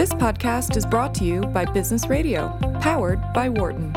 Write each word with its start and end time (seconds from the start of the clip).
This 0.00 0.14
podcast 0.14 0.78
is 0.78 0.86
brought 0.86 1.14
to 1.16 1.24
you 1.24 1.42
by 1.42 1.66
Business 1.66 2.06
Radio, 2.06 2.58
powered 2.80 3.20
by 3.34 3.50
Wharton. 3.50 3.92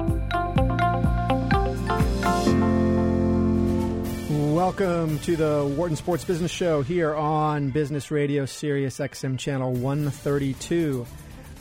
Welcome 4.54 5.18
to 5.20 5.38
the 5.38 5.74
Wharton 5.78 5.96
Sports 5.96 6.26
Business 6.26 6.52
Show 6.52 6.82
here 6.82 7.16
on 7.16 7.70
Business 7.70 8.12
Radio 8.12 8.46
Sirius 8.46 9.00
XM 9.00 9.40
Channel 9.40 9.72
132. 9.72 11.06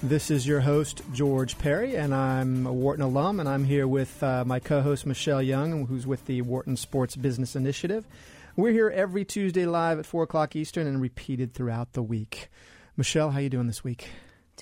This 0.02 0.28
is 0.28 0.44
your 0.44 0.58
host, 0.58 1.02
George 1.12 1.56
Perry, 1.58 1.94
and 1.94 2.12
I'm 2.12 2.66
a 2.66 2.72
Wharton 2.72 3.04
alum, 3.04 3.38
and 3.38 3.48
I'm 3.48 3.62
here 3.62 3.86
with 3.86 4.20
uh, 4.24 4.42
my 4.44 4.58
co 4.58 4.80
host, 4.80 5.06
Michelle 5.06 5.40
Young, 5.40 5.86
who's 5.86 6.04
with 6.04 6.26
the 6.26 6.42
Wharton 6.42 6.76
Sports 6.76 7.14
Business 7.14 7.54
Initiative. 7.54 8.08
We're 8.56 8.72
here 8.72 8.90
every 8.90 9.24
Tuesday 9.24 9.66
live 9.66 10.00
at 10.00 10.06
4 10.06 10.24
o'clock 10.24 10.56
Eastern 10.56 10.88
and 10.88 11.00
repeated 11.00 11.54
throughout 11.54 11.92
the 11.92 12.02
week. 12.02 12.48
Michelle, 12.96 13.30
how 13.30 13.38
are 13.38 13.42
you 13.42 13.48
doing 13.48 13.68
this 13.68 13.84
week? 13.84 14.10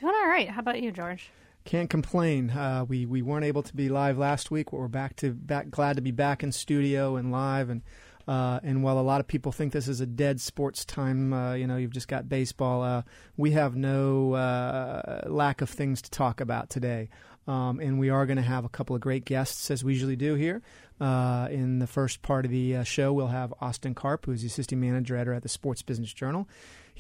Doing 0.01 0.15
all 0.19 0.29
right. 0.29 0.49
How 0.49 0.61
about 0.61 0.81
you, 0.81 0.93
George? 0.93 1.31
Can't 1.67 1.91
complain. 1.91 2.49
Uh, 2.49 2.87
we 2.89 3.05
we 3.05 3.21
weren't 3.21 3.45
able 3.45 3.63
to 3.63 3.77
be 3.77 3.91
live 3.91 4.17
last 4.17 4.51
week, 4.51 4.71
but 4.71 4.81
we're 4.81 4.89
back 4.89 5.15
to 5.17 5.33
back. 5.35 5.69
Glad 5.69 5.97
to 5.97 6.03
be 6.03 6.11
back 6.11 6.43
in 6.43 6.53
studio 6.53 7.17
and 7.17 7.31
live. 7.31 7.69
And 7.69 7.83
uh, 8.27 8.61
and 8.63 8.83
while 8.83 8.99
a 8.99 9.03
lot 9.03 9.21
of 9.21 9.27
people 9.27 9.53
think 9.53 9.75
this 9.75 9.89
is 9.89 10.01
a 10.01 10.07
dead 10.07 10.41
sports 10.41 10.87
time, 10.87 11.35
uh, 11.35 11.53
you 11.53 11.67
know, 11.67 11.77
you've 11.77 11.93
just 11.93 12.09
got 12.09 12.31
baseball. 12.31 12.83
Uh, 12.83 13.03
we 13.37 13.51
have 13.51 13.77
no 13.77 14.33
uh, 14.33 15.25
lack 15.27 15.61
of 15.61 15.69
things 15.69 16.01
to 16.01 16.11
talk 16.11 16.41
about 16.41 16.71
today. 16.71 17.11
Um, 17.47 17.79
and 17.81 17.99
we 17.99 18.09
are 18.09 18.25
going 18.25 18.37
to 18.37 18.43
have 18.43 18.65
a 18.65 18.69
couple 18.71 18.97
of 18.97 19.03
great 19.03 19.27
guests, 19.27 19.71
as 19.71 19.85
we 19.85 19.93
usually 19.93 20.17
do 20.17 20.35
here. 20.35 20.63
Uh, 20.99 21.49
in 21.51 21.79
the 21.79 21.87
first 21.87 22.23
part 22.23 22.45
of 22.45 22.51
the 22.51 22.77
uh, 22.77 22.85
show, 22.85 23.13
we'll 23.13 23.29
have 23.29 23.53
Austin 23.61 23.95
Karp, 23.95 24.27
who's 24.27 24.43
the 24.43 24.47
assistant 24.47 24.81
manager 24.81 25.17
editor 25.17 25.35
at 25.35 25.43
the 25.43 25.49
Sports 25.49 25.83
Business 25.83 26.13
Journal. 26.13 26.49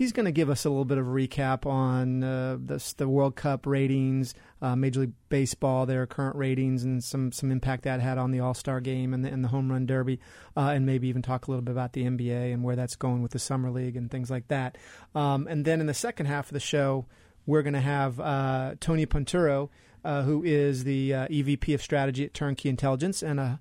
He's 0.01 0.13
going 0.13 0.25
to 0.25 0.33
give 0.33 0.49
us 0.49 0.65
a 0.65 0.71
little 0.71 0.87
bit 0.87 0.97
of 0.97 1.07
a 1.07 1.11
recap 1.11 1.67
on 1.67 2.25
uh, 2.25 2.57
the, 2.59 2.95
the, 2.97 3.07
World 3.07 3.37
Cup 3.37 3.67
ratings, 3.67 4.33
uh, 4.63 4.75
Major 4.75 5.01
League 5.01 5.13
Baseball, 5.29 5.85
their 5.85 6.07
current 6.07 6.37
ratings, 6.37 6.85
and 6.85 7.05
some, 7.05 7.33
some 7.33 7.52
impact 7.52 7.83
that 7.83 8.01
had 8.01 8.16
on 8.16 8.30
the 8.30 8.41
All 8.41 8.55
Star 8.55 8.80
game 8.80 9.13
and 9.13 9.23
the, 9.23 9.29
and 9.29 9.45
the 9.45 9.49
Home 9.49 9.71
Run 9.71 9.85
Derby, 9.85 10.19
uh, 10.57 10.73
and 10.74 10.87
maybe 10.87 11.09
even 11.09 11.21
talk 11.21 11.47
a 11.47 11.51
little 11.51 11.61
bit 11.61 11.73
about 11.73 11.93
the 11.93 12.05
NBA 12.05 12.51
and 12.51 12.65
where 12.65 12.77
that's 12.77 12.97
going 12.97 13.21
with 13.21 13.33
the 13.33 13.39
Summer 13.39 13.71
League 13.71 13.95
and 13.95 14.11
things 14.11 14.30
like 14.30 14.49
that. 14.49 14.79
Um, 15.15 15.47
and 15.47 15.66
then 15.66 15.83
in 15.83 15.87
the 15.87 15.93
second 15.93 16.24
half 16.24 16.46
of 16.46 16.55
the 16.55 16.61
show, 16.61 17.05
we're 17.45 17.61
going 17.61 17.74
to 17.74 17.80
have 17.80 18.19
uh, 18.19 18.77
Tony 18.80 19.05
Ponturo 19.05 19.69
uh, 20.05 20.23
who 20.23 20.43
is 20.43 20.85
the 20.85 21.15
uh, 21.15 21.29
EVP 21.29 21.74
of 21.74 21.83
Strategy 21.83 22.24
at 22.24 22.35
Turnkey 22.35 22.69
Intelligence 22.69 23.23
and 23.23 23.39
a 23.39 23.61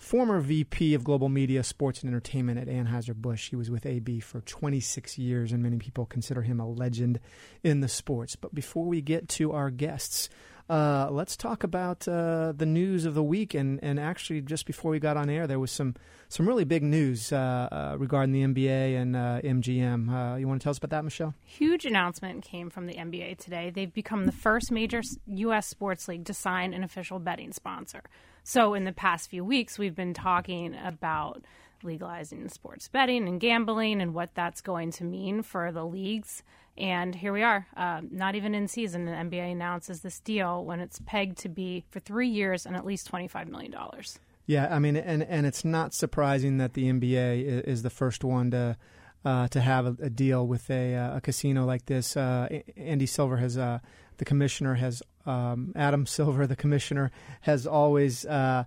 former 0.00 0.40
VP 0.40 0.94
of 0.94 1.04
Global 1.04 1.28
Media, 1.28 1.62
Sports, 1.62 2.00
and 2.00 2.08
Entertainment 2.08 2.58
at 2.58 2.68
Anheuser-Busch. 2.68 3.50
He 3.50 3.56
was 3.56 3.70
with 3.70 3.84
AB 3.84 4.20
for 4.20 4.40
26 4.40 5.18
years, 5.18 5.52
and 5.52 5.62
many 5.62 5.76
people 5.76 6.06
consider 6.06 6.40
him 6.40 6.58
a 6.58 6.66
legend 6.66 7.20
in 7.62 7.80
the 7.80 7.88
sports. 7.88 8.34
But 8.34 8.54
before 8.54 8.86
we 8.86 9.02
get 9.02 9.28
to 9.28 9.52
our 9.52 9.68
guests, 9.68 10.30
uh, 10.70 11.08
let's 11.10 11.36
talk 11.36 11.64
about 11.64 12.08
uh, 12.08 12.54
the 12.56 12.64
news 12.64 13.04
of 13.04 13.12
the 13.12 13.22
week. 13.22 13.52
And, 13.52 13.78
and 13.82 14.00
actually, 14.00 14.40
just 14.40 14.64
before 14.64 14.90
we 14.90 15.00
got 15.00 15.18
on 15.18 15.28
air, 15.28 15.46
there 15.46 15.58
was 15.58 15.70
some, 15.70 15.94
some 16.30 16.48
really 16.48 16.64
big 16.64 16.82
news 16.82 17.30
uh, 17.30 17.68
uh 17.70 17.96
regarding 17.98 18.32
the 18.32 18.42
NBA 18.42 18.96
and 18.96 19.14
MGM. 19.14 20.08
Uh, 20.08 20.16
uh, 20.16 20.36
you 20.36 20.48
want 20.48 20.62
to 20.62 20.64
tell 20.64 20.70
us 20.70 20.78
about 20.78 20.90
that, 20.90 21.04
Michelle? 21.04 21.34
Huge 21.44 21.84
announcement 21.84 22.42
came 22.42 22.70
from 22.70 22.86
the 22.86 22.94
NBA 22.94 23.36
today. 23.36 23.68
They've 23.68 23.92
become 23.92 24.24
the 24.24 24.32
first 24.32 24.72
major 24.72 25.02
U.S. 25.26 25.66
sports 25.66 26.08
league 26.08 26.24
to 26.24 26.32
sign 26.32 26.72
an 26.72 26.84
official 26.84 27.18
betting 27.18 27.52
sponsor. 27.52 28.02
So, 28.42 28.74
in 28.74 28.84
the 28.84 28.92
past 28.92 29.30
few 29.30 29.44
weeks, 29.44 29.78
we've 29.78 29.94
been 29.94 30.14
talking 30.14 30.74
about 30.74 31.44
legalizing 31.82 32.48
sports 32.48 32.88
betting 32.88 33.26
and 33.26 33.40
gambling 33.40 34.00
and 34.00 34.14
what 34.14 34.34
that's 34.34 34.60
going 34.60 34.90
to 34.92 35.04
mean 35.04 35.42
for 35.42 35.72
the 35.72 35.84
leagues. 35.84 36.42
And 36.76 37.14
here 37.14 37.32
we 37.32 37.42
are, 37.42 37.66
uh, 37.76 38.00
not 38.10 38.34
even 38.34 38.54
in 38.54 38.68
season. 38.68 39.04
The 39.04 39.12
NBA 39.12 39.52
announces 39.52 40.00
this 40.00 40.20
deal 40.20 40.64
when 40.64 40.80
it's 40.80 41.00
pegged 41.04 41.38
to 41.38 41.48
be 41.48 41.84
for 41.90 42.00
three 42.00 42.28
years 42.28 42.64
and 42.64 42.76
at 42.76 42.86
least 42.86 43.10
$25 43.10 43.48
million. 43.48 43.74
Yeah, 44.46 44.74
I 44.74 44.78
mean, 44.78 44.96
and, 44.96 45.22
and 45.22 45.46
it's 45.46 45.64
not 45.64 45.94
surprising 45.94 46.58
that 46.58 46.74
the 46.74 46.90
NBA 46.90 47.64
is 47.66 47.82
the 47.82 47.90
first 47.90 48.24
one 48.24 48.50
to. 48.52 48.76
Uh, 49.22 49.46
to 49.48 49.60
have 49.60 49.84
a, 49.84 49.94
a, 50.06 50.08
deal 50.08 50.46
with 50.46 50.70
a, 50.70 50.94
uh, 50.94 51.18
a 51.18 51.20
casino 51.20 51.66
like 51.66 51.84
this, 51.84 52.16
uh, 52.16 52.48
Andy 52.74 53.04
Silver 53.04 53.36
has, 53.36 53.58
uh, 53.58 53.78
the 54.20 54.24
commissioner 54.26 54.74
has, 54.74 55.02
um, 55.26 55.72
Adam 55.74 56.06
Silver, 56.16 56.46
the 56.46 56.54
commissioner, 56.54 57.10
has 57.40 57.66
always 57.66 58.26
uh, 58.26 58.64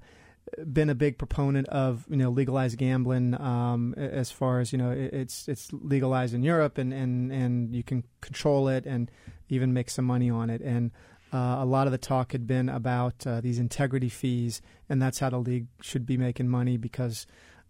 been 0.72 0.90
a 0.90 0.96
big 0.96 1.18
proponent 1.18 1.68
of 1.70 2.06
you 2.10 2.18
know 2.18 2.30
legalized 2.30 2.78
gambling 2.78 3.40
um, 3.40 3.94
as 3.96 4.30
far 4.32 4.60
as 4.60 4.72
you 4.72 4.78
know 4.78 4.92
it's 4.92 5.48
it's 5.48 5.72
legalized 5.72 6.34
in 6.34 6.44
Europe 6.44 6.78
and, 6.78 6.92
and, 6.92 7.32
and 7.32 7.74
you 7.74 7.84
can 7.84 8.04
control 8.20 8.68
it 8.68 8.86
and 8.86 9.10
even 9.48 9.74
make 9.74 9.90
some 9.90 10.06
money 10.06 10.30
on 10.30 10.50
it. 10.50 10.62
And 10.62 10.92
uh, 11.32 11.58
a 11.60 11.66
lot 11.66 11.88
of 11.88 11.92
the 11.92 11.98
talk 11.98 12.32
had 12.32 12.46
been 12.46 12.68
about 12.68 13.26
uh, 13.26 13.40
these 13.40 13.60
integrity 13.60 14.10
fees 14.10 14.62
and 14.90 15.02
that's 15.02 15.20
how 15.20 15.30
the 15.30 15.38
league 15.38 15.68
should 15.82 16.06
be 16.06 16.18
making 16.18 16.50
money 16.50 16.78
because 16.78 17.26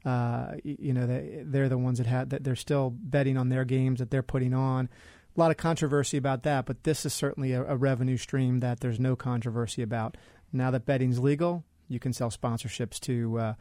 uh, 0.05 0.53
you 0.63 0.93
know 0.93 1.05
they, 1.05 1.43
they're 1.43 1.69
the 1.69 1.77
ones 1.77 1.97
that 1.97 2.07
had 2.07 2.29
that 2.29 2.43
they're 2.45 2.55
still 2.55 2.91
betting 2.91 3.37
on 3.37 3.49
their 3.49 3.65
games 3.65 3.99
that 3.99 4.09
they're 4.09 4.23
putting 4.23 4.53
on 4.53 4.89
a 5.35 5.39
lot 5.39 5.51
of 5.51 5.57
controversy 5.57 6.17
about 6.17 6.43
that 6.43 6.65
but 6.65 6.83
this 6.83 7.05
is 7.05 7.13
certainly 7.13 7.53
a, 7.53 7.63
a 7.63 7.75
revenue 7.75 8.17
stream 8.17 8.59
that 8.59 8.79
there's 8.79 8.99
no 8.99 9.15
controversy 9.15 9.81
about 9.81 10.17
now 10.51 10.71
that 10.71 10.85
betting's 10.85 11.19
legal 11.19 11.63
you 11.87 11.99
can 11.99 12.13
sell 12.13 12.29
sponsorships 12.29 12.99
to 12.99 13.37
uh, 13.39 13.53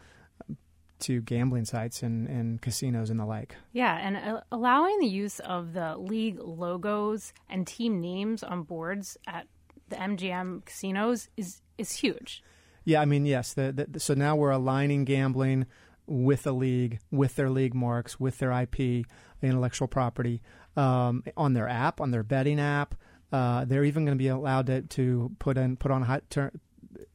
to 1.03 1.21
gambling 1.21 1.65
sites 1.65 2.03
and, 2.03 2.29
and 2.29 2.63
casinos 2.63 3.11
and 3.11 3.21
the 3.21 3.27
like. 3.27 3.57
Yeah, 3.73 3.97
and 3.97 4.17
uh, 4.17 4.41
allowing 4.51 5.01
the 5.01 5.07
use 5.07 5.41
of 5.41 5.73
the 5.73 5.97
league 5.97 6.39
logos 6.41 7.33
and 7.51 7.67
team 7.67 8.01
names 8.01 8.43
on 8.43 8.63
boards 8.63 9.19
at 9.27 9.47
the 9.89 9.97
MGM 9.97 10.65
casinos 10.65 11.29
is 11.37 11.61
is 11.77 11.93
huge. 11.93 12.43
Yeah, 12.85 13.01
I 13.01 13.05
mean, 13.05 13.27
yes. 13.27 13.53
The, 13.53 13.87
the, 13.89 14.01
so 14.01 14.15
now 14.15 14.35
we're 14.35 14.51
aligning 14.51 15.05
gambling 15.05 15.67
with 16.07 16.43
the 16.43 16.53
league, 16.53 16.99
with 17.11 17.37
their 17.37 17.51
league 17.51 17.75
marks, 17.75 18.19
with 18.19 18.39
their 18.39 18.51
IP, 18.51 19.07
intellectual 19.41 19.87
property, 19.87 20.43
um, 20.77 21.25
on 21.37 21.53
their 21.53 21.69
app, 21.69 22.01
on 22.01 22.11
their 22.11 22.23
betting 22.23 22.61
app. 22.61 22.95
Uh, 23.33 23.65
they're 23.65 23.85
even 23.85 24.05
going 24.05 24.17
to 24.17 24.23
be 24.23 24.29
allowed 24.29 24.67
to, 24.67 24.83
to 24.83 25.31
put 25.39 25.57
in 25.57 25.77
put 25.77 25.91
on 25.91 26.23
ter- 26.29 26.53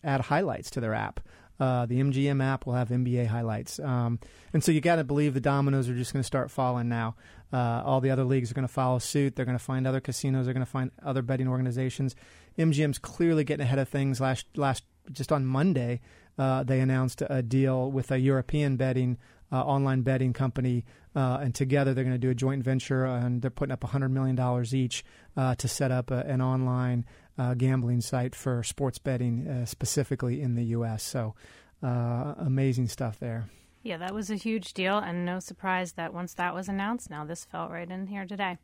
add 0.04 0.22
highlights 0.22 0.72
to 0.72 0.80
their 0.80 0.94
app. 0.94 1.20
Uh, 1.60 1.86
the 1.88 2.00
MGM 2.00 2.44
app 2.44 2.66
will 2.66 2.74
have 2.74 2.90
NBA 2.90 3.28
highlights. 3.28 3.80
Um, 3.80 4.20
and 4.54 4.64
so 4.64 4.72
you 4.72 4.80
got 4.80 4.98
to 4.98 5.04
believe 5.04 5.34
the 5.34 5.40
dominoes 5.40 5.90
are 5.90 5.96
just 5.96 6.14
going 6.14 6.22
to 6.22 6.28
start 6.28 6.52
falling 6.52 6.88
now. 6.88 7.16
Uh, 7.52 7.82
all 7.84 8.00
the 8.00 8.12
other 8.12 8.24
leagues 8.24 8.52
are 8.52 8.54
going 8.54 8.68
to 8.68 8.74
follow 8.74 9.00
suit. 9.00 9.36
They're 9.36 9.46
going 9.46 9.58
to 9.58 9.64
find 9.64 9.88
other 9.88 10.00
casinos. 10.00 10.46
They're 10.46 10.54
going 10.54 10.66
to 10.66 10.72
find 10.72 10.92
other 11.04 11.22
betting 11.22 11.48
organizations. 11.48 12.16
MGM's 12.60 13.00
clearly 13.00 13.44
getting 13.44 13.64
ahead 13.64 13.80
of 13.80 13.90
things. 13.90 14.20
Last 14.20 14.46
last 14.56 14.84
just 15.12 15.32
on 15.32 15.46
Monday, 15.46 16.02
uh, 16.38 16.64
they 16.64 16.80
announced 16.80 17.24
a 17.28 17.42
deal 17.42 17.90
with 17.92 18.12
a 18.12 18.20
European 18.20 18.76
betting 18.76 19.18
uh, 19.52 19.62
online 19.62 20.02
betting 20.02 20.34
company, 20.34 20.86
uh, 21.16 21.40
and 21.42 21.56
together 21.56 21.94
they're 21.94 22.04
going 22.04 22.14
to 22.14 22.20
do 22.20 22.30
a 22.30 22.36
joint 22.36 22.64
venture, 22.64 23.06
and 23.06 23.42
they're 23.42 23.52
putting 23.52 23.72
up 23.72 23.82
$100 23.82 24.12
million 24.12 24.66
each 24.74 25.04
uh, 25.36 25.56
to 25.56 25.68
set 25.68 25.92
up 25.92 26.12
a, 26.12 26.20
an 26.26 26.42
online 26.42 27.06
uh, 27.38 27.54
gambling 27.54 28.02
site 28.02 28.36
for 28.36 28.64
sports 28.64 28.98
betting, 28.98 29.48
uh, 29.48 29.66
specifically 29.66 30.42
in 30.42 30.56
the 30.56 30.64
U.S. 30.66 31.04
So 31.04 31.36
uh, 31.84 32.34
amazing 32.38 32.88
stuff 32.88 33.20
there. 33.20 33.50
Yeah, 33.84 33.98
that 33.98 34.14
was 34.14 34.30
a 34.30 34.36
huge 34.36 34.74
deal, 34.74 34.98
and 34.98 35.26
no 35.26 35.40
surprise 35.40 35.94
that 35.94 36.14
once 36.14 36.34
that 36.34 36.54
was 36.54 36.68
announced, 36.68 37.10
now 37.10 37.24
this 37.24 37.46
felt 37.46 37.72
right 37.72 37.90
in 37.90 38.08
here 38.08 38.26
today. 38.26 38.58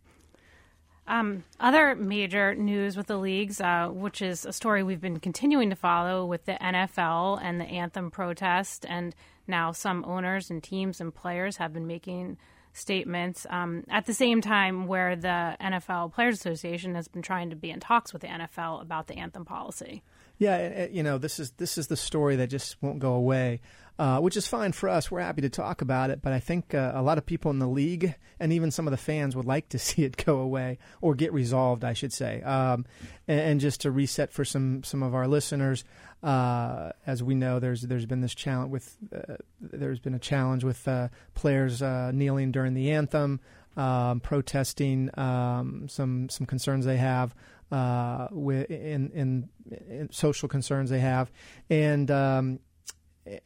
Um, 1.05 1.43
other 1.59 1.95
major 1.95 2.55
news 2.55 2.95
with 2.95 3.07
the 3.07 3.17
leagues, 3.17 3.59
uh, 3.59 3.89
which 3.91 4.21
is 4.21 4.45
a 4.45 4.53
story 4.53 4.83
we've 4.83 5.01
been 5.01 5.19
continuing 5.19 5.69
to 5.69 5.75
follow 5.75 6.25
with 6.25 6.45
the 6.45 6.53
NFL 6.53 7.39
and 7.41 7.59
the 7.59 7.65
anthem 7.65 8.09
protest, 8.09 8.85
and 8.87 9.13
now 9.47 9.71
some 9.71 10.03
owners 10.05 10.49
and 10.49 10.63
teams 10.63 11.01
and 11.01 11.13
players 11.13 11.57
have 11.57 11.73
been 11.73 11.87
making 11.87 12.37
statements 12.73 13.45
um, 13.49 13.83
at 13.89 14.05
the 14.05 14.13
same 14.13 14.41
time 14.41 14.87
where 14.87 15.15
the 15.15 15.55
NFL 15.61 16.13
Players 16.13 16.39
Association 16.39 16.95
has 16.95 17.07
been 17.07 17.21
trying 17.21 17.51
to 17.51 17.55
be 17.55 17.69
in 17.69 17.79
talks 17.79 18.11
with 18.11 18.23
the 18.23 18.27
NFL 18.27 18.81
about 18.81 19.07
the 19.07 19.15
anthem 19.15 19.45
policy. 19.45 20.01
Yeah, 20.39 20.87
you 20.87 21.03
know 21.03 21.19
this 21.19 21.39
is 21.39 21.51
this 21.51 21.77
is 21.77 21.87
the 21.87 21.95
story 21.95 22.35
that 22.37 22.47
just 22.47 22.81
won't 22.81 22.99
go 22.99 23.13
away, 23.13 23.61
uh, 23.99 24.19
which 24.19 24.35
is 24.35 24.47
fine 24.47 24.71
for 24.71 24.89
us. 24.89 25.11
We're 25.11 25.21
happy 25.21 25.41
to 25.41 25.49
talk 25.49 25.81
about 25.81 26.09
it, 26.09 26.21
but 26.21 26.33
I 26.33 26.39
think 26.39 26.73
uh, 26.73 26.91
a 26.95 27.01
lot 27.01 27.17
of 27.17 27.25
people 27.25 27.51
in 27.51 27.59
the 27.59 27.67
league 27.67 28.15
and 28.39 28.51
even 28.51 28.71
some 28.71 28.87
of 28.87 28.91
the 28.91 28.97
fans 28.97 29.35
would 29.35 29.45
like 29.45 29.69
to 29.69 29.79
see 29.79 30.03
it 30.03 30.23
go 30.23 30.39
away 30.39 30.79
or 31.01 31.15
get 31.15 31.33
resolved, 31.33 31.83
I 31.83 31.93
should 31.93 32.13
say. 32.13 32.41
Um, 32.41 32.85
and, 33.27 33.39
and, 33.39 33.59
just 33.59 33.81
to 33.81 33.91
reset 33.91 34.33
for 34.33 34.43
some 34.43 34.83
some 34.83 35.03
of 35.03 35.13
our 35.13 35.27
listeners, 35.27 35.83
uh, 36.23 36.91
as 37.05 37.21
we 37.21 37.35
know, 37.35 37.59
there's 37.59 37.83
there's 37.83 38.05
been 38.05 38.21
this 38.21 38.35
challenge 38.35 38.71
with 38.71 38.97
uh, 39.15 39.35
there's 39.61 39.99
been 39.99 40.15
a 40.15 40.19
challenge 40.19 40.63
with 40.63 40.87
uh, 40.87 41.09
players 41.35 41.81
uh, 41.81 42.11
kneeling 42.13 42.51
during 42.51 42.73
the 42.73 42.91
anthem, 42.91 43.39
um, 43.77 44.19
protesting 44.19 45.09
um, 45.17 45.87
some 45.87 46.29
some 46.29 46.45
concerns 46.45 46.85
they 46.85 46.97
have 46.97 47.33
uh, 47.73 48.27
in, 48.31 49.09
in, 49.13 49.49
in, 49.89 50.09
social 50.11 50.47
concerns 50.47 50.89
they 50.91 50.99
have, 50.99 51.31
and 51.69 52.11
um, 52.11 52.59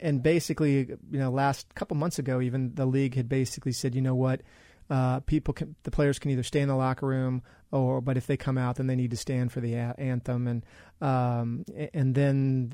and 0.00 0.22
basically, 0.22 0.88
you 1.10 1.18
know, 1.18 1.30
last 1.30 1.74
couple 1.74 1.96
months 1.96 2.18
ago, 2.18 2.40
even 2.40 2.74
the 2.74 2.86
league 2.86 3.14
had 3.14 3.28
basically 3.28 3.72
said, 3.72 3.94
you 3.94 4.02
know 4.02 4.14
what. 4.14 4.42
uh, 4.90 5.20
people 5.20 5.52
can, 5.54 5.74
the 5.82 5.90
players 5.90 6.18
can 6.18 6.30
either 6.30 6.42
stay 6.42 6.60
in 6.60 6.68
the 6.68 6.76
locker 6.76 7.06
room 7.06 7.42
or 7.70 8.00
but 8.00 8.16
if 8.16 8.26
they 8.26 8.36
come 8.36 8.56
out 8.56 8.76
then 8.76 8.86
they 8.86 8.96
need 8.96 9.10
to 9.10 9.16
stand 9.16 9.52
for 9.52 9.60
the 9.60 9.74
anthem 9.74 10.46
and 10.46 10.64
um, 11.00 11.64
and 11.92 12.14
then 12.14 12.72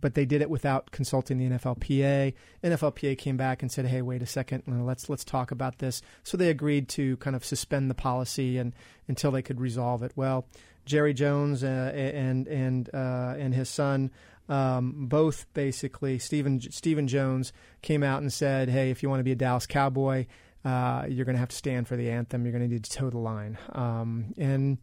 but 0.00 0.14
they 0.14 0.24
did 0.24 0.40
it 0.40 0.48
without 0.48 0.90
consulting 0.90 1.36
the 1.36 1.48
NFLPA. 1.50 2.32
NFLPA 2.64 3.18
came 3.18 3.36
back 3.36 3.60
and 3.60 3.70
said, 3.70 3.84
"Hey, 3.84 4.00
wait 4.00 4.22
a 4.22 4.26
second, 4.26 4.62
let's 4.86 5.10
let's 5.10 5.24
talk 5.24 5.50
about 5.50 5.78
this." 5.78 6.00
So 6.22 6.38
they 6.38 6.48
agreed 6.48 6.88
to 6.90 7.18
kind 7.18 7.36
of 7.36 7.44
suspend 7.44 7.90
the 7.90 7.94
policy 7.94 8.56
and 8.56 8.72
until 9.06 9.32
they 9.32 9.42
could 9.42 9.60
resolve 9.60 10.02
it. 10.02 10.12
Well, 10.16 10.46
Jerry 10.86 11.12
Jones 11.12 11.62
uh, 11.62 11.92
and 11.94 12.48
and 12.48 12.88
uh, 12.94 13.34
and 13.36 13.52
his 13.52 13.68
son 13.68 14.10
um, 14.48 15.06
both 15.06 15.46
basically 15.54 16.18
Stephen 16.18 16.60
Stephen 16.60 17.08
Jones 17.08 17.52
came 17.80 18.02
out 18.02 18.22
and 18.22 18.32
said, 18.32 18.68
"Hey, 18.68 18.90
if 18.90 19.02
you 19.02 19.08
want 19.08 19.20
to 19.20 19.24
be 19.24 19.32
a 19.32 19.36
Dallas 19.36 19.66
Cowboy, 19.66 20.26
uh, 20.64 21.06
you're 21.08 21.24
going 21.24 21.36
to 21.36 21.40
have 21.40 21.50
to 21.50 21.56
stand 21.56 21.88
for 21.88 21.96
the 21.96 22.10
anthem. 22.10 22.44
You're 22.44 22.52
going 22.52 22.68
to 22.68 22.74
need 22.74 22.84
to 22.84 22.90
toe 22.90 23.10
the 23.10 23.18
line." 23.18 23.58
Um, 23.72 24.34
and 24.36 24.78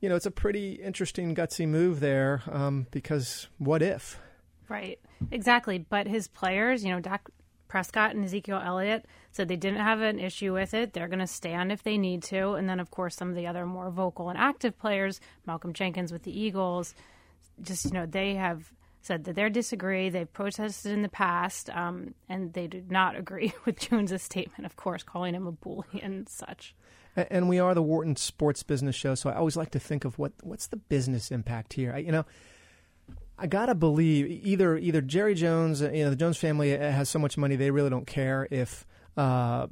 you 0.00 0.08
know, 0.08 0.16
it's 0.16 0.26
a 0.26 0.30
pretty 0.30 0.74
interesting 0.74 1.34
gutsy 1.34 1.66
move 1.66 2.00
there 2.00 2.42
um, 2.50 2.86
because 2.90 3.48
what 3.58 3.82
if? 3.82 4.18
Right, 4.68 4.98
exactly. 5.30 5.78
But 5.78 6.06
his 6.06 6.28
players, 6.28 6.84
you 6.84 6.90
know, 6.90 7.00
Dak 7.00 7.28
Prescott 7.68 8.14
and 8.14 8.24
Ezekiel 8.24 8.60
Elliott 8.64 9.06
said 9.32 9.48
they 9.48 9.56
didn't 9.56 9.80
have 9.80 10.00
an 10.00 10.18
issue 10.18 10.52
with 10.52 10.74
it. 10.74 10.92
They're 10.92 11.08
going 11.08 11.20
to 11.20 11.26
stand 11.26 11.72
if 11.72 11.82
they 11.82 11.98
need 11.98 12.22
to. 12.24 12.52
And 12.52 12.68
then, 12.68 12.80
of 12.80 12.90
course, 12.90 13.16
some 13.16 13.28
of 13.28 13.34
the 13.34 13.46
other 13.46 13.66
more 13.66 13.90
vocal 13.90 14.28
and 14.28 14.38
active 14.38 14.78
players, 14.78 15.20
Malcolm 15.46 15.72
Jenkins 15.72 16.12
with 16.12 16.22
the 16.22 16.38
Eagles, 16.38 16.94
just, 17.62 17.86
you 17.86 17.92
know, 17.92 18.06
they 18.06 18.34
have 18.34 18.72
said 19.06 19.24
that 19.24 19.36
they 19.36 19.48
disagree. 19.48 20.10
They've 20.10 20.30
protested 20.30 20.92
in 20.92 21.02
the 21.02 21.08
past, 21.08 21.70
um, 21.70 22.14
and 22.28 22.52
they 22.52 22.66
did 22.66 22.90
not 22.90 23.16
agree 23.16 23.52
with 23.64 23.78
Jones's 23.78 24.22
statement, 24.22 24.66
of 24.66 24.76
course, 24.76 25.02
calling 25.02 25.34
him 25.34 25.46
a 25.46 25.52
bully 25.52 26.00
and 26.02 26.28
such. 26.28 26.74
And 27.16 27.48
we 27.48 27.58
are 27.58 27.74
the 27.74 27.82
Wharton 27.82 28.16
Sports 28.16 28.62
Business 28.62 28.94
Show, 28.94 29.14
so 29.14 29.30
I 29.30 29.36
always 29.36 29.56
like 29.56 29.70
to 29.70 29.78
think 29.78 30.04
of 30.04 30.18
what 30.18 30.32
what's 30.42 30.66
the 30.66 30.76
business 30.76 31.30
impact 31.30 31.72
here. 31.72 31.94
I, 31.94 31.98
you 31.98 32.12
know, 32.12 32.26
I 33.38 33.46
gotta 33.46 33.74
believe 33.74 34.26
either 34.44 34.76
either 34.76 35.00
Jerry 35.00 35.34
Jones, 35.34 35.80
you 35.80 36.04
know, 36.04 36.10
the 36.10 36.16
Jones 36.16 36.36
family 36.36 36.76
has 36.76 37.08
so 37.08 37.18
much 37.18 37.38
money 37.38 37.56
they 37.56 37.70
really 37.70 37.88
don't 37.88 38.06
care 38.06 38.46
if 38.50 38.86
uh, 39.16 39.68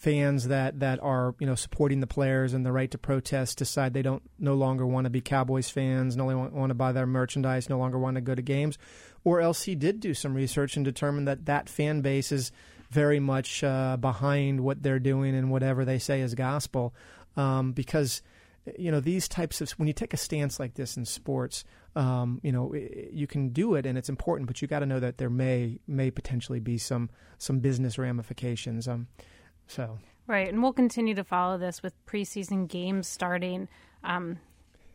fans 0.00 0.48
that 0.48 0.80
that 0.80 0.98
are 1.02 1.34
you 1.38 1.46
know 1.46 1.54
supporting 1.54 2.00
the 2.00 2.06
players 2.06 2.54
and 2.54 2.64
the 2.64 2.72
right 2.72 2.90
to 2.90 2.96
protest 2.96 3.58
decide 3.58 3.92
they 3.92 4.00
don't 4.00 4.22
no 4.38 4.54
longer 4.54 4.86
want 4.86 5.04
to 5.04 5.10
be 5.10 5.20
Cowboys 5.20 5.68
fans, 5.68 6.16
no 6.16 6.24
longer 6.24 6.56
want 6.56 6.70
to 6.70 6.74
buy 6.74 6.90
their 6.90 7.06
merchandise, 7.06 7.68
no 7.68 7.78
longer 7.78 7.98
want 7.98 8.14
to 8.14 8.22
go 8.22 8.34
to 8.34 8.40
games, 8.40 8.78
or 9.24 9.42
else 9.42 9.64
he 9.64 9.74
did 9.74 10.00
do 10.00 10.14
some 10.14 10.32
research 10.32 10.74
and 10.76 10.86
determine 10.86 11.26
that 11.26 11.44
that 11.44 11.68
fan 11.68 12.00
base 12.00 12.32
is 12.32 12.50
very 12.90 13.20
much 13.20 13.62
uh, 13.62 13.98
behind 13.98 14.62
what 14.62 14.82
they're 14.82 14.98
doing 14.98 15.34
and 15.34 15.50
whatever 15.50 15.84
they 15.84 15.98
say 15.98 16.22
is 16.22 16.34
gospel, 16.34 16.94
um, 17.36 17.72
because 17.72 18.22
you 18.78 18.90
know 18.90 19.00
these 19.00 19.28
types 19.28 19.60
of 19.60 19.70
when 19.72 19.86
you 19.86 19.92
take 19.92 20.14
a 20.14 20.18
stance 20.18 20.58
like 20.58 20.74
this 20.74 20.96
in 20.96 21.04
sports 21.04 21.64
um, 21.94 22.40
you 22.42 22.52
know 22.52 22.74
you 23.12 23.26
can 23.26 23.50
do 23.50 23.74
it 23.74 23.84
and 23.84 23.98
it's 23.98 24.08
important 24.08 24.46
but 24.46 24.62
you 24.62 24.68
got 24.68 24.78
to 24.78 24.86
know 24.86 25.00
that 25.00 25.18
there 25.18 25.30
may 25.30 25.78
may 25.86 26.10
potentially 26.10 26.60
be 26.60 26.78
some 26.78 27.10
some 27.36 27.58
business 27.58 27.98
ramifications. 27.98 28.88
Um, 28.88 29.08
so 29.70 29.98
right 30.26 30.48
and 30.48 30.62
we'll 30.62 30.72
continue 30.72 31.14
to 31.14 31.24
follow 31.24 31.56
this 31.58 31.82
with 31.82 31.94
preseason 32.06 32.68
games 32.68 33.06
starting 33.06 33.68
um, 34.04 34.38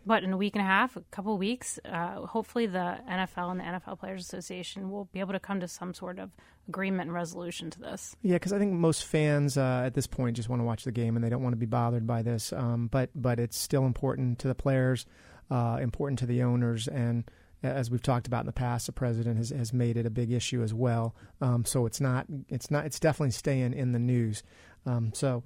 what 0.05 0.23
in 0.23 0.31
a 0.31 0.37
week 0.37 0.55
and 0.55 0.61
a 0.61 0.65
half, 0.65 0.95
a 0.95 1.01
couple 1.11 1.33
of 1.33 1.39
weeks, 1.39 1.79
uh, 1.83 2.21
hopefully 2.21 2.67
the 2.67 2.97
NFL 3.09 3.51
and 3.51 3.59
the 3.59 3.63
NFL 3.63 3.99
Players 3.99 4.21
Association 4.21 4.91
will 4.91 5.05
be 5.05 5.19
able 5.19 5.33
to 5.33 5.39
come 5.39 5.59
to 5.59 5.67
some 5.67 5.93
sort 5.93 6.19
of 6.19 6.29
agreement 6.67 7.07
and 7.07 7.13
resolution 7.13 7.71
to 7.71 7.79
this. 7.79 8.15
Yeah, 8.21 8.35
because 8.35 8.53
I 8.53 8.59
think 8.59 8.73
most 8.73 9.05
fans 9.05 9.57
uh, 9.57 9.81
at 9.83 9.95
this 9.95 10.05
point 10.05 10.35
just 10.35 10.47
want 10.47 10.59
to 10.59 10.63
watch 10.63 10.83
the 10.83 10.91
game 10.91 11.15
and 11.15 11.25
they 11.25 11.29
don't 11.29 11.41
want 11.41 11.53
to 11.53 11.57
be 11.57 11.65
bothered 11.65 12.05
by 12.05 12.21
this. 12.21 12.53
Um, 12.53 12.87
but 12.87 13.09
but 13.15 13.39
it's 13.39 13.57
still 13.57 13.85
important 13.85 14.39
to 14.39 14.47
the 14.47 14.55
players, 14.55 15.07
uh, 15.49 15.79
important 15.81 16.19
to 16.19 16.27
the 16.27 16.43
owners, 16.43 16.87
and 16.87 17.23
as 17.65 17.89
we've 17.89 18.01
talked 18.01 18.27
about 18.27 18.41
in 18.41 18.45
the 18.45 18.53
past, 18.53 18.85
the 18.85 18.91
president 18.91 19.37
has, 19.37 19.49
has 19.49 19.73
made 19.73 19.97
it 19.97 20.05
a 20.05 20.09
big 20.09 20.31
issue 20.31 20.63
as 20.63 20.73
well. 20.73 21.15
Um, 21.41 21.65
so 21.65 21.85
it's 21.85 22.01
not 22.01 22.25
it's 22.49 22.69
not 22.69 22.85
it's 22.85 22.99
definitely 22.99 23.31
staying 23.31 23.73
in 23.73 23.91
the 23.91 23.99
news. 23.99 24.43
Um, 24.85 25.11
so 25.13 25.43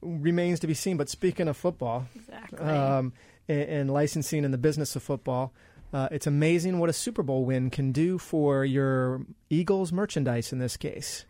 remains 0.00 0.60
to 0.60 0.66
be 0.66 0.74
seen. 0.74 0.96
But 0.96 1.08
speaking 1.08 1.48
of 1.48 1.56
football, 1.56 2.06
exactly. 2.14 2.58
Um, 2.58 3.12
and, 3.48 3.62
and 3.62 3.90
licensing 3.90 4.44
in 4.44 4.50
the 4.50 4.58
business 4.58 4.94
of 4.96 5.02
football. 5.02 5.52
Uh, 5.92 6.08
it's 6.10 6.26
amazing 6.26 6.78
what 6.78 6.90
a 6.90 6.92
Super 6.92 7.22
Bowl 7.22 7.44
win 7.46 7.70
can 7.70 7.92
do 7.92 8.18
for 8.18 8.64
your 8.64 9.22
Eagles 9.48 9.90
merchandise 9.90 10.52
in 10.52 10.58
this 10.58 10.76
case. 10.76 11.24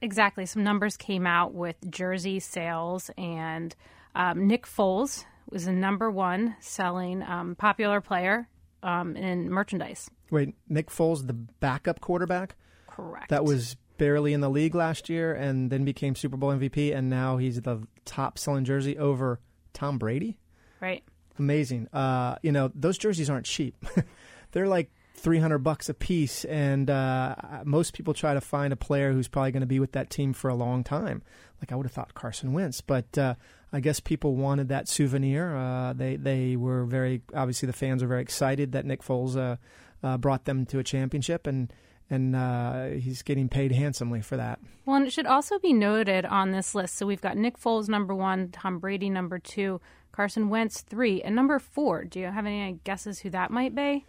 Exactly. 0.00 0.46
Some 0.46 0.62
numbers 0.62 0.96
came 0.96 1.26
out 1.26 1.52
with 1.52 1.76
jersey 1.90 2.38
sales, 2.38 3.10
and 3.18 3.74
um, 4.14 4.46
Nick 4.46 4.66
Foles 4.66 5.24
was 5.50 5.64
the 5.64 5.72
number 5.72 6.10
one 6.10 6.56
selling 6.60 7.22
um, 7.22 7.56
popular 7.56 8.00
player 8.00 8.48
um, 8.84 9.16
in 9.16 9.50
merchandise. 9.50 10.08
Wait, 10.30 10.54
Nick 10.68 10.88
Foles, 10.90 11.26
the 11.26 11.32
backup 11.32 12.00
quarterback? 12.00 12.54
Correct. 12.86 13.28
That 13.30 13.44
was 13.44 13.76
barely 13.98 14.32
in 14.32 14.40
the 14.40 14.50
league 14.50 14.74
last 14.74 15.08
year 15.08 15.34
and 15.34 15.70
then 15.70 15.84
became 15.84 16.14
Super 16.14 16.36
Bowl 16.36 16.50
MVP, 16.50 16.94
and 16.94 17.10
now 17.10 17.36
he's 17.36 17.60
the 17.60 17.86
top 18.04 18.38
selling 18.38 18.64
jersey 18.64 18.96
over 18.98 19.40
Tom 19.72 19.98
Brady? 19.98 20.38
Right 20.80 21.02
amazing. 21.38 21.88
Uh, 21.92 22.36
you 22.42 22.52
know, 22.52 22.70
those 22.74 22.98
jerseys 22.98 23.30
aren't 23.30 23.46
cheap. 23.46 23.74
They're 24.52 24.68
like 24.68 24.90
300 25.16 25.58
bucks 25.58 25.88
a 25.88 25.94
piece 25.94 26.44
and 26.44 26.90
uh, 26.90 27.34
most 27.64 27.94
people 27.94 28.14
try 28.14 28.34
to 28.34 28.40
find 28.40 28.72
a 28.72 28.76
player 28.76 29.12
who's 29.12 29.28
probably 29.28 29.52
going 29.52 29.62
to 29.62 29.66
be 29.66 29.80
with 29.80 29.92
that 29.92 30.10
team 30.10 30.32
for 30.32 30.50
a 30.50 30.54
long 30.54 30.84
time 30.84 31.22
like 31.60 31.72
i 31.72 31.76
would 31.76 31.86
have 31.86 31.92
thought 31.92 32.12
carson 32.12 32.52
wentz 32.52 32.82
but 32.82 33.16
uh, 33.16 33.34
i 33.74 33.80
guess 33.80 34.00
people 34.00 34.34
wanted 34.34 34.68
that 34.68 34.88
souvenir 34.88 35.54
uh, 35.54 35.92
they, 35.92 36.16
they 36.16 36.56
were 36.56 36.84
very 36.84 37.20
obviously 37.34 37.66
the 37.66 37.72
fans 37.72 38.02
were 38.02 38.08
very 38.08 38.22
excited 38.22 38.72
that 38.72 38.86
nick 38.86 39.02
foles 39.02 39.36
uh, 39.36 39.56
uh, 40.02 40.16
brought 40.16 40.46
them 40.46 40.64
to 40.64 40.78
a 40.78 40.84
championship 40.84 41.46
and 41.46 41.70
and 42.10 42.36
uh, 42.36 42.86
he's 42.88 43.22
getting 43.22 43.48
paid 43.48 43.72
handsomely 43.72 44.20
for 44.20 44.36
that. 44.36 44.58
Well, 44.84 44.96
and 44.96 45.06
it 45.06 45.12
should 45.12 45.26
also 45.26 45.58
be 45.58 45.72
noted 45.72 46.24
on 46.26 46.50
this 46.50 46.74
list. 46.74 46.96
So 46.96 47.06
we've 47.06 47.20
got 47.20 47.36
Nick 47.36 47.58
Foles 47.58 47.88
number 47.88 48.14
one, 48.14 48.50
Tom 48.50 48.78
Brady 48.78 49.08
number 49.08 49.38
two, 49.38 49.80
Carson 50.12 50.48
Wentz 50.48 50.82
three, 50.82 51.22
and 51.22 51.34
number 51.34 51.58
four. 51.58 52.04
Do 52.04 52.20
you 52.20 52.26
have 52.26 52.46
any 52.46 52.78
guesses 52.84 53.18
who 53.18 53.30
that 53.30 53.50
might 53.50 53.74
be? 53.74 54.04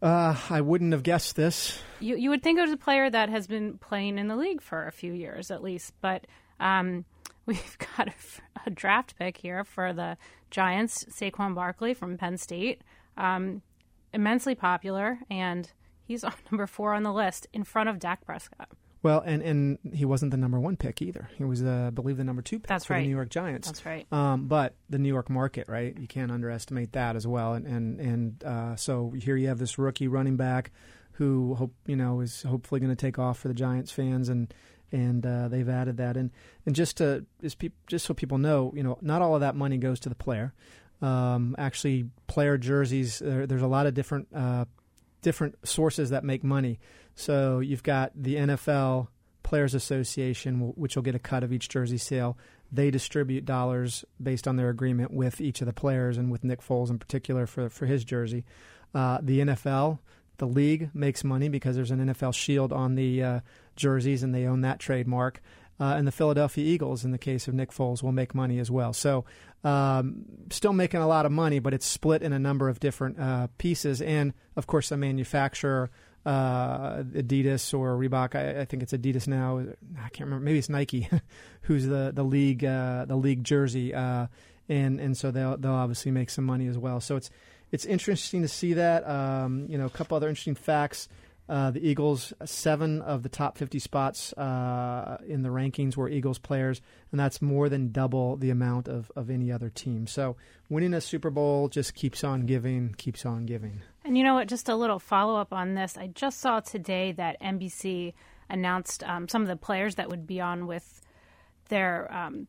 Uh, 0.00 0.36
I 0.50 0.60
wouldn't 0.60 0.92
have 0.92 1.02
guessed 1.02 1.36
this. 1.36 1.80
You 2.00 2.16
you 2.16 2.30
would 2.30 2.42
think 2.42 2.58
it 2.58 2.62
was 2.62 2.72
a 2.72 2.76
player 2.76 3.08
that 3.08 3.28
has 3.28 3.46
been 3.46 3.78
playing 3.78 4.18
in 4.18 4.28
the 4.28 4.36
league 4.36 4.60
for 4.60 4.86
a 4.86 4.92
few 4.92 5.12
years 5.12 5.50
at 5.50 5.62
least, 5.62 5.92
but 6.00 6.26
um, 6.58 7.04
we've 7.46 7.76
got 7.96 8.08
a, 8.08 8.12
a, 8.66 8.70
draft 8.70 9.16
pick 9.18 9.36
here 9.36 9.64
for 9.64 9.92
the 9.92 10.16
Giants, 10.50 11.04
Saquon 11.04 11.54
Barkley 11.54 11.94
from 11.94 12.16
Penn 12.16 12.36
State, 12.36 12.82
um, 13.16 13.62
immensely 14.12 14.54
popular, 14.54 15.18
and 15.30 15.70
he's 16.04 16.24
on 16.24 16.34
number 16.50 16.66
four 16.66 16.94
on 16.94 17.02
the 17.02 17.12
list 17.12 17.46
in 17.52 17.64
front 17.64 17.88
of 17.88 17.98
Dak 17.98 18.24
Prescott. 18.24 18.68
Well, 19.02 19.20
and, 19.26 19.42
and 19.42 19.78
he 19.92 20.04
wasn't 20.04 20.30
the 20.30 20.36
number 20.36 20.60
one 20.60 20.76
pick 20.76 21.02
either. 21.02 21.28
He 21.36 21.42
was, 21.42 21.60
uh, 21.60 21.86
I 21.88 21.90
believe, 21.90 22.18
the 22.18 22.24
number 22.24 22.40
two 22.40 22.60
pick 22.60 22.68
That's 22.68 22.84
for 22.84 22.92
right. 22.92 23.00
the 23.00 23.08
New 23.08 23.16
York 23.16 23.30
Giants. 23.30 23.66
That's 23.66 23.84
right. 23.84 24.06
Um, 24.12 24.46
but 24.46 24.76
the 24.90 24.98
New 24.98 25.08
York 25.08 25.28
market, 25.28 25.68
right? 25.68 25.96
You 25.98 26.06
can't 26.06 26.30
underestimate 26.30 26.92
that 26.92 27.16
as 27.16 27.26
well. 27.26 27.54
And 27.54 27.66
and 27.66 28.00
and 28.00 28.44
uh, 28.44 28.76
so 28.76 29.10
here 29.10 29.36
you 29.36 29.48
have 29.48 29.58
this 29.58 29.76
rookie 29.76 30.06
running 30.06 30.36
back 30.36 30.70
who 31.14 31.54
hope 31.54 31.74
you 31.86 31.96
know 31.96 32.20
is 32.20 32.42
hopefully 32.42 32.80
going 32.80 32.94
to 32.94 32.96
take 32.96 33.18
off 33.18 33.40
for 33.40 33.48
the 33.48 33.54
Giants 33.54 33.90
fans, 33.90 34.28
and 34.28 34.54
and 34.92 35.24
uh, 35.24 35.48
they've 35.48 35.68
added 35.68 35.96
that. 35.96 36.16
And 36.16 36.30
and 36.66 36.74
just 36.74 36.98
to 36.98 37.24
just, 37.40 37.58
pe- 37.58 37.70
just 37.86 38.06
so 38.06 38.14
people 38.14 38.38
know, 38.38 38.72
you 38.76 38.82
know, 38.82 38.98
not 39.00 39.22
all 39.22 39.34
of 39.34 39.40
that 39.40 39.56
money 39.56 39.78
goes 39.78 39.98
to 40.00 40.08
the 40.08 40.14
player. 40.14 40.52
Um, 41.00 41.56
actually, 41.58 42.08
player 42.28 42.56
jerseys. 42.56 43.18
There, 43.18 43.46
there's 43.46 43.62
a 43.62 43.66
lot 43.66 43.86
of 43.86 43.94
different 43.94 44.28
uh, 44.34 44.66
different 45.22 45.56
sources 45.66 46.10
that 46.10 46.24
make 46.24 46.44
money. 46.44 46.78
So 47.14 47.60
you've 47.60 47.82
got 47.82 48.12
the 48.14 48.36
NFL 48.36 49.08
Players 49.42 49.74
Association, 49.74 50.72
which 50.76 50.96
will 50.96 51.02
get 51.02 51.14
a 51.14 51.18
cut 51.18 51.42
of 51.42 51.52
each 51.52 51.68
jersey 51.68 51.98
sale. 51.98 52.38
They 52.70 52.90
distribute 52.90 53.44
dollars 53.44 54.04
based 54.22 54.48
on 54.48 54.56
their 54.56 54.70
agreement 54.70 55.12
with 55.12 55.40
each 55.40 55.60
of 55.60 55.66
the 55.66 55.72
players, 55.72 56.16
and 56.16 56.30
with 56.30 56.44
Nick 56.44 56.62
Foles 56.62 56.90
in 56.90 56.98
particular 56.98 57.46
for 57.46 57.68
for 57.68 57.86
his 57.86 58.04
jersey. 58.04 58.44
Uh, 58.94 59.18
the 59.22 59.40
NFL, 59.40 59.98
the 60.38 60.46
league 60.46 60.90
makes 60.94 61.24
money 61.24 61.48
because 61.48 61.76
there's 61.76 61.90
an 61.90 62.06
NFL 62.06 62.34
shield 62.34 62.72
on 62.72 62.94
the 62.94 63.22
uh, 63.22 63.40
jerseys, 63.76 64.22
and 64.22 64.34
they 64.34 64.46
own 64.46 64.60
that 64.62 64.78
trademark. 64.78 65.42
Uh, 65.80 65.94
and 65.96 66.06
the 66.06 66.12
Philadelphia 66.12 66.64
Eagles, 66.64 67.04
in 67.04 67.10
the 67.10 67.18
case 67.18 67.48
of 67.48 67.54
Nick 67.54 67.72
Foles, 67.72 68.02
will 68.02 68.12
make 68.12 68.34
money 68.34 68.58
as 68.60 68.70
well. 68.70 68.92
So, 68.92 69.24
um, 69.64 70.24
still 70.50 70.72
making 70.72 71.00
a 71.00 71.08
lot 71.08 71.26
of 71.26 71.32
money, 71.32 71.58
but 71.58 71.74
it's 71.74 71.86
split 71.86 72.22
in 72.22 72.32
a 72.32 72.38
number 72.38 72.68
of 72.68 72.78
different 72.78 73.18
uh, 73.18 73.48
pieces. 73.58 74.00
And 74.00 74.32
of 74.54 74.66
course, 74.66 74.90
the 74.90 74.96
manufacturer 74.96 75.90
uh, 76.24 77.02
Adidas 77.02 77.76
or 77.76 77.96
Reebok. 77.96 78.34
I, 78.34 78.60
I, 78.60 78.64
think 78.64 78.82
it's 78.82 78.92
Adidas 78.92 79.26
now. 79.26 79.58
I 79.58 80.08
can't 80.10 80.26
remember. 80.26 80.44
Maybe 80.44 80.58
it's 80.58 80.68
Nike, 80.68 81.08
who's 81.62 81.86
the 81.86 82.12
the 82.14 82.22
league 82.22 82.64
uh, 82.64 83.06
the 83.06 83.16
league 83.16 83.42
jersey, 83.44 83.92
uh, 83.94 84.28
and 84.68 85.00
and 85.00 85.16
so 85.16 85.30
they'll 85.30 85.56
they'll 85.56 85.72
obviously 85.72 86.12
make 86.12 86.30
some 86.30 86.44
money 86.44 86.68
as 86.68 86.78
well. 86.78 87.00
So 87.00 87.16
it's 87.16 87.30
it's 87.72 87.84
interesting 87.84 88.42
to 88.42 88.48
see 88.48 88.74
that. 88.74 89.08
Um, 89.08 89.66
you 89.68 89.78
know, 89.78 89.86
a 89.86 89.90
couple 89.90 90.16
other 90.16 90.28
interesting 90.28 90.54
facts. 90.54 91.08
Uh, 91.48 91.70
the 91.70 91.86
Eagles, 91.86 92.32
seven 92.44 93.02
of 93.02 93.22
the 93.22 93.28
top 93.28 93.58
50 93.58 93.78
spots 93.78 94.32
uh, 94.34 95.18
in 95.26 95.42
the 95.42 95.48
rankings 95.48 95.96
were 95.96 96.08
Eagles 96.08 96.38
players, 96.38 96.80
and 97.10 97.18
that's 97.18 97.42
more 97.42 97.68
than 97.68 97.90
double 97.90 98.36
the 98.36 98.50
amount 98.50 98.88
of, 98.88 99.10
of 99.16 99.28
any 99.28 99.50
other 99.50 99.68
team. 99.68 100.06
So 100.06 100.36
winning 100.70 100.94
a 100.94 101.00
Super 101.00 101.30
Bowl 101.30 101.68
just 101.68 101.94
keeps 101.94 102.22
on 102.22 102.46
giving, 102.46 102.94
keeps 102.96 103.26
on 103.26 103.44
giving. 103.44 103.82
And 104.04 104.16
you 104.16 104.24
know 104.24 104.34
what? 104.34 104.48
Just 104.48 104.68
a 104.68 104.76
little 104.76 104.98
follow 104.98 105.36
up 105.36 105.52
on 105.52 105.74
this. 105.74 105.98
I 105.98 106.06
just 106.08 106.40
saw 106.40 106.60
today 106.60 107.12
that 107.12 107.40
NBC 107.40 108.14
announced 108.48 109.02
um, 109.04 109.28
some 109.28 109.42
of 109.42 109.48
the 109.48 109.56
players 109.56 109.96
that 109.96 110.08
would 110.08 110.26
be 110.26 110.40
on 110.40 110.66
with 110.66 111.02
their 111.68 112.12
um, 112.12 112.46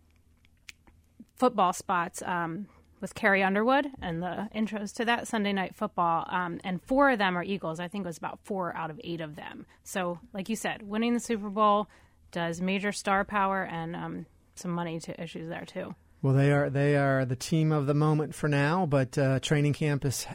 football 1.36 1.74
spots. 1.74 2.22
Um, 2.22 2.68
with 3.04 3.14
Carrie 3.16 3.44
Underwood 3.44 3.88
and 4.02 4.24
the 4.24 4.48
intros 4.56 4.96
to 4.96 5.04
that 5.04 5.28
Sunday 5.28 5.52
Night 5.52 5.76
Football. 5.76 6.26
Um, 6.30 6.62
and 6.64 6.82
four 6.82 7.12
of 7.12 7.20
them 7.20 7.38
are 7.38 7.44
Eagles. 7.44 7.82
I 7.82 7.90
think 7.90 8.06
it 8.06 8.08
was 8.08 8.18
about 8.18 8.40
four 8.46 8.74
out 8.78 8.90
of 8.90 9.00
eight 9.04 9.20
of 9.20 9.36
them. 9.36 9.66
So, 9.84 10.20
like 10.32 10.48
you 10.48 10.56
said, 10.56 10.82
winning 10.82 11.14
the 11.14 11.20
Super 11.20 11.50
Bowl 11.50 11.90
does 12.32 12.62
major 12.62 12.94
star 12.94 13.26
power 13.26 13.64
and 13.64 13.94
um, 13.94 14.26
some 14.56 14.72
money 14.72 15.02
to 15.02 15.22
issues 15.22 15.50
there 15.50 15.66
too. 15.66 15.94
Well, 16.22 16.34
they 16.34 16.54
are 16.54 16.70
they 16.70 16.96
are 16.96 17.26
the 17.26 17.36
team 17.36 17.74
of 17.74 17.88
the 17.88 17.94
moment 17.94 18.34
for 18.34 18.48
now, 18.48 18.86
but 18.86 19.18
uh, 19.18 19.42
training 19.42 19.74
campus 19.74 20.26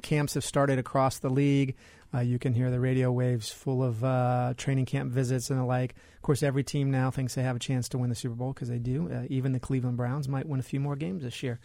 camps 0.00 0.34
have 0.34 0.44
started 0.44 0.78
across 0.78 1.18
the 1.18 1.28
league. 1.30 1.74
Uh, 2.12 2.20
you 2.20 2.38
can 2.38 2.54
hear 2.54 2.70
the 2.70 2.80
radio 2.80 3.12
waves 3.12 3.50
full 3.50 3.82
of 3.82 4.02
uh, 4.02 4.54
training 4.56 4.86
camp 4.86 5.12
visits 5.12 5.50
and 5.50 5.58
the 5.58 5.64
like. 5.64 5.94
Of 6.16 6.22
course, 6.22 6.42
every 6.42 6.64
team 6.64 6.90
now 6.90 7.10
thinks 7.10 7.34
they 7.34 7.42
have 7.42 7.56
a 7.56 7.60
chance 7.60 7.88
to 7.90 7.98
win 7.98 8.08
the 8.08 8.16
Super 8.16 8.34
Bowl 8.34 8.52
because 8.52 8.68
they 8.68 8.78
do. 8.78 9.10
Uh, 9.12 9.24
even 9.28 9.52
the 9.52 9.60
Cleveland 9.60 9.96
Browns 9.96 10.28
might 10.28 10.48
win 10.48 10.60
a 10.60 10.62
few 10.62 10.80
more 10.80 10.96
games 10.96 11.22
this 11.22 11.42
year. 11.42 11.60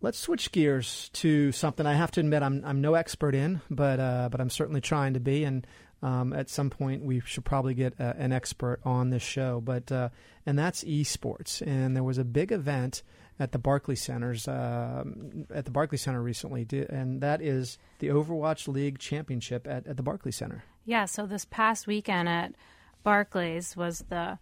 Let's 0.00 0.18
switch 0.18 0.52
gears 0.52 1.10
to 1.14 1.50
something 1.52 1.84
I 1.84 1.94
have 1.94 2.12
to 2.12 2.20
admit 2.20 2.42
I'm 2.42 2.64
I'm 2.64 2.80
no 2.80 2.94
expert 2.94 3.34
in, 3.34 3.60
but 3.68 3.98
uh, 3.98 4.28
but 4.30 4.40
I'm 4.40 4.50
certainly 4.50 4.80
trying 4.80 5.14
to 5.14 5.20
be. 5.20 5.42
And 5.44 5.66
um, 6.02 6.32
at 6.32 6.48
some 6.48 6.70
point, 6.70 7.02
we 7.02 7.20
should 7.20 7.44
probably 7.44 7.74
get 7.74 7.94
a, 7.98 8.10
uh, 8.10 8.14
an 8.16 8.32
expert 8.32 8.80
on 8.84 9.10
this 9.10 9.22
show. 9.22 9.60
But 9.60 9.90
uh, 9.90 10.10
and 10.46 10.56
that's 10.58 10.84
esports. 10.84 11.66
And 11.66 11.96
there 11.96 12.04
was 12.04 12.18
a 12.18 12.24
big 12.24 12.52
event 12.52 13.02
at 13.40 13.52
the 13.52 13.58
Barclays 13.58 14.02
Centers 14.02 14.48
uh, 14.48 15.04
at 15.54 15.64
the 15.64 15.70
Barclays 15.70 16.02
Center 16.02 16.22
recently, 16.22 16.66
and 16.88 17.20
that 17.20 17.40
is 17.40 17.78
the 17.98 18.08
Overwatch 18.08 18.68
League 18.68 18.98
Championship 18.98 19.66
at, 19.66 19.86
at 19.86 19.96
the 19.96 20.02
Barclays 20.02 20.36
Center. 20.36 20.64
Yeah. 20.84 21.04
So 21.04 21.26
this 21.26 21.44
past 21.44 21.86
weekend 21.86 22.28
at 22.28 22.54
Barclays 23.04 23.76
was 23.76 24.04
the 24.08 24.38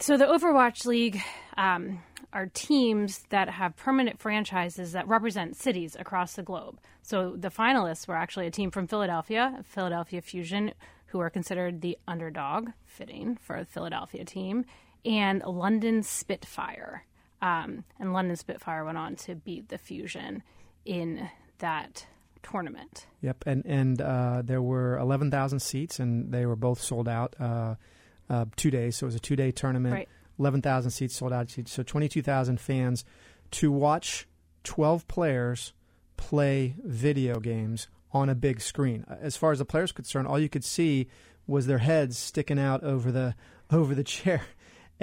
so 0.00 0.16
the 0.16 0.24
Overwatch 0.24 0.86
League 0.86 1.22
um, 1.56 2.00
are 2.32 2.46
teams 2.52 3.20
that 3.28 3.48
have 3.48 3.76
permanent 3.76 4.18
franchises 4.18 4.92
that 4.92 5.06
represent 5.06 5.56
cities 5.56 5.96
across 5.98 6.34
the 6.34 6.42
globe. 6.42 6.80
So 7.02 7.36
the 7.36 7.50
finalists 7.50 8.08
were 8.08 8.16
actually 8.16 8.48
a 8.48 8.50
team 8.50 8.72
from 8.72 8.88
Philadelphia, 8.88 9.62
Philadelphia 9.64 10.20
Fusion, 10.20 10.72
who 11.06 11.20
are 11.20 11.30
considered 11.30 11.80
the 11.80 11.96
underdog, 12.08 12.70
fitting 12.86 13.36
for 13.36 13.54
a 13.56 13.64
Philadelphia 13.64 14.24
team, 14.24 14.64
and 15.04 15.42
London 15.42 16.02
Spitfire. 16.02 17.04
Um, 17.44 17.84
and 18.00 18.14
London 18.14 18.36
Spitfire 18.36 18.84
went 18.84 18.96
on 18.96 19.16
to 19.16 19.34
beat 19.34 19.68
the 19.68 19.76
Fusion 19.76 20.42
in 20.86 21.28
that 21.58 22.06
tournament. 22.42 23.06
Yep, 23.20 23.44
and 23.46 23.66
and 23.66 24.00
uh, 24.00 24.42
there 24.42 24.62
were 24.62 24.96
eleven 24.98 25.30
thousand 25.30 25.60
seats, 25.60 26.00
and 26.00 26.32
they 26.32 26.46
were 26.46 26.56
both 26.56 26.80
sold 26.80 27.08
out. 27.08 27.36
Uh, 27.38 27.74
uh, 28.30 28.46
two 28.56 28.70
days. 28.70 28.96
So 28.96 29.04
it 29.04 29.08
was 29.08 29.14
a 29.14 29.20
two 29.20 29.36
day 29.36 29.50
tournament. 29.50 29.92
Right. 29.92 30.08
11,000 30.38 30.90
seats 30.90 31.14
sold 31.14 31.32
out. 31.32 31.54
So 31.66 31.84
22,000 31.84 32.60
fans 32.60 33.04
to 33.52 33.70
watch 33.70 34.26
12 34.64 35.06
players 35.06 35.72
play 36.16 36.74
video 36.82 37.38
games 37.38 37.88
on 38.12 38.28
a 38.28 38.34
big 38.34 38.60
screen. 38.60 39.04
As 39.08 39.36
far 39.36 39.52
as 39.52 39.58
the 39.58 39.64
players 39.64 39.92
concerned, 39.92 40.26
all 40.26 40.38
you 40.38 40.48
could 40.48 40.64
see 40.64 41.08
was 41.46 41.66
their 41.66 41.78
heads 41.78 42.16
sticking 42.16 42.58
out 42.58 42.82
over 42.82 43.12
the 43.12 43.34
over 43.70 43.94
the 43.94 44.04
chair. 44.04 44.42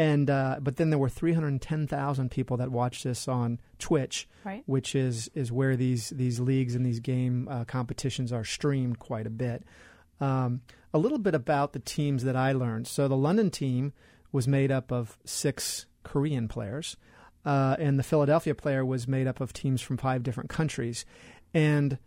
And 0.02 0.32
uh, 0.32 0.58
but 0.60 0.78
then 0.78 0.90
there 0.90 0.98
were 0.98 1.10
310,000 1.10 2.32
people 2.32 2.58
that 2.58 2.72
watched 2.72 3.04
this 3.04 3.28
on 3.28 3.60
Twitch, 3.78 4.28
right. 4.44 4.64
which 4.66 4.96
is 4.96 5.30
is 5.36 5.52
where 5.52 5.76
these 5.76 6.10
these 6.10 6.40
leagues 6.40 6.74
and 6.74 6.84
these 6.84 7.00
game 7.00 7.48
uh, 7.48 7.66
competitions 7.66 8.34
are 8.34 8.44
streamed 8.44 8.98
quite 8.98 9.28
a 9.28 9.30
bit. 9.30 9.64
Um, 10.20 10.62
a 10.92 10.98
little 10.98 11.20
bit 11.20 11.36
about 11.36 11.74
the 11.74 11.80
teams 11.80 12.24
that 12.24 12.36
I 12.36 12.52
learned. 12.52 12.88
So 12.88 13.08
the 13.08 13.16
London 13.16 13.52
team 13.52 13.94
was 14.32 14.48
made 14.48 14.72
up 14.72 14.92
of 14.92 15.20
six 15.24 15.86
Korean 16.02 16.48
players, 16.48 16.98
uh, 17.46 17.76
and 17.78 18.00
the 18.00 18.04
Philadelphia 18.04 18.56
player 18.56 18.84
was 18.84 19.08
made 19.08 19.28
up 19.28 19.40
of 19.40 19.54
teams 19.54 19.84
from 19.84 19.98
five 19.98 20.24
different 20.24 20.50
countries. 20.50 21.06
And 21.54 22.00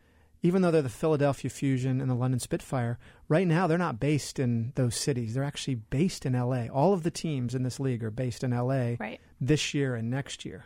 even 0.44 0.62
though 0.62 0.70
they're 0.70 0.82
the 0.82 0.88
Philadelphia 0.88 1.50
Fusion 1.50 2.00
and 2.00 2.08
the 2.08 2.14
London 2.14 2.38
Spitfire, 2.38 2.98
right 3.28 3.46
now 3.46 3.66
they're 3.66 3.76
not 3.76 3.98
based 3.98 4.38
in 4.38 4.72
those 4.76 4.94
cities. 4.94 5.34
They're 5.34 5.42
actually 5.42 5.76
based 5.76 6.24
in 6.24 6.34
LA. 6.34 6.66
All 6.66 6.92
of 6.92 7.02
the 7.02 7.10
teams 7.10 7.54
in 7.54 7.64
this 7.64 7.80
league 7.80 8.04
are 8.04 8.12
based 8.12 8.44
in 8.44 8.52
LA 8.52 8.94
right. 9.00 9.20
this 9.40 9.74
year 9.74 9.96
and 9.96 10.10
next 10.10 10.44
year. 10.44 10.64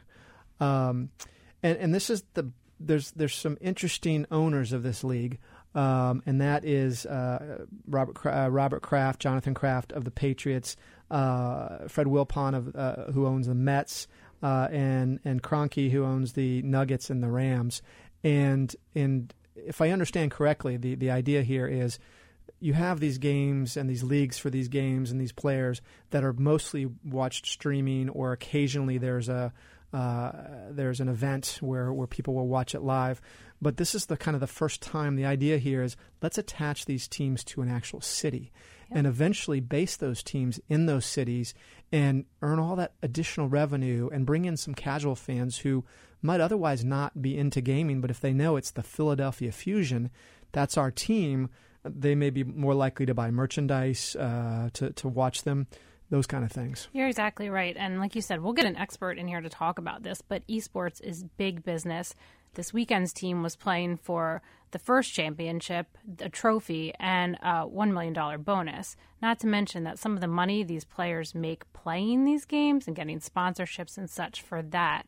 Um, 0.61 1.09
and, 1.63 1.79
and 1.79 1.95
this 1.95 2.11
is 2.11 2.25
the 2.35 2.51
there's 2.81 3.13
there's 3.13 3.35
some 3.35 3.57
interesting 3.61 4.27
owners 4.31 4.73
of 4.73 4.83
this 4.83 5.03
league 5.03 5.39
um, 5.75 6.23
and 6.27 6.41
that 6.41 6.65
is 6.65 7.07
uh, 7.07 7.65
Robert 7.87 8.27
uh, 8.27 8.49
Robert 8.51 8.83
Kraft, 8.83 9.21
Jonathan 9.21 9.55
Kraft 9.55 9.93
of 9.93 10.05
the 10.05 10.11
Patriots, 10.11 10.77
uh, 11.11 11.87
Fred 11.89 12.07
Wilpon 12.07 12.57
of 12.57 12.75
uh, 12.75 13.13
who 13.13 13.27
owns 13.27 13.47
the 13.47 13.55
Mets, 13.55 14.09
uh, 14.43 14.69
and 14.71 15.21
and 15.25 15.43
Kroenke 15.43 15.91
who 15.91 16.05
owns 16.05 16.33
the 16.33 16.63
Nuggets 16.63 17.11
and 17.11 17.23
the 17.23 17.29
Rams. 17.29 17.83
And 18.25 18.75
and 18.95 19.33
if 19.67 19.81
I 19.81 19.91
understand 19.91 20.31
correctly, 20.31 20.77
the 20.77 20.95
the 20.95 21.11
idea 21.11 21.43
here 21.43 21.67
is 21.67 21.99
you 22.61 22.73
have 22.73 23.01
these 23.01 23.19
games 23.19 23.77
and 23.77 23.89
these 23.89 24.03
leagues 24.03 24.39
for 24.39 24.51
these 24.51 24.69
games 24.69 25.11
and 25.11 25.21
these 25.21 25.33
players 25.33 25.81
that 26.11 26.25
are 26.25 26.33
mostly 26.33 26.89
watched 27.05 27.47
streaming, 27.47 28.09
or 28.09 28.33
occasionally 28.33 28.99
there's 28.99 29.29
a 29.29 29.53
uh, 29.93 30.33
there's 30.71 31.01
an 31.01 31.09
event 31.09 31.59
where, 31.63 31.93
where 31.93 32.07
people 32.07 32.35
will 32.35 32.49
watch 32.49 32.75
it 32.75 32.83
live. 32.83 33.21
But 33.61 33.79
this 33.79 33.95
is 33.95 34.07
the 34.07 34.17
kind 34.17 34.35
of 34.35 34.41
the 34.41 34.47
first 34.47 34.83
time 34.83 35.17
the 35.17 35.25
idea 35.25 35.59
here 35.59 35.83
is 35.83 35.97
let's 36.23 36.39
attach 36.39 36.85
these 36.85 37.09
teams 37.09 37.43
to 37.45 37.63
an 37.63 37.69
actual 37.69 38.01
city 38.01 38.53
and 38.91 39.07
eventually 39.07 39.61
base 39.61 39.97
those 39.97 40.23
teams 40.23 40.61
in 40.69 40.87
those 40.87 41.05
cities 41.05 41.55
and 41.91 42.25
earn 42.43 42.59
all 42.59 42.77
that 42.77 42.93
additional 43.03 43.49
revenue 43.49 44.09
and 44.13 44.27
bring 44.27 44.45
in 44.45 44.57
some 44.57 44.75
casual 44.75 45.15
fans 45.15 45.59
who 45.59 45.85
might 46.23 46.41
otherwise 46.41 46.85
not 46.85 47.23
be 47.23 47.37
into 47.37 47.61
gaming, 47.61 48.01
but 48.01 48.11
if 48.11 48.21
they 48.21 48.33
know 48.33 48.57
it's 48.57 48.71
the 48.71 48.83
Philadelphia 48.83 49.53
Fusion, 49.53 50.11
that's 50.53 50.77
our 50.77 50.91
team, 50.91 51.51
they 51.85 52.15
may 52.15 52.31
be 52.31 52.45
more 52.45 52.75
likely 52.75 53.07
to 53.07 53.15
buy 53.15 53.31
merchandise, 53.31 54.17
uh, 54.17 54.71
to, 54.73 54.91
to 54.93 55.09
watch 55.09 55.45
them 55.45 55.67
those 56.11 56.27
kind 56.27 56.45
of 56.45 56.51
things. 56.51 56.89
You're 56.93 57.09
exactly 57.09 57.51
right. 57.51 57.77
And 57.77 58.01
like 58.01 58.15
you 58.15 58.23
said, 58.23 58.43
we'll 58.43 58.55
get 58.55 58.65
an 58.67 58.77
expert 58.77 59.19
in 59.19 59.29
here 59.29 59.41
to 59.41 59.49
talk 59.49 59.79
about 59.79 60.03
this, 60.03 60.23
but 60.23 60.47
esports 60.47 61.03
is 61.03 61.25
big 61.37 61.63
business. 61.65 62.15
This 62.55 62.73
weekend's 62.73 63.13
team 63.13 63.43
was 63.43 63.57
playing 63.57 63.99
for 63.99 64.43
the 64.71 64.79
first 64.79 65.13
championship, 65.13 65.87
a 66.21 66.29
trophy, 66.29 66.93
and 66.99 67.37
a 67.37 67.67
$1 67.67 67.93
million 67.93 68.43
bonus. 68.43 68.97
Not 69.21 69.39
to 69.41 69.47
mention 69.47 69.85
that 69.85 69.99
some 69.99 70.15
of 70.15 70.21
the 70.21 70.29
money 70.29 70.63
these 70.63 70.85
players 70.85 71.35
make 71.35 71.71
playing 71.73 72.25
these 72.25 72.45
games 72.45 72.87
and 72.87 72.97
getting 72.97 73.21
sponsorships 73.21 73.97
and 73.99 74.09
such 74.09 74.43
for 74.43 74.63
that, 74.63 75.05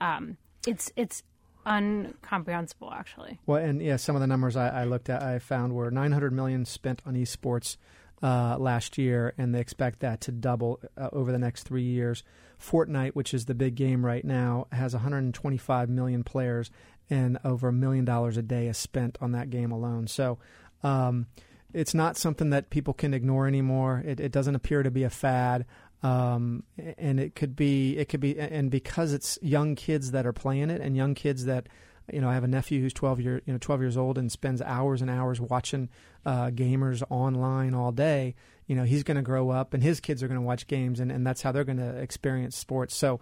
um, 0.00 0.36
it's, 0.66 0.92
it's 0.96 1.22
uncomprehensible, 1.66 2.92
actually. 2.92 3.38
Well, 3.46 3.62
and 3.62 3.80
yeah, 3.82 3.96
some 3.96 4.16
of 4.16 4.20
the 4.20 4.26
numbers 4.26 4.56
I, 4.56 4.82
I 4.82 4.84
looked 4.84 5.08
at, 5.08 5.22
I 5.22 5.38
found 5.38 5.74
were 5.74 5.90
900 5.90 6.32
million 6.32 6.64
spent 6.64 7.02
on 7.06 7.14
esports 7.14 7.76
uh, 8.22 8.56
last 8.58 8.98
year, 8.98 9.34
and 9.38 9.54
they 9.54 9.60
expect 9.60 10.00
that 10.00 10.20
to 10.22 10.32
double 10.32 10.80
uh, 10.96 11.08
over 11.12 11.32
the 11.32 11.38
next 11.38 11.64
three 11.64 11.82
years. 11.82 12.22
Fortnite, 12.60 13.12
which 13.12 13.32
is 13.32 13.46
the 13.46 13.54
big 13.54 13.74
game 13.74 14.04
right 14.04 14.24
now, 14.24 14.66
has 14.72 14.92
125 14.92 15.88
million 15.88 16.22
players, 16.24 16.70
and 17.08 17.38
over 17.44 17.68
a 17.68 17.72
million 17.72 18.04
dollars 18.04 18.36
a 18.36 18.42
day 18.42 18.66
is 18.66 18.76
spent 18.76 19.16
on 19.20 19.32
that 19.32 19.50
game 19.50 19.72
alone. 19.72 20.06
So. 20.06 20.38
Um, 20.82 21.26
it's 21.72 21.94
not 21.94 22.16
something 22.16 22.50
that 22.50 22.70
people 22.70 22.92
can 22.92 23.14
ignore 23.14 23.46
anymore. 23.46 24.02
It, 24.04 24.18
it 24.18 24.32
doesn't 24.32 24.56
appear 24.56 24.82
to 24.82 24.90
be 24.90 25.04
a 25.04 25.10
fad, 25.10 25.66
um, 26.02 26.64
and 26.98 27.20
it 27.20 27.34
could 27.34 27.56
be. 27.56 27.98
It 27.98 28.08
could 28.08 28.20
be, 28.20 28.38
and 28.38 28.70
because 28.70 29.12
it's 29.12 29.38
young 29.42 29.74
kids 29.74 30.12
that 30.12 30.26
are 30.26 30.32
playing 30.32 30.70
it, 30.70 30.80
and 30.80 30.96
young 30.96 31.14
kids 31.14 31.44
that 31.44 31.68
you 32.12 32.20
know, 32.20 32.28
I 32.28 32.34
have 32.34 32.44
a 32.44 32.48
nephew 32.48 32.80
who's 32.80 32.92
12 32.92 33.20
year, 33.20 33.42
you 33.46 33.52
know, 33.52 33.58
12 33.58 33.80
years 33.80 33.96
old 33.96 34.18
and 34.18 34.30
spends 34.30 34.60
hours 34.62 35.02
and 35.02 35.10
hours 35.10 35.40
watching 35.40 35.88
uh, 36.26 36.50
gamers 36.50 37.02
online 37.08 37.74
all 37.74 37.92
day. 37.92 38.34
You 38.66 38.76
know, 38.76 38.84
he's 38.84 39.02
going 39.02 39.16
to 39.16 39.22
grow 39.22 39.50
up 39.50 39.74
and 39.74 39.82
his 39.82 40.00
kids 40.00 40.22
are 40.22 40.28
going 40.28 40.40
to 40.40 40.46
watch 40.46 40.66
games 40.66 41.00
and, 41.00 41.10
and 41.10 41.26
that's 41.26 41.42
how 41.42 41.52
they're 41.52 41.64
going 41.64 41.78
to 41.78 41.96
experience 41.96 42.56
sports. 42.56 42.94
So 42.94 43.20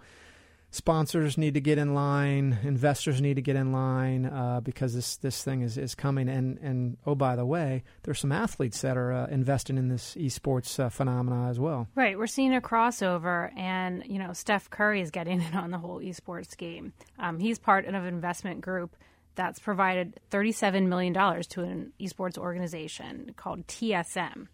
sponsors 0.71 1.37
need 1.37 1.55
to 1.55 1.61
get 1.61 1.77
in 1.77 1.93
line, 1.93 2.59
investors 2.63 3.21
need 3.21 3.35
to 3.35 3.41
get 3.41 3.55
in 3.55 3.71
line 3.71 4.25
uh, 4.25 4.61
because 4.61 4.93
this 4.93 5.17
this 5.17 5.43
thing 5.43 5.61
is, 5.61 5.77
is 5.77 5.95
coming. 5.95 6.29
And 6.29 6.57
and 6.59 6.97
oh 7.05 7.15
by 7.15 7.35
the 7.35 7.45
way, 7.45 7.83
there's 8.03 8.19
some 8.19 8.31
athletes 8.31 8.81
that 8.81 8.97
are 8.97 9.11
uh, 9.11 9.27
investing 9.27 9.77
in 9.77 9.89
this 9.89 10.15
esports 10.15 10.79
uh, 10.79 10.89
phenomena 10.89 11.49
as 11.49 11.59
well. 11.59 11.87
Right, 11.95 12.17
we're 12.17 12.27
seeing 12.27 12.55
a 12.55 12.61
crossover, 12.61 13.51
and 13.57 14.03
you 14.05 14.19
know 14.19 14.33
Steph 14.33 14.69
Curry 14.69 15.01
is 15.01 15.11
getting 15.11 15.41
in 15.41 15.53
on 15.55 15.71
the 15.71 15.77
whole 15.77 15.99
esports 15.99 16.55
game. 16.55 16.93
Um, 17.17 17.39
he's 17.39 17.59
part 17.59 17.85
of 17.85 17.93
an 17.93 18.05
investment 18.05 18.61
group 18.61 18.95
that's 19.35 19.59
provided 19.59 20.19
$37 20.31 20.87
million 20.87 21.13
to 21.13 21.61
an 21.61 21.93
esports 21.97 22.37
organization 22.37 23.33
called 23.37 23.65
TSM. 23.67 24.47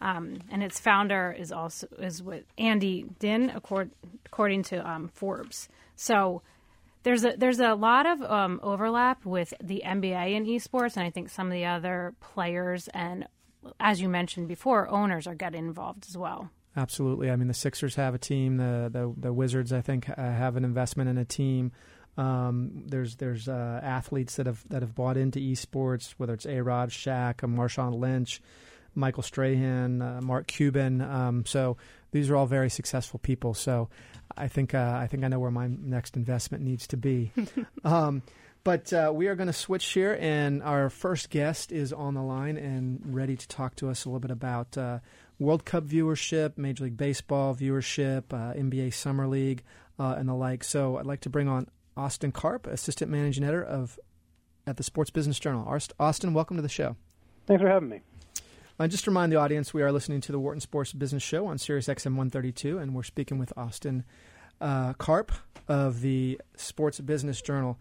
Um, 0.00 0.38
and 0.50 0.62
its 0.62 0.78
founder 0.78 1.34
is 1.36 1.50
also 1.50 1.88
is 1.98 2.22
with 2.22 2.44
Andy 2.56 3.04
Dinh, 3.18 3.54
according 3.54 4.62
to 4.64 4.88
um, 4.88 5.08
Forbes. 5.08 5.68
So 5.96 6.42
there's 7.02 7.24
a 7.24 7.34
there's 7.36 7.60
a 7.60 7.74
lot 7.74 8.06
of 8.06 8.22
um, 8.22 8.60
overlap 8.62 9.24
with 9.24 9.52
the 9.62 9.82
NBA 9.84 10.36
and 10.36 10.46
esports, 10.46 10.96
and 10.96 11.04
I 11.04 11.10
think 11.10 11.30
some 11.30 11.48
of 11.48 11.52
the 11.52 11.64
other 11.64 12.14
players 12.20 12.88
and, 12.88 13.26
as 13.80 14.00
you 14.00 14.08
mentioned 14.08 14.48
before, 14.48 14.88
owners 14.88 15.26
are 15.26 15.34
getting 15.34 15.66
involved 15.66 16.06
as 16.08 16.16
well. 16.16 16.50
Absolutely. 16.76 17.30
I 17.30 17.36
mean, 17.36 17.48
the 17.48 17.54
Sixers 17.54 17.96
have 17.96 18.14
a 18.14 18.18
team. 18.18 18.56
The 18.56 18.88
the, 18.92 19.12
the 19.16 19.32
Wizards, 19.32 19.72
I 19.72 19.80
think, 19.80 20.04
have 20.04 20.56
an 20.56 20.64
investment 20.64 21.10
in 21.10 21.18
a 21.18 21.24
team. 21.24 21.72
Um, 22.18 22.82
there's 22.86 23.16
there's 23.16 23.48
uh, 23.48 23.80
athletes 23.82 24.36
that 24.36 24.46
have 24.46 24.64
that 24.68 24.82
have 24.82 24.94
bought 24.94 25.16
into 25.16 25.38
esports, 25.38 26.14
whether 26.18 26.34
it's 26.34 26.46
A 26.46 26.60
Rod, 26.60 26.90
Shaq, 26.90 27.44
uh, 27.44 27.46
Marshawn 27.46 27.98
Lynch, 27.98 28.42
Michael 28.94 29.22
Strahan, 29.22 30.02
uh, 30.02 30.20
Mark 30.22 30.46
Cuban. 30.46 31.00
Um, 31.00 31.46
so 31.46 31.76
these 32.10 32.30
are 32.30 32.36
all 32.36 32.46
very 32.46 32.70
successful 32.70 33.18
people. 33.18 33.54
So 33.54 33.88
I 34.36 34.48
think 34.48 34.74
uh, 34.74 34.98
I 35.00 35.06
think 35.06 35.24
I 35.24 35.28
know 35.28 35.38
where 35.38 35.50
my 35.50 35.68
next 35.68 36.16
investment 36.16 36.64
needs 36.64 36.86
to 36.88 36.96
be. 36.96 37.32
um, 37.84 38.22
but 38.64 38.92
uh, 38.92 39.10
we 39.14 39.28
are 39.28 39.34
going 39.34 39.46
to 39.46 39.52
switch 39.52 39.86
here, 39.92 40.18
and 40.20 40.62
our 40.62 40.90
first 40.90 41.30
guest 41.30 41.72
is 41.72 41.92
on 41.92 42.14
the 42.14 42.22
line 42.22 42.56
and 42.56 43.00
ready 43.14 43.36
to 43.36 43.48
talk 43.48 43.76
to 43.76 43.88
us 43.88 44.04
a 44.04 44.08
little 44.08 44.20
bit 44.20 44.30
about 44.30 44.76
uh, 44.76 44.98
World 45.38 45.64
Cup 45.64 45.84
viewership, 45.84 46.58
Major 46.58 46.84
League 46.84 46.96
Baseball 46.96 47.54
viewership, 47.54 48.24
uh, 48.32 48.54
NBA 48.54 48.92
Summer 48.92 49.26
League, 49.26 49.62
uh, 49.98 50.16
and 50.18 50.28
the 50.28 50.34
like. 50.34 50.64
So 50.64 50.98
I'd 50.98 51.06
like 51.06 51.20
to 51.20 51.30
bring 51.30 51.48
on 51.48 51.68
Austin 51.96 52.32
Karp, 52.32 52.66
Assistant 52.66 53.10
Managing 53.10 53.44
Editor 53.44 53.64
of 53.64 53.98
at 54.66 54.76
the 54.76 54.82
Sports 54.82 55.10
Business 55.10 55.38
Journal. 55.38 55.66
Austin, 55.98 56.34
welcome 56.34 56.56
to 56.56 56.62
the 56.62 56.68
show. 56.68 56.96
Thanks 57.46 57.62
for 57.62 57.68
having 57.68 57.88
me. 57.88 58.02
Uh, 58.80 58.86
just 58.86 59.02
to 59.04 59.10
remind 59.10 59.32
the 59.32 59.36
audience, 59.36 59.74
we 59.74 59.82
are 59.82 59.90
listening 59.90 60.20
to 60.20 60.30
the 60.30 60.38
Wharton 60.38 60.60
Sports 60.60 60.92
Business 60.92 61.22
Show 61.22 61.46
on 61.46 61.58
Sirius 61.58 61.88
XM 61.88 62.14
132, 62.14 62.78
and 62.78 62.94
we're 62.94 63.02
speaking 63.02 63.36
with 63.36 63.52
Austin 63.56 64.04
uh, 64.60 64.92
Karp 64.92 65.32
of 65.66 66.00
the 66.00 66.40
Sports 66.54 67.00
Business 67.00 67.42
Journal. 67.42 67.76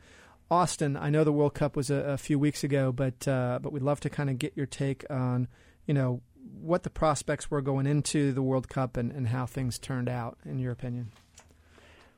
Austin, 0.49 0.97
I 0.97 1.11
know 1.11 1.23
the 1.23 1.31
World 1.31 1.53
Cup 1.53 1.75
was 1.75 1.91
a, 1.91 1.97
a 1.97 2.17
few 2.17 2.39
weeks 2.39 2.63
ago, 2.63 2.91
but 2.91 3.27
uh, 3.27 3.59
but 3.61 3.71
we'd 3.71 3.83
love 3.83 3.99
to 3.99 4.09
kind 4.09 4.27
of 4.27 4.39
get 4.39 4.53
your 4.57 4.65
take 4.65 5.05
on, 5.07 5.47
you 5.85 5.93
know, 5.93 6.21
what 6.59 6.81
the 6.81 6.89
prospects 6.89 7.51
were 7.51 7.61
going 7.61 7.85
into 7.85 8.31
the 8.31 8.41
World 8.41 8.67
Cup 8.67 8.97
and, 8.97 9.11
and 9.11 9.27
how 9.27 9.45
things 9.45 9.77
turned 9.77 10.09
out, 10.09 10.39
in 10.45 10.57
your 10.57 10.71
opinion? 10.71 11.11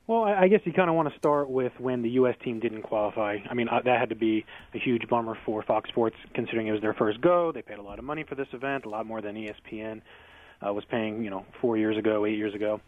Well, 0.06 0.24
I 0.24 0.48
guess 0.48 0.60
you 0.64 0.72
kind 0.72 0.90
of 0.90 0.96
want 0.96 1.08
to 1.12 1.16
start 1.18 1.48
with 1.48 1.72
when 1.78 2.02
the 2.02 2.10
U.S. 2.10 2.34
team 2.42 2.58
didn't 2.58 2.82
qualify. 2.82 3.36
I 3.48 3.54
mean, 3.54 3.68
uh, 3.68 3.80
that 3.84 4.00
had 4.00 4.08
to 4.08 4.16
be 4.16 4.44
a 4.74 4.78
huge 4.78 5.08
bummer 5.08 5.38
for 5.46 5.62
Fox 5.62 5.88
Sports, 5.88 6.16
considering 6.34 6.66
it 6.66 6.72
was 6.72 6.80
their 6.80 6.94
first 6.94 7.20
go. 7.20 7.52
They 7.52 7.62
paid 7.62 7.78
a 7.78 7.82
lot 7.82 8.00
of 8.00 8.04
money 8.04 8.24
for 8.28 8.34
this 8.34 8.48
event, 8.52 8.86
a 8.86 8.88
lot 8.88 9.06
more 9.06 9.22
than 9.22 9.36
ESPN 9.36 10.02
uh, 10.66 10.72
was 10.72 10.84
paying, 10.90 11.22
you 11.22 11.30
know, 11.30 11.46
four 11.60 11.76
years 11.76 11.96
ago, 11.96 12.26
eight 12.26 12.36
years 12.36 12.54
ago. 12.54 12.80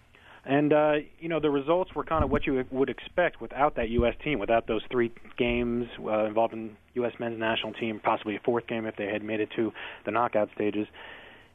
And 0.45 0.73
uh, 0.73 0.95
you 1.21 1.29
know, 1.29 1.39
the 1.39 1.51
results 1.51 1.95
were 1.95 2.03
kind 2.03 2.25
of 2.25 2.31
what 2.31 2.47
you 2.47 2.65
would 2.73 2.91
expect 2.91 3.41
without 3.41 3.77
that 3.77 3.91
U.S. 3.91 4.15
team, 4.25 4.41
without 4.41 4.67
those 4.67 4.83
three 4.91 5.13
games 5.39 5.87
uh, 6.05 6.25
involving 6.25 6.77
U.S. 6.95 7.13
men's 7.21 7.39
national 7.39 7.75
team, 7.75 8.01
possibly 8.03 8.35
a 8.35 8.41
fourth 8.41 8.67
game 8.67 8.87
if 8.87 8.97
they 8.97 9.07
had 9.07 9.23
made 9.23 9.39
it 9.39 9.51
to 9.55 9.73
the 10.05 10.11
knockout 10.11 10.49
stages. 10.55 10.89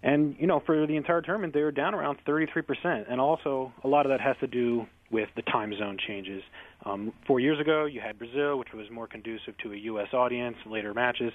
And 0.04 0.38
you 0.40 0.48
know, 0.48 0.62
for 0.66 0.88
the 0.88 0.96
entire 0.96 1.22
tournament, 1.22 1.54
they 1.54 1.64
were 1.64 1.72
down 1.72 1.94
around 1.94 2.20
33%, 2.26 3.12
and 3.12 3.20
also 3.20 3.74
a 3.84 3.88
lot 3.90 4.06
of 4.06 4.12
that 4.12 4.22
has 4.22 4.38
to 4.40 4.48
do 4.48 4.86
with 5.12 5.30
the 5.36 5.42
time 5.44 5.74
zone 5.78 5.98
changes. 6.08 6.44
Um, 6.86 7.14
four 7.26 7.40
years 7.40 7.60
ago, 7.60 7.86
you 7.86 8.02
had 8.02 8.18
Brazil, 8.18 8.58
which 8.58 8.74
was 8.74 8.90
more 8.92 9.08
conducive 9.08 9.58
to 9.64 9.74
a 9.74 9.76
U.S. 9.76 10.14
audience, 10.14 10.58
later 10.66 10.94
matches. 10.94 11.34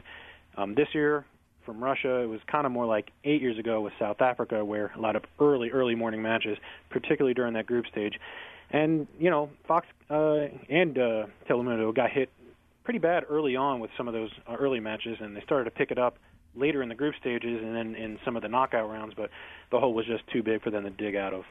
Um, 0.57 0.75
this 0.75 0.89
year, 0.93 1.25
from 1.65 1.83
Russia, 1.83 2.17
it 2.17 2.27
was 2.27 2.41
kind 2.51 2.67
of 2.67 2.73
more 2.73 2.87
like 2.87 3.11
eight 3.25 3.41
years 3.41 3.59
ago 3.59 3.81
with 3.81 3.93
South 3.99 4.21
Africa, 4.21 4.65
where 4.65 4.93
a 4.97 5.01
lot 5.01 5.17
of 5.17 5.25
early, 5.41 5.71
early 5.71 5.95
morning 5.95 6.23
matches, 6.23 6.59
particularly 6.91 7.35
during 7.35 7.55
that 7.55 7.67
group 7.67 7.87
stage. 7.87 8.19
And 8.71 9.07
you 9.19 9.31
know, 9.31 9.51
Fox 9.67 9.87
uh, 10.11 10.47
and 10.69 10.99
uh, 10.99 11.27
Telemundo 11.49 11.95
got 11.95 12.11
hit 12.11 12.31
pretty 12.85 12.99
bad 12.99 13.25
early 13.29 13.55
on 13.57 13.81
with 13.81 13.91
some 13.97 14.09
of 14.09 14.15
those 14.15 14.31
uh, 14.49 14.55
early 14.55 14.81
matches, 14.81 15.19
and 15.21 15.37
they 15.37 15.41
started 15.43 15.65
to 15.65 15.71
pick 15.71 15.91
it 15.91 15.99
up 15.99 16.17
later 16.55 16.83
in 16.83 16.89
the 16.89 16.95
group 16.95 17.15
stages 17.21 17.63
and 17.63 17.75
then 17.75 17.95
in 17.95 18.19
some 18.25 18.37
of 18.37 18.43
the 18.43 18.49
knockout 18.49 18.89
rounds, 18.91 19.15
but 19.17 19.31
the 19.71 19.79
hole 19.79 19.95
was 19.95 20.07
just 20.07 20.23
too 20.33 20.43
big 20.43 20.63
for 20.63 20.71
them 20.71 20.85
to 20.85 20.91
dig 20.91 21.17
out 21.17 21.33
of. 21.33 21.45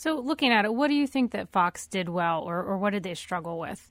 So, 0.00 0.18
looking 0.18 0.50
at 0.50 0.64
it, 0.64 0.72
what 0.72 0.88
do 0.88 0.94
you 0.94 1.06
think 1.06 1.32
that 1.32 1.50
Fox 1.50 1.86
did 1.86 2.08
well, 2.08 2.40
or, 2.40 2.62
or 2.62 2.78
what 2.78 2.94
did 2.94 3.02
they 3.02 3.12
struggle 3.12 3.58
with? 3.58 3.90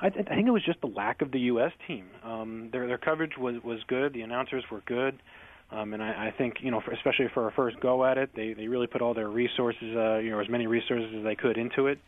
I, 0.00 0.10
th- 0.10 0.26
I 0.28 0.34
think 0.34 0.48
it 0.48 0.50
was 0.50 0.64
just 0.64 0.80
the 0.80 0.88
lack 0.88 1.22
of 1.22 1.30
the 1.30 1.38
U.S. 1.54 1.70
team. 1.86 2.08
Um, 2.24 2.70
their 2.72 2.88
their 2.88 2.98
coverage 2.98 3.38
was 3.38 3.62
was 3.62 3.78
good. 3.86 4.12
The 4.12 4.22
announcers 4.22 4.64
were 4.68 4.82
good, 4.84 5.22
um, 5.70 5.94
and 5.94 6.02
I, 6.02 6.08
I 6.08 6.34
think 6.36 6.54
you 6.62 6.72
know, 6.72 6.80
for, 6.80 6.90
especially 6.90 7.28
for 7.32 7.46
a 7.46 7.52
first 7.52 7.78
go 7.78 8.04
at 8.04 8.18
it, 8.18 8.30
they 8.34 8.54
they 8.54 8.66
really 8.66 8.88
put 8.88 9.02
all 9.02 9.14
their 9.14 9.28
resources, 9.28 9.96
uh, 9.96 10.16
you 10.16 10.32
know, 10.32 10.40
as 10.40 10.48
many 10.48 10.66
resources 10.66 11.14
as 11.16 11.22
they 11.22 11.36
could 11.36 11.58
into 11.58 11.86
it 11.86 12.00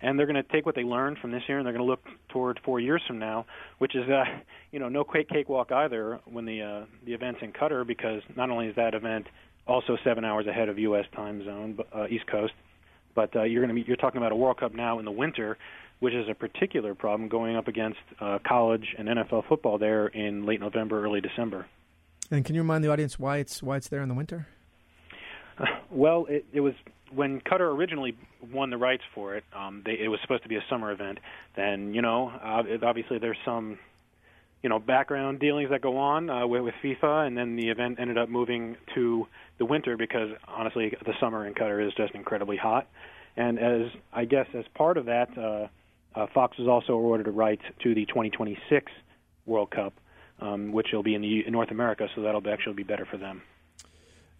and 0.00 0.18
they're 0.18 0.26
going 0.26 0.36
to 0.36 0.42
take 0.42 0.66
what 0.66 0.74
they 0.74 0.82
learned 0.84 1.18
from 1.18 1.30
this 1.30 1.42
year 1.48 1.58
and 1.58 1.66
they're 1.66 1.72
going 1.72 1.84
to 1.84 1.90
look 1.90 2.04
toward 2.28 2.60
four 2.64 2.80
years 2.80 3.02
from 3.06 3.18
now, 3.18 3.46
which 3.78 3.94
is 3.94 4.08
uh, 4.08 4.24
you 4.72 4.78
know 4.78 4.88
no 4.88 5.04
cakewalk 5.04 5.70
either 5.72 6.20
when 6.24 6.44
the 6.44 6.62
uh, 6.62 6.84
the 7.04 7.12
event's 7.12 7.40
in 7.42 7.52
Qatar 7.52 7.86
because 7.86 8.22
not 8.36 8.50
only 8.50 8.68
is 8.68 8.76
that 8.76 8.94
event 8.94 9.26
also 9.66 9.96
seven 10.04 10.24
hours 10.24 10.46
ahead 10.46 10.68
of 10.68 10.78
U.S. 10.78 11.04
time 11.14 11.44
zone, 11.44 11.78
uh, 11.94 12.06
East 12.08 12.26
Coast, 12.26 12.52
but 13.14 13.34
uh, 13.34 13.42
you're 13.42 13.64
going 13.64 13.74
to 13.74 13.82
be 13.82 13.86
you're 13.86 13.96
talking 13.96 14.18
about 14.18 14.32
a 14.32 14.36
World 14.36 14.58
Cup 14.58 14.74
now 14.74 14.98
in 14.98 15.04
the 15.04 15.10
winter, 15.10 15.58
which 16.00 16.14
is 16.14 16.28
a 16.28 16.34
particular 16.34 16.94
problem 16.94 17.28
going 17.28 17.56
up 17.56 17.68
against 17.68 17.98
uh, 18.20 18.38
college 18.46 18.94
and 18.98 19.08
NFL 19.08 19.48
football 19.48 19.78
there 19.78 20.06
in 20.06 20.46
late 20.46 20.60
November, 20.60 21.04
early 21.04 21.20
December. 21.20 21.66
And 22.30 22.44
can 22.44 22.54
you 22.54 22.60
remind 22.60 22.84
the 22.84 22.90
audience 22.90 23.18
why 23.18 23.38
it's 23.38 23.62
why 23.62 23.76
it's 23.76 23.88
there 23.88 24.02
in 24.02 24.08
the 24.08 24.14
winter? 24.14 24.46
well, 25.90 26.26
it, 26.28 26.44
it 26.52 26.60
was 26.60 26.74
when 27.14 27.40
Qatar 27.40 27.74
originally 27.74 28.16
won 28.52 28.70
the 28.70 28.76
rights 28.76 29.02
for 29.14 29.36
it. 29.36 29.44
Um, 29.54 29.82
they, 29.84 29.98
it 29.98 30.08
was 30.08 30.20
supposed 30.22 30.42
to 30.42 30.48
be 30.48 30.56
a 30.56 30.64
summer 30.68 30.92
event. 30.92 31.18
Then 31.56 31.94
you 31.94 32.02
know, 32.02 32.28
uh, 32.28 32.62
obviously 32.82 33.18
there's 33.18 33.38
some 33.44 33.78
you 34.66 34.70
know 34.70 34.80
background 34.80 35.38
dealings 35.38 35.70
that 35.70 35.80
go 35.80 35.96
on 35.96 36.28
uh, 36.28 36.44
with, 36.44 36.62
with 36.62 36.74
FIFA, 36.82 37.28
and 37.28 37.38
then 37.38 37.54
the 37.54 37.68
event 37.68 38.00
ended 38.00 38.18
up 38.18 38.28
moving 38.28 38.76
to 38.96 39.24
the 39.58 39.64
winter 39.64 39.96
because 39.96 40.30
honestly, 40.48 40.92
the 41.06 41.12
summer 41.20 41.46
in 41.46 41.54
Qatar 41.54 41.86
is 41.86 41.94
just 41.94 42.16
incredibly 42.16 42.56
hot. 42.56 42.88
And 43.36 43.60
as 43.60 43.92
I 44.12 44.24
guess 44.24 44.48
as 44.54 44.64
part 44.74 44.96
of 44.96 45.04
that, 45.04 45.28
uh, 45.38 45.68
uh, 46.18 46.26
Fox 46.34 46.58
was 46.58 46.66
also 46.66 46.94
awarded 46.94 47.28
a 47.28 47.30
right 47.30 47.60
to 47.84 47.94
the 47.94 48.06
2026 48.06 48.90
World 49.44 49.70
Cup, 49.70 49.92
um, 50.40 50.72
which 50.72 50.88
will 50.92 51.04
be 51.04 51.14
in, 51.14 51.22
the, 51.22 51.46
in 51.46 51.52
North 51.52 51.70
America, 51.70 52.08
so 52.16 52.22
that'll 52.22 52.42
actually 52.50 52.74
be 52.74 52.82
better 52.82 53.06
for 53.08 53.18
them. 53.18 53.42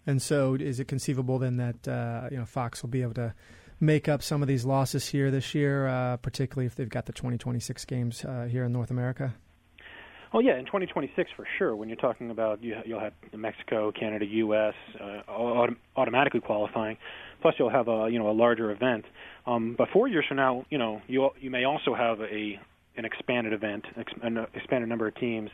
And 0.09 0.21
so, 0.21 0.55
is 0.55 0.81
it 0.81 0.89
conceivable 0.89 1.39
then 1.39 1.57
that 1.59 1.87
uh, 1.87 2.31
you 2.33 2.37
know 2.37 2.47
Fox 2.47 2.83
will 2.83 2.91
be 2.91 3.03
able 3.03 3.15
to 3.15 3.33
make 3.79 4.09
up 4.09 4.25
some 4.25 4.43
of 4.43 4.49
these 4.49 4.65
losses 4.65 5.07
here 5.07 5.31
this 5.31 5.55
year, 5.55 5.87
uh, 5.87 6.17
particularly 6.17 6.67
if 6.67 6.75
they've 6.75 6.89
got 6.89 7.07
the 7.07 7.13
2026 7.13 7.85
games 7.85 8.25
uh, 8.25 8.49
here 8.51 8.65
in 8.65 8.73
North 8.73 8.91
America? 8.91 9.33
Oh 10.33 10.41
yeah, 10.41 10.59
in 10.59 10.67
2026 10.67 11.31
for 11.37 11.47
sure. 11.59 11.77
When 11.77 11.89
you're 11.89 11.97
talking 11.97 12.31
about 12.31 12.63
you, 12.63 12.77
will 12.87 13.01
have 13.01 13.13
Mexico, 13.35 13.93
Canada, 13.93 14.27
U.S. 14.27 14.75
Uh, 15.01 15.23
autom- 15.31 15.77
automatically 15.97 16.41
qualifying. 16.41 16.97
Plus, 17.43 17.55
you'll 17.59 17.71
have 17.71 17.89
a 17.89 18.09
you 18.11 18.19
know 18.19 18.31
a 18.31 18.33
larger 18.33 18.71
event. 18.71 19.05
Um, 19.47 19.75
but 19.79 19.89
four 19.93 20.09
years 20.09 20.25
from 20.27 20.39
now, 20.39 20.65
you 20.71 20.79
know 20.79 21.01
you 21.07 21.31
you 21.41 21.51
may 21.51 21.65
also 21.65 21.95
have 21.95 22.21
a 22.21 22.59
an 22.97 23.05
expanded 23.05 23.53
event, 23.53 23.85
an 24.23 24.47
expanded 24.55 24.89
number 24.89 25.07
of 25.07 25.15
teams 25.17 25.51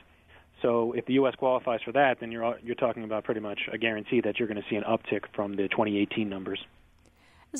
so 0.62 0.92
if 0.92 1.04
the 1.06 1.14
U.S. 1.14 1.34
qualifies 1.34 1.80
for 1.84 1.92
that, 1.92 2.18
then 2.20 2.30
you're 2.30 2.56
you're 2.62 2.76
talking 2.76 3.04
about 3.04 3.24
pretty 3.24 3.40
much 3.40 3.60
a 3.72 3.76
guarantee 3.76 4.20
that 4.22 4.38
you're 4.38 4.48
going 4.48 4.62
to 4.62 4.68
see 4.70 4.76
an 4.76 4.84
uptick 4.84 5.22
from 5.34 5.56
the 5.56 5.68
2018 5.68 6.28
numbers. 6.28 6.64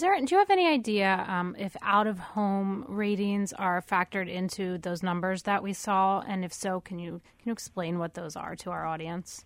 There? 0.01 0.19
Do 0.19 0.35
you 0.35 0.39
have 0.39 0.51
any 0.51 0.67
idea 0.67 1.25
um, 1.29 1.55
if 1.59 1.77
out-of-home 1.83 2.87
ratings 2.89 3.53
are 3.53 3.83
factored 3.83 4.27
into 4.27 4.79
those 4.79 5.03
numbers 5.03 5.43
that 5.43 5.63
we 5.63 5.75
saw, 5.75 6.23
and 6.27 6.45
if 6.47 6.53
so, 6.53 6.81
can 6.81 6.99
you 6.99 7.21
can 7.39 7.51
you 7.51 7.53
explain 7.53 7.99
what 7.99 8.15
those 8.15 8.35
are 8.35 8.57
to 8.57 8.71
our 8.71 8.87
audience? 8.87 9.45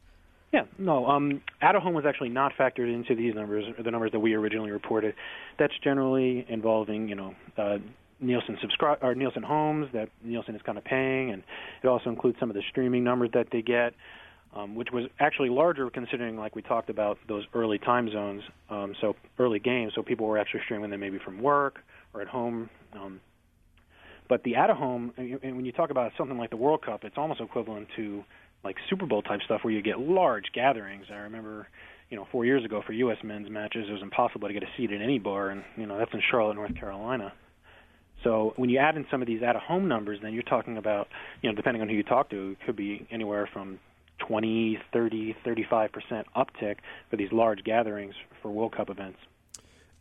Yeah, 0.53 0.63
no. 0.79 1.07
Um, 1.07 1.43
out-of-home 1.61 1.95
was 1.95 2.05
actually 2.07 2.29
not 2.29 2.53
factored 2.57 2.93
into 2.95 3.17
these 3.17 3.35
numbers, 3.35 3.65
the 3.83 3.91
numbers 3.91 4.13
that 4.13 4.21
we 4.21 4.35
originally 4.35 4.71
reported. 4.71 5.15
That's 5.59 5.75
generally 5.83 6.47
involving, 6.49 7.09
you 7.09 7.17
know, 7.17 7.35
uh, 7.59 7.79
Nielsen 8.21 8.57
subscribe 8.61 8.99
or 9.03 9.17
Nielsen 9.17 9.43
homes 9.43 9.89
that 9.93 10.09
Nielsen 10.23 10.55
is 10.55 10.63
kind 10.63 10.79
of 10.79 10.85
paying, 10.85 11.33
and 11.33 11.43
it 11.83 11.89
also 11.89 12.09
includes 12.09 12.39
some 12.39 12.51
of 12.51 12.55
the 12.55 12.63
streaming 12.71 13.03
numbers 13.03 13.31
that 13.35 13.49
they 13.51 13.63
get, 13.63 13.95
um, 14.57 14.75
which 14.75 14.89
was 14.93 15.05
actually 15.21 15.51
larger 15.51 15.91
considering, 15.91 16.37
like 16.37 16.57
we 16.57 16.63
talked 16.63 16.89
about, 16.89 17.19
those 17.29 17.45
early 17.55 17.79
time 17.79 18.11
zones. 18.11 18.43
Um, 18.71 18.95
so 19.01 19.15
early 19.39 19.59
games, 19.59 19.93
so 19.95 20.03
people 20.03 20.27
were 20.27 20.39
actually 20.39 20.61
streaming 20.65 20.91
them 20.91 21.01
maybe 21.01 21.19
from 21.23 21.43
work 21.43 21.81
or 22.15 22.23
at 22.23 22.29
home. 22.29 22.71
Um, 22.95 23.21
but 24.29 24.43
the 24.45 24.57
at 24.57 24.71
home, 24.71 25.13
and 25.17 25.57
when 25.57 25.65
you 25.65 25.73
talk 25.73 25.91
about 25.91 26.13
something 26.17 26.39
like 26.39 26.51
the 26.51 26.57
World 26.57 26.83
Cup, 26.85 27.05
it's 27.05 27.17
almost 27.17 27.41
equivalent 27.41 27.89
to 27.97 28.25
like 28.65 28.77
Super 28.89 29.07
Bowl 29.07 29.23
type 29.23 29.41
stuff 29.45 29.61
where 29.63 29.73
you 29.73 29.83
get 29.83 30.01
large 30.01 30.47
gatherings. 30.53 31.05
I 31.13 31.17
remember, 31.17 31.69
you 32.11 32.17
know, 32.17 32.27
four 32.33 32.45
years 32.45 32.65
ago 32.65 32.83
for 32.85 32.93
U.S. 32.93 33.19
men's 33.23 33.51
matches, 33.51 33.87
it 33.89 33.93
was 33.93 34.03
impossible 34.03 34.49
to 34.49 34.55
get 34.55 34.63
a 34.63 34.69
seat 34.77 34.91
at 34.91 35.03
any 35.03 35.19
bar, 35.19 35.51
and 35.51 35.63
you 35.77 35.87
know 35.87 35.99
that's 35.99 36.13
in 36.13 36.23
Charlotte, 36.31 36.55
North 36.55 36.75
Carolina. 36.75 37.33
So 38.25 38.55
when 38.57 38.71
you 38.71 38.79
add 38.79 38.97
in 38.97 39.07
some 39.11 39.21
of 39.21 39.29
these 39.29 39.43
out-of-home 39.43 39.87
numbers, 39.87 40.19
then 40.23 40.33
you're 40.33 40.43
talking 40.43 40.79
about, 40.79 41.07
you 41.43 41.51
know, 41.51 41.55
depending 41.55 41.83
on 41.83 41.89
who 41.89 41.95
you 41.95 42.03
talk 42.03 42.31
to, 42.31 42.53
it 42.53 42.59
could 42.65 42.75
be 42.75 43.07
anywhere 43.13 43.49
from 43.53 43.79
20, 44.19 44.79
30, 44.93 45.37
35 45.45 45.93
percent 45.93 46.27
uptick 46.37 46.77
for 47.11 47.17
these 47.17 47.33
large 47.33 47.65
gatherings 47.65 48.15
for 48.43 48.51
World 48.51 48.75
Cup 48.77 48.91
events. 48.91 49.19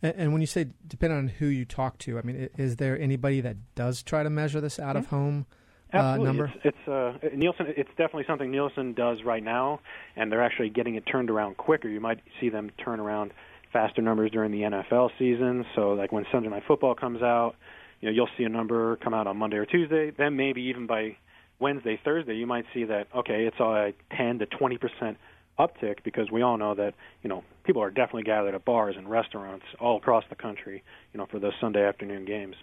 And, 0.02 0.14
and, 0.16 0.32
when 0.32 0.40
you 0.40 0.46
say 0.46 0.66
depending 0.86 1.18
on 1.18 1.28
who 1.28 1.46
you 1.46 1.64
talk 1.64 1.98
to, 1.98 2.18
I 2.18 2.22
mean, 2.22 2.48
is 2.56 2.76
there 2.76 2.98
anybody 2.98 3.40
that 3.40 3.56
does 3.74 4.02
try 4.02 4.22
to 4.22 4.30
measure 4.30 4.60
this 4.60 4.78
out 4.78 4.96
of 4.96 5.06
home? 5.06 5.46
Uh, 5.92 6.16
number? 6.16 6.52
It's, 6.64 6.76
it's 6.76 6.88
uh, 6.88 7.14
Nielsen. 7.34 7.66
It's 7.76 7.88
definitely 7.90 8.24
something 8.26 8.50
Nielsen 8.50 8.92
does 8.92 9.18
right 9.24 9.42
now, 9.42 9.80
and 10.16 10.30
they're 10.30 10.42
actually 10.42 10.68
getting 10.68 10.96
it 10.96 11.04
turned 11.10 11.30
around 11.30 11.56
quicker. 11.56 11.88
You 11.88 12.00
might 12.00 12.20
see 12.40 12.48
them 12.48 12.70
turn 12.84 13.00
around 13.00 13.32
faster 13.72 14.02
numbers 14.02 14.30
during 14.32 14.52
the 14.52 14.62
NFL 14.62 15.10
season. 15.18 15.64
So, 15.74 15.92
like 15.92 16.12
when 16.12 16.26
Sunday 16.32 16.48
Night 16.48 16.64
Football 16.66 16.94
comes 16.94 17.22
out, 17.22 17.54
you 18.00 18.08
know, 18.08 18.14
you'll 18.14 18.28
see 18.36 18.44
a 18.44 18.48
number 18.48 18.96
come 18.96 19.14
out 19.14 19.26
on 19.26 19.36
Monday 19.36 19.56
or 19.56 19.66
Tuesday. 19.66 20.10
Then 20.10 20.36
maybe 20.36 20.62
even 20.62 20.86
by 20.86 21.16
Wednesday, 21.58 21.98
Thursday, 22.04 22.34
you 22.34 22.46
might 22.46 22.64
see 22.74 22.84
that 22.84 23.08
okay, 23.14 23.46
it's 23.46 23.60
a 23.60 23.92
10 24.16 24.40
to 24.40 24.46
20 24.46 24.78
percent 24.78 25.18
uptick 25.58 26.02
because 26.04 26.30
we 26.30 26.42
all 26.42 26.58
know 26.58 26.74
that 26.74 26.94
you 27.22 27.28
know 27.28 27.42
people 27.64 27.82
are 27.82 27.90
definitely 27.90 28.22
gathered 28.22 28.54
at 28.54 28.64
bars 28.64 28.94
and 28.96 29.08
restaurants 29.08 29.64
all 29.80 29.96
across 29.96 30.24
the 30.28 30.36
country, 30.36 30.82
you 31.12 31.18
know, 31.18 31.26
for 31.26 31.38
those 31.38 31.54
Sunday 31.60 31.84
afternoon 31.84 32.24
games. 32.24 32.56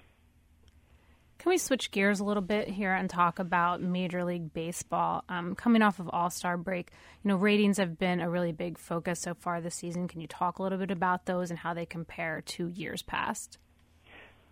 Can 1.39 1.49
we 1.49 1.57
switch 1.57 1.91
gears 1.91 2.21
a 2.21 2.23
little 2.23 2.41
bit 2.41 2.69
here 2.69 2.93
and 2.93 3.09
talk 3.09 3.37
about 3.37 3.81
Major 3.81 4.23
League 4.23 4.53
Baseball? 4.53 5.25
Um, 5.27 5.55
coming 5.55 5.81
off 5.81 5.99
of 5.99 6.09
All 6.09 6.29
Star 6.29 6.55
break, 6.55 6.91
you 7.21 7.27
know, 7.27 7.35
ratings 7.35 7.77
have 7.79 7.99
been 7.99 8.21
a 8.21 8.29
really 8.29 8.53
big 8.53 8.77
focus 8.77 9.19
so 9.19 9.33
far 9.33 9.59
this 9.59 9.75
season. 9.75 10.07
Can 10.07 10.21
you 10.21 10.27
talk 10.27 10.59
a 10.59 10.63
little 10.63 10.77
bit 10.77 10.89
about 10.89 11.25
those 11.25 11.49
and 11.49 11.59
how 11.59 11.73
they 11.73 11.85
compare 11.85 12.41
to 12.41 12.69
years 12.69 13.01
past? 13.01 13.57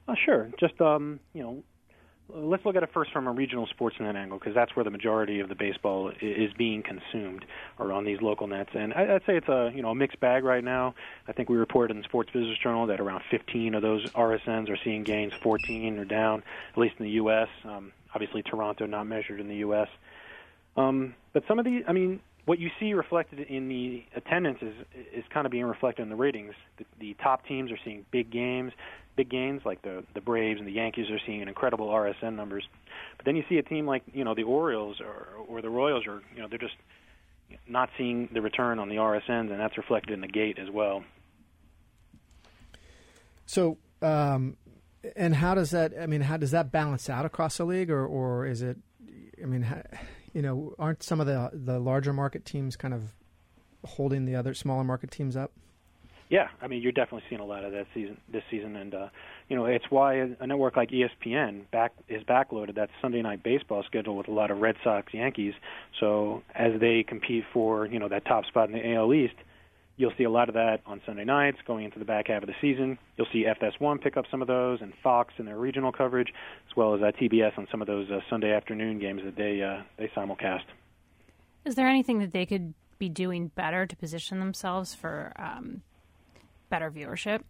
Uh, 0.06 0.16
sure. 0.26 0.50
Just 0.60 0.82
um, 0.82 1.22
you 1.34 1.42
know, 1.42 1.64
let's 2.36 2.66
look 2.66 2.76
at 2.76 2.84
it 2.84 2.90
first 2.94 3.12
from 3.12 3.28
a 3.28 3.32
regional 3.32 3.68
sportsnet 3.68 4.16
angle 4.16 4.40
because 4.40 4.54
that's 4.56 4.76
where 4.76 4.84
the 4.84 4.90
majority 4.90 5.40
of 5.40 5.50
the 5.50 5.56
baseball 5.56 6.12
is 6.22 6.52
being 6.58 6.84
consumed 6.84 7.46
or 7.80 7.92
on 7.92 8.06
these 8.06 8.22
local 8.22 8.48
nets. 8.48 8.70
And 8.74 8.94
i'd 8.94 9.22
say 9.26 9.38
it's 9.38 9.48
a 9.48 9.72
you 9.74 9.82
know 9.82 9.90
a 9.90 9.96
mixed 9.96 10.20
bag 10.20 10.44
right 10.44 10.64
now. 10.64 10.96
I 11.28 11.34
think 11.34 11.50
we 11.50 11.58
reported 11.58 11.96
in 11.96 12.02
the 12.02 12.08
sports 12.08 12.30
business 12.32 12.58
journal 12.58 12.88
that 12.88 13.00
around 13.00 13.24
15 13.30 13.76
of 13.76 13.82
those 13.82 14.06
rsns 14.12 14.70
are 14.70 14.78
seeing 14.84 15.04
gains 15.04 15.34
14 15.42 16.00
are 16.00 16.06
down 16.06 16.44
at 16.72 16.78
least 16.78 16.96
in 17.00 17.06
the 17.06 17.12
us 17.12 17.50
um, 17.66 17.92
obviously 18.14 18.42
toronto 18.44 18.86
not 18.86 19.06
measured 19.06 19.40
in 19.40 19.48
the 19.48 19.56
us 19.56 19.90
um, 20.78 21.16
but 21.34 21.44
some 21.48 21.60
of 21.60 21.66
the 21.66 21.82
i 21.88 21.92
mean 21.92 22.20
what 22.46 22.60
you 22.60 22.70
see 22.80 22.94
reflected 22.94 23.40
in 23.40 23.68
the 23.68 24.04
attendance 24.16 24.60
is 24.62 24.74
is 25.14 25.24
kind 25.34 25.46
of 25.46 25.52
being 25.52 25.66
reflected 25.66 26.04
in 26.04 26.10
the 26.10 26.16
ratings. 26.16 26.54
The, 26.78 26.86
the 27.00 27.14
top 27.22 27.46
teams 27.46 27.72
are 27.72 27.78
seeing 27.84 28.06
big 28.12 28.32
games, 28.32 28.74
big 29.16 29.30
gains 29.30 29.62
like 29.66 29.82
the 29.82 30.04
the 30.14 30.22
Braves 30.22 30.60
and 30.60 30.68
the 30.68 30.74
Yankees 30.74 31.10
are 31.10 31.20
seeing 31.26 31.42
incredible 31.42 31.88
RSN 31.90 32.36
numbers. 32.36 32.64
But 33.18 33.26
then 33.26 33.36
you 33.36 33.44
see 33.50 33.58
a 33.58 33.64
team 33.64 33.86
like 33.86 34.04
you 34.14 34.24
know 34.24 34.36
the 34.36 34.44
Orioles 34.44 35.00
or 35.02 35.28
or 35.48 35.62
the 35.62 35.70
Royals 35.70 36.06
are 36.08 36.22
you 36.36 36.42
know 36.42 36.48
they're 36.48 36.58
just 36.58 36.76
not 37.68 37.90
seeing 37.98 38.30
the 38.34 38.42
return 38.42 38.80
on 38.80 38.90
the 38.90 38.96
RSNs, 38.96 39.52
and 39.52 39.60
that's 39.60 39.78
reflected 39.78 40.14
in 40.14 40.22
the 40.22 40.28
gate 40.28 40.58
as 40.60 40.70
well. 40.70 41.04
So, 43.46 43.78
um, 44.02 44.58
and 45.16 45.36
how 45.36 45.56
does 45.56 45.72
that? 45.72 45.94
I 46.00 46.06
mean, 46.08 46.22
how 46.22 46.38
does 46.38 46.52
that 46.52 46.72
balance 46.72 47.10
out 47.10 47.26
across 47.26 47.58
the 47.58 47.66
league, 47.66 47.90
or 47.90 48.06
or 48.06 48.46
is 48.46 48.62
it? 48.62 48.78
I 49.42 49.46
mean, 49.46 49.64
how, 49.64 49.82
you 50.34 50.42
know, 50.42 50.74
aren't 50.80 51.04
some 51.04 51.20
of 51.20 51.28
the 51.28 51.50
the 51.54 51.80
larger 51.80 52.14
market 52.14 52.46
teams 52.46 52.76
kind 52.76 52.94
of 52.94 53.14
holding 53.84 54.26
the 54.26 54.36
other 54.36 54.54
smaller 54.54 54.84
market 54.84 55.12
teams 55.12 55.36
up? 55.36 55.52
Yeah, 56.32 56.48
I 56.62 56.68
mean, 56.68 56.82
you're 56.82 56.94
definitely 56.94 57.24
seeing 57.28 57.42
a 57.42 57.46
lot 57.46 57.66
of 57.66 57.74
that 57.74 57.88
season 57.94 58.18
this 58.32 58.44
season, 58.50 58.78
and 58.78 58.96
uh, 58.96 59.08
you 59.50 59.58
know, 59.58 59.66
it's 59.66 59.84
why 59.90 60.14
a 60.14 60.48
network 60.48 60.78
like 60.78 60.90
ESPN 60.90 61.70
back 61.72 61.92
is 62.08 62.24
backloaded 62.24 62.76
that 62.76 62.90
Sunday 63.02 63.22
night 63.22 63.44
baseball 63.44 63.84
schedule 63.84 64.16
with 64.16 64.30
a 64.30 64.32
lot 64.32 64.50
of 64.50 64.60
Red 64.60 64.78
Sox, 64.82 65.14
Yankees. 65.14 65.54
So 66.00 66.42
as 66.56 66.80
they 66.80 67.04
compete 67.04 67.44
for 67.52 67.86
you 67.86 68.00
know 68.00 68.08
that 68.08 68.24
top 68.24 68.46
spot 68.46 68.70
in 68.70 68.76
the 68.76 68.94
AL 68.94 69.14
East, 69.14 69.34
you'll 69.98 70.14
see 70.18 70.24
a 70.24 70.30
lot 70.30 70.48
of 70.48 70.56
that 70.56 70.80
on 70.86 71.02
Sunday 71.06 71.26
nights 71.26 71.58
going 71.68 71.84
into 71.84 72.00
the 72.00 72.06
back 72.06 72.30
half 72.30 72.44
of 72.44 72.48
the 72.48 72.56
season. 72.62 72.98
You'll 73.18 73.28
see 73.34 73.44
FS1 73.44 74.00
pick 74.00 74.16
up 74.16 74.24
some 74.32 74.42
of 74.42 74.48
those, 74.48 74.80
and 74.80 74.94
Fox 75.04 75.34
in 75.38 75.44
their 75.44 75.58
regional 75.58 75.92
coverage, 75.92 76.30
as 76.70 76.78
well 76.78 76.96
as 76.96 77.02
uh, 77.02 77.12
TBS 77.12 77.58
on 77.58 77.68
some 77.70 77.82
of 77.82 77.88
those 77.88 78.10
uh, 78.10 78.22
Sunday 78.30 78.54
afternoon 78.54 79.00
games 79.00 79.22
that 79.26 79.36
they 79.36 79.62
uh, 79.62 79.84
they 79.98 80.08
simulcast. 80.16 80.64
Is 81.66 81.76
there 81.76 81.90
anything 81.90 82.20
that 82.20 82.32
they 82.32 82.46
could 82.46 82.74
be 83.00 83.10
doing 83.10 83.48
better 83.50 83.86
to 83.86 83.98
position 83.98 84.40
themselves 84.40 84.96
for 84.96 85.34
um, 85.36 85.82
better 86.72 86.90
viewership? 86.90 87.42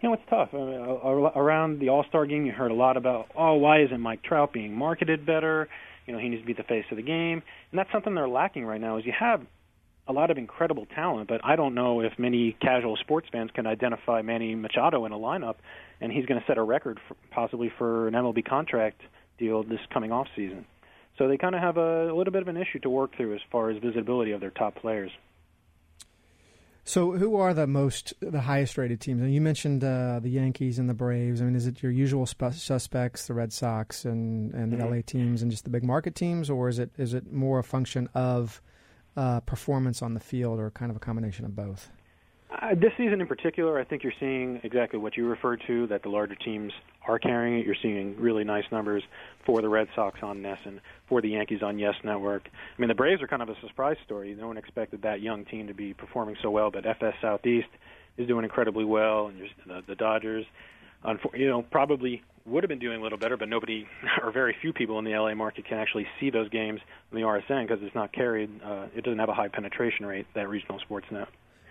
You 0.00 0.08
know, 0.08 0.14
it's 0.14 0.22
tough. 0.28 0.48
I 0.52 0.56
mean, 0.56 0.80
around 0.80 1.78
the 1.78 1.90
All 1.90 2.04
Star 2.08 2.26
game, 2.26 2.44
you 2.46 2.52
heard 2.52 2.72
a 2.72 2.74
lot 2.74 2.96
about, 2.96 3.28
oh, 3.36 3.54
why 3.54 3.82
isn't 3.82 4.00
Mike 4.00 4.22
Trout 4.22 4.52
being 4.52 4.74
marketed 4.74 5.24
better? 5.24 5.68
You 6.06 6.12
know, 6.12 6.18
he 6.18 6.28
needs 6.28 6.42
to 6.42 6.46
be 6.46 6.52
the 6.54 6.62
face 6.62 6.84
of 6.90 6.96
the 6.96 7.02
game, 7.02 7.42
and 7.70 7.78
that's 7.78 7.90
something 7.92 8.14
they're 8.14 8.28
lacking 8.28 8.64
right 8.64 8.80
now. 8.80 8.96
Is 8.96 9.06
you 9.06 9.12
have 9.18 9.42
a 10.08 10.12
lot 10.12 10.30
of 10.30 10.38
incredible 10.38 10.86
talent, 10.86 11.28
but 11.28 11.40
I 11.44 11.56
don't 11.56 11.74
know 11.74 12.00
if 12.00 12.18
many 12.18 12.56
casual 12.62 12.96
sports 12.96 13.28
fans 13.30 13.50
can 13.52 13.66
identify 13.66 14.22
Manny 14.22 14.54
Machado 14.54 15.04
in 15.04 15.12
a 15.12 15.18
lineup, 15.18 15.56
and 16.00 16.10
he's 16.10 16.24
going 16.24 16.40
to 16.40 16.46
set 16.46 16.56
a 16.56 16.62
record 16.62 16.98
for, 17.06 17.16
possibly 17.30 17.70
for 17.76 18.08
an 18.08 18.14
MLB 18.14 18.44
contract 18.48 19.02
deal 19.38 19.62
this 19.62 19.80
coming 19.92 20.10
off 20.10 20.26
season. 20.34 20.64
So 21.18 21.28
they 21.28 21.36
kind 21.36 21.54
of 21.54 21.60
have 21.60 21.76
a, 21.76 22.10
a 22.10 22.14
little 22.14 22.32
bit 22.32 22.42
of 22.42 22.48
an 22.48 22.56
issue 22.56 22.78
to 22.80 22.90
work 22.90 23.16
through 23.16 23.34
as 23.34 23.40
far 23.52 23.70
as 23.70 23.82
visibility 23.82 24.32
of 24.32 24.40
their 24.40 24.50
top 24.50 24.76
players. 24.76 25.10
So, 26.88 27.12
who 27.12 27.36
are 27.36 27.52
the 27.52 27.66
most, 27.66 28.14
the 28.20 28.40
highest 28.40 28.78
rated 28.78 29.02
teams? 29.02 29.20
And 29.20 29.34
you 29.34 29.42
mentioned 29.42 29.84
uh, 29.84 30.20
the 30.22 30.30
Yankees 30.30 30.78
and 30.78 30.88
the 30.88 30.94
Braves. 30.94 31.42
I 31.42 31.44
mean, 31.44 31.54
is 31.54 31.66
it 31.66 31.82
your 31.82 31.92
usual 31.92 32.24
sp- 32.24 32.56
suspects, 32.56 33.26
the 33.26 33.34
Red 33.34 33.52
Sox 33.52 34.06
and, 34.06 34.54
and 34.54 34.72
the 34.72 34.78
mm-hmm. 34.78 34.94
LA 34.94 35.00
teams, 35.04 35.42
and 35.42 35.50
just 35.50 35.64
the 35.64 35.70
big 35.70 35.84
market 35.84 36.14
teams, 36.14 36.48
or 36.48 36.66
is 36.66 36.78
it 36.78 36.90
is 36.96 37.12
it 37.12 37.30
more 37.30 37.58
a 37.58 37.62
function 37.62 38.08
of 38.14 38.62
uh, 39.18 39.40
performance 39.40 40.00
on 40.00 40.14
the 40.14 40.20
field, 40.20 40.58
or 40.58 40.70
kind 40.70 40.90
of 40.90 40.96
a 40.96 40.98
combination 40.98 41.44
of 41.44 41.54
both? 41.54 41.90
Uh, 42.50 42.74
this 42.74 42.92
season 42.96 43.20
in 43.20 43.26
particular, 43.26 43.78
I 43.78 43.84
think 43.84 44.02
you're 44.02 44.12
seeing 44.18 44.60
exactly 44.62 44.98
what 44.98 45.18
you 45.18 45.28
referred 45.28 45.62
to, 45.66 45.86
that 45.88 46.02
the 46.02 46.08
larger 46.08 46.34
teams 46.34 46.72
are 47.06 47.18
carrying 47.18 47.58
it. 47.58 47.66
You're 47.66 47.76
seeing 47.82 48.16
really 48.18 48.42
nice 48.42 48.64
numbers 48.72 49.02
for 49.44 49.60
the 49.60 49.68
Red 49.68 49.88
Sox 49.94 50.20
on 50.22 50.38
NESN, 50.38 50.80
for 51.08 51.20
the 51.20 51.28
Yankees 51.28 51.62
on 51.62 51.78
Yes 51.78 51.94
Network. 52.04 52.48
I 52.48 52.80
mean, 52.80 52.88
the 52.88 52.94
Braves 52.94 53.20
are 53.20 53.26
kind 53.26 53.42
of 53.42 53.50
a 53.50 53.54
surprise 53.60 53.98
story. 54.06 54.34
No 54.34 54.46
one 54.46 54.56
expected 54.56 55.02
that 55.02 55.20
young 55.20 55.44
team 55.44 55.66
to 55.66 55.74
be 55.74 55.92
performing 55.92 56.36
so 56.42 56.50
well, 56.50 56.70
but 56.70 56.86
FS 56.86 57.14
Southeast 57.20 57.68
is 58.16 58.26
doing 58.26 58.44
incredibly 58.44 58.84
well, 58.84 59.26
and 59.26 59.42
the, 59.66 59.82
the 59.86 59.94
Dodgers, 59.94 60.46
you 61.34 61.48
know, 61.48 61.62
probably 61.70 62.22
would 62.46 62.64
have 62.64 62.68
been 62.68 62.78
doing 62.78 62.98
a 62.98 63.02
little 63.02 63.18
better, 63.18 63.36
but 63.36 63.50
nobody 63.50 63.86
or 64.22 64.32
very 64.32 64.56
few 64.62 64.72
people 64.72 64.98
in 64.98 65.04
the 65.04 65.12
LA 65.12 65.34
market 65.34 65.66
can 65.66 65.78
actually 65.78 66.06
see 66.18 66.30
those 66.30 66.48
games 66.48 66.80
on 67.12 67.20
the 67.20 67.26
RSN 67.26 67.68
because 67.68 67.82
it's 67.82 67.94
not 67.94 68.10
carried. 68.10 68.48
Uh, 68.64 68.86
it 68.96 69.04
doesn't 69.04 69.18
have 69.18 69.28
a 69.28 69.34
high 69.34 69.48
penetration 69.48 70.06
rate 70.06 70.26
that 70.34 70.48
regional 70.48 70.78
sports 70.78 71.06
net. 71.10 71.28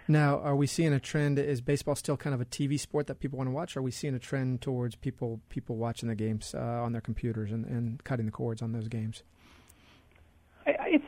Now, 0.08 0.40
are 0.40 0.56
we 0.56 0.68
seeing 0.68 0.94
a 0.94 1.00
trend? 1.00 1.38
Is 1.38 1.60
baseball 1.60 1.96
still 1.96 2.16
kind 2.16 2.34
of 2.34 2.40
a 2.40 2.46
TV 2.46 2.80
sport 2.80 3.08
that 3.08 3.20
people 3.20 3.38
want 3.38 3.48
to 3.48 3.52
watch? 3.52 3.76
Are 3.76 3.82
we 3.82 3.92
seeing 3.92 4.16
a 4.16 4.20
trend 4.20 4.62
towards 4.62 4.96
people 4.96 5.42
people 5.50 5.76
watching 5.76 6.08
the 6.08 6.16
games 6.16 6.56
uh, 6.56 6.60
on 6.60 6.94
their 6.94 7.02
computers 7.02 7.52
and, 7.52 7.66
and 7.66 8.04
cutting 8.06 8.26
the 8.26 8.32
cords 8.32 8.62
on 8.62 8.72
those 8.72 8.88
games? 8.88 9.24
It's 10.66 11.04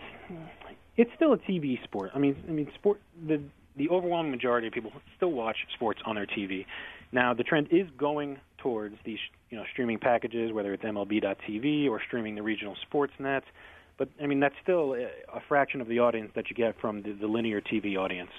it's 0.97 1.11
still 1.15 1.31
a 1.31 1.37
TV 1.37 1.81
sport. 1.83 2.11
I 2.13 2.19
mean, 2.19 2.35
I 2.47 2.51
mean, 2.51 2.69
sport 2.75 2.99
the 3.25 3.41
the 3.77 3.87
overwhelming 3.87 4.31
majority 4.31 4.67
of 4.67 4.73
people 4.73 4.91
still 5.15 5.31
watch 5.31 5.57
sports 5.73 6.01
on 6.05 6.15
their 6.15 6.27
TV. 6.27 6.65
Now, 7.13 7.33
the 7.33 7.43
trend 7.43 7.69
is 7.71 7.87
going 7.97 8.37
towards 8.57 8.95
these 9.05 9.19
you 9.49 9.57
know 9.57 9.63
streaming 9.71 9.99
packages, 9.99 10.51
whether 10.51 10.73
it's 10.73 10.83
MLB.TV 10.83 11.89
or 11.89 12.01
streaming 12.05 12.35
the 12.35 12.43
regional 12.43 12.75
sports 12.81 13.13
nets. 13.17 13.45
But 13.97 14.09
I 14.21 14.27
mean, 14.27 14.41
that's 14.41 14.55
still 14.61 14.93
a 14.93 15.39
fraction 15.47 15.79
of 15.79 15.87
the 15.87 15.99
audience 15.99 16.31
that 16.35 16.49
you 16.49 16.55
get 16.55 16.79
from 16.81 17.01
the, 17.01 17.13
the 17.13 17.27
linear 17.27 17.61
TV 17.61 17.97
audience. 17.97 18.31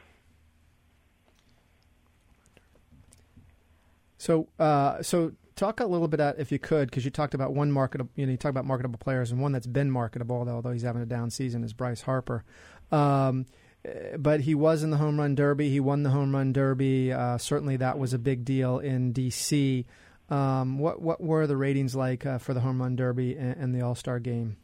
So, 4.20 4.48
uh, 4.58 5.02
so 5.02 5.32
talk 5.56 5.80
a 5.80 5.86
little 5.86 6.06
bit 6.06 6.20
about, 6.20 6.38
if 6.38 6.52
you 6.52 6.58
could, 6.58 6.90
because 6.90 7.06
you 7.06 7.10
talked 7.10 7.32
about 7.32 7.54
one 7.54 7.72
marketable, 7.72 8.10
you 8.16 8.26
know, 8.26 8.32
you 8.32 8.36
talk 8.36 8.50
about 8.50 8.66
marketable 8.66 8.98
players, 8.98 9.30
and 9.30 9.40
one 9.40 9.52
that's 9.52 9.66
been 9.66 9.90
marketable, 9.90 10.46
although 10.46 10.72
he's 10.72 10.82
having 10.82 11.00
a 11.00 11.06
down 11.06 11.30
season, 11.30 11.64
is 11.64 11.72
Bryce 11.72 12.02
Harper. 12.02 12.44
Um, 12.92 13.46
but 14.18 14.42
he 14.42 14.54
was 14.54 14.82
in 14.82 14.90
the 14.90 14.98
home 14.98 15.18
run 15.18 15.34
derby. 15.34 15.70
He 15.70 15.80
won 15.80 16.02
the 16.02 16.10
home 16.10 16.34
run 16.34 16.52
derby. 16.52 17.14
Uh, 17.14 17.38
certainly, 17.38 17.78
that 17.78 17.98
was 17.98 18.12
a 18.12 18.18
big 18.18 18.44
deal 18.44 18.78
in 18.78 19.12
D.C. 19.12 19.86
Um, 20.28 20.78
what 20.78 21.00
what 21.00 21.22
were 21.22 21.46
the 21.46 21.56
ratings 21.56 21.96
like 21.96 22.26
uh, 22.26 22.36
for 22.36 22.52
the 22.52 22.60
home 22.60 22.82
run 22.82 22.96
derby 22.96 23.36
and, 23.36 23.56
and 23.56 23.74
the 23.74 23.80
All 23.80 23.94
Star 23.94 24.18
game? 24.18 24.58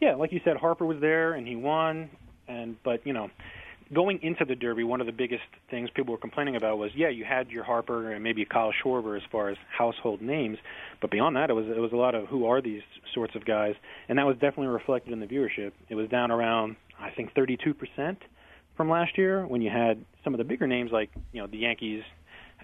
Yeah, 0.00 0.14
like 0.14 0.30
you 0.30 0.40
said, 0.44 0.56
Harper 0.56 0.86
was 0.86 1.00
there 1.00 1.32
and 1.34 1.48
he 1.48 1.56
won. 1.56 2.10
And 2.46 2.80
but 2.84 3.04
you 3.04 3.12
know, 3.12 3.28
going 3.92 4.20
into 4.22 4.44
the 4.44 4.54
Derby, 4.54 4.84
one 4.84 5.00
of 5.00 5.06
the 5.06 5.12
biggest 5.12 5.42
things 5.70 5.90
people 5.94 6.12
were 6.12 6.18
complaining 6.18 6.56
about 6.56 6.78
was, 6.78 6.90
yeah, 6.94 7.08
you 7.08 7.24
had 7.24 7.50
your 7.50 7.64
Harper 7.64 8.12
and 8.12 8.22
maybe 8.22 8.44
Kyle 8.44 8.72
Schwarber 8.82 9.16
as 9.16 9.22
far 9.30 9.50
as 9.50 9.56
household 9.76 10.22
names, 10.22 10.58
but 11.00 11.10
beyond 11.10 11.36
that, 11.36 11.50
it 11.50 11.54
was 11.54 11.66
it 11.66 11.80
was 11.80 11.92
a 11.92 11.96
lot 11.96 12.14
of 12.14 12.26
who 12.26 12.46
are 12.46 12.60
these 12.60 12.82
sorts 13.14 13.34
of 13.34 13.44
guys, 13.44 13.74
and 14.08 14.18
that 14.18 14.26
was 14.26 14.34
definitely 14.34 14.68
reflected 14.68 15.12
in 15.12 15.20
the 15.20 15.26
viewership. 15.26 15.72
It 15.88 15.94
was 15.94 16.08
down 16.08 16.30
around 16.30 16.76
I 16.98 17.10
think 17.10 17.34
32 17.34 17.74
percent 17.74 18.18
from 18.76 18.88
last 18.88 19.18
year 19.18 19.46
when 19.46 19.60
you 19.62 19.70
had 19.70 20.04
some 20.24 20.34
of 20.34 20.38
the 20.38 20.44
bigger 20.44 20.66
names 20.66 20.90
like 20.92 21.10
you 21.32 21.40
know 21.40 21.46
the 21.46 21.58
Yankees 21.58 22.02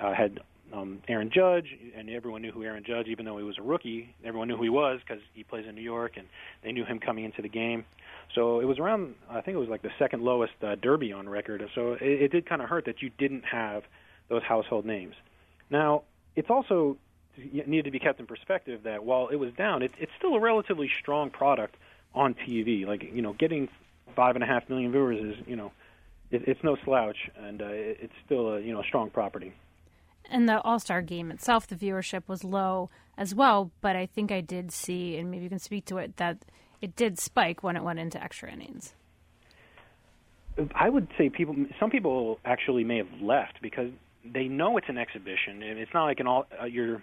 uh, 0.01 0.14
had 0.14 0.41
um, 0.73 1.01
Aaron 1.09 1.31
Judge, 1.35 1.67
and 1.97 2.11
everyone 2.11 2.43
knew 2.43 2.53
who 2.53 2.62
Aaron 2.62 2.85
Judge, 2.87 3.07
even 3.09 3.25
though 3.25 3.38
he 3.38 3.45
was 3.45 3.57
a 3.59 3.62
rookie. 3.62 4.14
Everyone 4.25 4.49
knew 4.49 4.57
who 4.57 4.62
he 4.62 4.69
was 4.69 5.01
because 5.01 5.23
he 5.35 5.43
plays 5.43 5.67
in 5.69 5.75
New 5.75 5.83
York, 5.83 6.12
and 6.17 6.27
they 6.62 6.73
knew 6.73 6.85
him 6.85 6.99
coming 6.99 7.25
into 7.25 7.43
the 7.43 7.49
game. 7.49 7.85
So 8.35 8.61
it 8.61 8.67
was 8.67 8.79
around, 8.79 9.14
I 9.31 9.41
think 9.41 9.57
it 9.57 9.59
was 9.59 9.69
like 9.69 9.83
the 9.83 9.91
second 9.99 10.23
lowest 10.23 10.53
uh, 10.62 10.75
Derby 10.77 11.12
on 11.12 11.29
record. 11.29 11.67
So 11.75 11.93
it, 11.93 12.03
it 12.03 12.33
did 12.33 12.47
kind 12.47 12.62
of 12.62 12.69
hurt 12.69 12.85
that 12.85 13.03
you 13.03 13.11
didn't 13.19 13.45
have 13.45 13.85
those 14.29 14.43
household 14.43 14.85
names. 14.85 15.14
Now, 15.71 16.03
it's 16.37 16.51
also 16.51 16.97
needed 17.37 17.85
to 17.85 17.91
be 17.91 17.99
kept 17.99 18.21
in 18.21 18.27
perspective 18.27 18.83
that 18.85 19.05
while 19.05 19.29
it 19.29 19.37
was 19.37 19.53
down, 19.55 19.83
it, 19.83 19.93
it's 19.99 20.12
still 20.19 20.35
a 20.35 20.41
relatively 20.41 20.91
strong 21.01 21.31
product 21.31 21.77
on 22.14 22.35
TV. 22.35 22.87
Like 22.87 23.03
you 23.12 23.23
know, 23.23 23.33
getting 23.33 23.69
five 24.14 24.35
and 24.35 24.45
a 24.45 24.47
half 24.47 24.69
million 24.69 24.91
viewers 24.91 25.37
is 25.37 25.47
you 25.47 25.57
know, 25.57 25.73
it, 26.31 26.43
it's 26.47 26.62
no 26.62 26.77
slouch, 26.85 27.17
and 27.37 27.62
uh, 27.62 27.67
it, 27.67 27.99
it's 28.03 28.14
still 28.25 28.55
a 28.55 28.61
you 28.61 28.73
know 28.73 28.83
strong 28.83 29.11
property. 29.11 29.53
In 30.31 30.47
the 30.47 30.61
All 30.61 30.79
Star 30.79 31.01
game 31.01 31.31
itself, 31.31 31.67
the 31.67 31.77
viewership 31.77 32.23
was 32.27 32.45
low 32.45 32.91
as 33.17 33.35
well, 33.35 33.71
but 33.81 33.97
I 33.97 34.07
think 34.07 34.31
I 34.31 34.41
did 34.41 34.73
see, 34.73 35.17
and 35.17 35.31
maybe 35.31 35.45
you 35.45 35.51
can 35.51 35.59
speak 35.59 35.87
to 35.87 35.99
it, 35.99 36.17
that 36.19 36.45
it 36.81 36.97
did 36.97 37.19
spike 37.19 37.62
when 37.62 37.77
it 37.77 37.83
went 37.83 37.99
into 37.99 38.23
extra 38.23 38.51
innings. 38.51 38.95
I 40.75 40.88
would 40.88 41.09
say 41.17 41.29
people, 41.29 41.55
some 41.79 41.91
people 41.91 42.41
actually 42.45 42.85
may 42.85 42.97
have 42.97 43.21
left 43.21 43.62
because 43.62 43.91
they 44.25 44.49
know 44.49 44.77
it's 44.77 44.88
an 44.88 44.99
exhibition, 44.99 45.62
and 45.62 45.79
it's 45.79 45.95
not 45.95 46.05
like 46.05 46.21
an 46.21 46.27
all. 46.27 46.47
Uh, 46.61 46.64
you're 46.64 47.03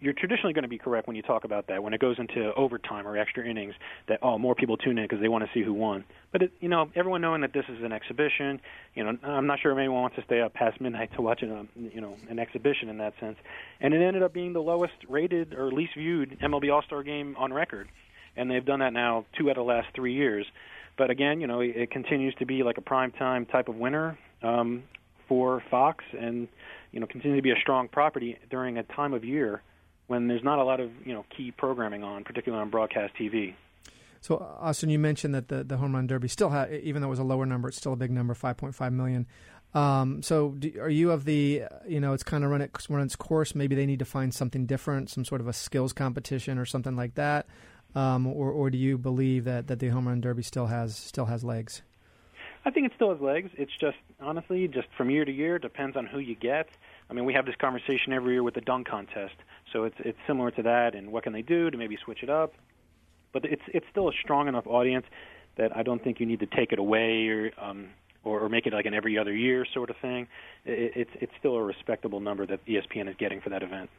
you're 0.00 0.14
traditionally 0.14 0.54
going 0.54 0.62
to 0.62 0.68
be 0.68 0.78
correct 0.78 1.06
when 1.06 1.14
you 1.14 1.22
talk 1.22 1.44
about 1.44 1.66
that 1.66 1.82
when 1.82 1.92
it 1.92 2.00
goes 2.00 2.18
into 2.18 2.52
overtime 2.54 3.06
or 3.06 3.16
extra 3.16 3.46
innings 3.46 3.74
that 4.08 4.18
oh 4.22 4.38
more 4.38 4.54
people 4.54 4.76
tune 4.76 4.98
in 4.98 5.04
because 5.04 5.20
they 5.20 5.28
want 5.28 5.44
to 5.44 5.50
see 5.52 5.62
who 5.62 5.74
won 5.74 6.04
but 6.32 6.42
it, 6.42 6.52
you 6.60 6.68
know 6.68 6.90
everyone 6.94 7.20
knowing 7.20 7.42
that 7.42 7.52
this 7.52 7.64
is 7.68 7.82
an 7.82 7.92
exhibition 7.92 8.60
you 8.94 9.04
know 9.04 9.16
i'm 9.22 9.46
not 9.46 9.60
sure 9.60 9.78
anyone 9.78 10.00
wants 10.00 10.16
to 10.16 10.22
stay 10.24 10.40
up 10.40 10.54
past 10.54 10.80
midnight 10.80 11.10
to 11.16 11.22
watch 11.22 11.42
an 11.42 11.68
you 11.76 12.00
know 12.00 12.16
an 12.28 12.38
exhibition 12.38 12.88
in 12.88 12.98
that 12.98 13.12
sense 13.20 13.36
and 13.80 13.92
it 13.94 14.00
ended 14.00 14.22
up 14.22 14.32
being 14.32 14.52
the 14.52 14.62
lowest 14.62 14.94
rated 15.08 15.54
or 15.54 15.70
least 15.70 15.94
viewed 15.94 16.38
mlb 16.40 16.72
all-star 16.72 17.02
game 17.02 17.36
on 17.38 17.52
record 17.52 17.88
and 18.36 18.50
they've 18.50 18.64
done 18.64 18.80
that 18.80 18.92
now 18.92 19.24
two 19.38 19.48
out 19.50 19.56
of 19.56 19.66
the 19.66 19.72
last 19.72 19.88
three 19.94 20.14
years 20.14 20.46
but 20.96 21.10
again 21.10 21.40
you 21.40 21.46
know 21.46 21.60
it, 21.60 21.90
continues 21.90 22.34
to 22.36 22.46
be 22.46 22.62
like 22.62 22.78
a 22.78 22.82
prime 22.82 23.12
time 23.12 23.46
type 23.46 23.68
of 23.68 23.76
winner 23.76 24.18
um 24.42 24.82
for 25.28 25.62
fox 25.70 26.04
and 26.18 26.48
you 26.92 27.00
know 27.00 27.06
continue 27.06 27.36
to 27.36 27.42
be 27.42 27.50
a 27.50 27.60
strong 27.60 27.88
property 27.88 28.38
during 28.50 28.78
a 28.78 28.82
time 28.82 29.12
of 29.12 29.24
year 29.24 29.62
when 30.10 30.26
there's 30.26 30.42
not 30.42 30.58
a 30.58 30.64
lot 30.64 30.80
of 30.80 30.90
you 31.06 31.14
know 31.14 31.24
key 31.34 31.52
programming 31.52 32.02
on, 32.02 32.24
particularly 32.24 32.60
on 32.60 32.68
broadcast 32.68 33.14
TV. 33.14 33.54
So, 34.20 34.36
Austin, 34.36 34.90
you 34.90 34.98
mentioned 34.98 35.34
that 35.36 35.48
the, 35.48 35.62
the 35.62 35.76
home 35.76 35.94
run 35.94 36.08
derby 36.08 36.28
still 36.28 36.50
had, 36.50 36.74
even 36.74 37.00
though 37.00 37.06
it 37.06 37.10
was 37.10 37.20
a 37.20 37.24
lower 37.24 37.46
number, 37.46 37.68
it's 37.68 37.78
still 37.78 37.94
a 37.94 37.96
big 37.96 38.10
number, 38.10 38.34
5.5 38.34 38.92
million. 38.92 39.26
Um, 39.72 40.20
so, 40.22 40.50
do, 40.58 40.78
are 40.78 40.90
you 40.90 41.10
of 41.12 41.24
the, 41.24 41.62
you 41.88 42.00
know, 42.00 42.12
it's 42.12 42.24
kind 42.24 42.44
of 42.44 42.50
run, 42.50 42.60
it, 42.60 42.70
run 42.90 43.02
its 43.02 43.16
course? 43.16 43.54
Maybe 43.54 43.74
they 43.76 43.86
need 43.86 44.00
to 44.00 44.04
find 44.04 44.34
something 44.34 44.66
different, 44.66 45.08
some 45.08 45.24
sort 45.24 45.40
of 45.40 45.48
a 45.48 45.54
skills 45.54 45.94
competition 45.94 46.58
or 46.58 46.66
something 46.66 46.96
like 46.96 47.14
that, 47.14 47.46
um, 47.94 48.26
or, 48.26 48.50
or 48.50 48.70
do 48.70 48.78
you 48.78 48.98
believe 48.98 49.44
that, 49.44 49.66
that 49.68 49.78
the 49.78 49.88
home 49.88 50.08
run 50.08 50.20
derby 50.20 50.42
still 50.42 50.66
has 50.66 50.96
still 50.96 51.26
has 51.26 51.44
legs? 51.44 51.82
I 52.64 52.70
think 52.70 52.86
it 52.86 52.92
still 52.94 53.10
has 53.10 53.20
legs. 53.20 53.50
It's 53.56 53.72
just 53.80 53.96
honestly, 54.20 54.68
just 54.68 54.88
from 54.96 55.10
year 55.10 55.24
to 55.24 55.32
year, 55.32 55.58
depends 55.58 55.96
on 55.96 56.06
who 56.06 56.18
you 56.18 56.34
get. 56.34 56.68
I 57.08 57.14
mean, 57.14 57.24
we 57.24 57.32
have 57.34 57.46
this 57.46 57.56
conversation 57.56 58.12
every 58.12 58.34
year 58.34 58.42
with 58.42 58.54
the 58.54 58.60
dunk 58.60 58.86
contest. 58.88 59.34
So 59.72 59.84
it's 59.84 59.96
it's 60.00 60.18
similar 60.26 60.50
to 60.52 60.62
that, 60.62 60.94
and 60.94 61.10
what 61.12 61.24
can 61.24 61.32
they 61.32 61.42
do 61.42 61.70
to 61.70 61.76
maybe 61.76 61.96
switch 62.04 62.22
it 62.22 62.30
up? 62.30 62.54
But 63.32 63.44
it's 63.44 63.62
it's 63.68 63.86
still 63.90 64.08
a 64.08 64.12
strong 64.12 64.48
enough 64.48 64.66
audience 64.66 65.06
that 65.56 65.76
I 65.76 65.82
don't 65.82 66.02
think 66.02 66.20
you 66.20 66.26
need 66.26 66.40
to 66.40 66.46
take 66.46 66.72
it 66.72 66.78
away 66.78 67.28
or 67.28 67.50
um, 67.58 67.88
or, 68.24 68.40
or 68.40 68.48
make 68.48 68.66
it 68.66 68.72
like 68.72 68.86
an 68.86 68.94
every 68.94 69.16
other 69.18 69.34
year 69.34 69.64
sort 69.72 69.90
of 69.90 69.96
thing. 69.96 70.28
It, 70.64 70.92
it's 70.96 71.10
it's 71.14 71.32
still 71.38 71.56
a 71.56 71.62
respectable 71.62 72.20
number 72.20 72.46
that 72.46 72.64
ESPN 72.66 73.08
is 73.08 73.16
getting 73.16 73.40
for 73.40 73.50
that 73.50 73.62
event. 73.62 73.90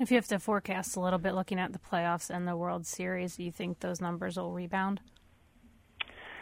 If 0.00 0.10
you 0.10 0.16
have 0.16 0.26
to 0.28 0.40
forecast 0.40 0.96
a 0.96 1.00
little 1.00 1.20
bit, 1.20 1.34
looking 1.34 1.60
at 1.60 1.72
the 1.72 1.78
playoffs 1.78 2.28
and 2.28 2.48
the 2.48 2.56
World 2.56 2.84
Series, 2.84 3.36
do 3.36 3.44
you 3.44 3.52
think 3.52 3.78
those 3.78 4.00
numbers 4.00 4.36
will 4.36 4.52
rebound? 4.52 5.00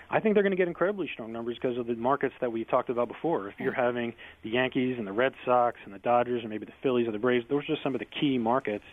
I 0.09 0.21
think 0.21 0.35
they're 0.35 0.43
going 0.43 0.53
to 0.53 0.57
get 0.57 0.69
incredibly 0.69 1.09
strong 1.12 1.33
numbers 1.33 1.59
because 1.61 1.77
of 1.77 1.87
the 1.87 1.95
markets 1.95 2.35
that 2.41 2.51
we 2.51 2.65
talked 2.65 2.88
about 2.88 3.09
before. 3.09 3.49
If 3.49 3.55
you're 3.59 3.73
having 3.73 4.15
the 4.43 4.51
Yankees 4.51 4.97
and 4.99 5.07
the 5.07 5.12
Red 5.12 5.33
Sox 5.45 5.79
and 5.85 5.93
the 5.93 5.99
Dodgers 5.99 6.41
and 6.43 6.51
maybe 6.51 6.65
the 6.65 6.73
Phillies 6.83 7.09
or 7.09 7.12
the 7.12 7.19
Braves, 7.19 7.45
those 7.49 7.65
are 7.65 7.67
just 7.67 7.83
some 7.83 7.95
of 7.95 7.99
the 7.99 8.07
key 8.07 8.38
markets 8.38 8.85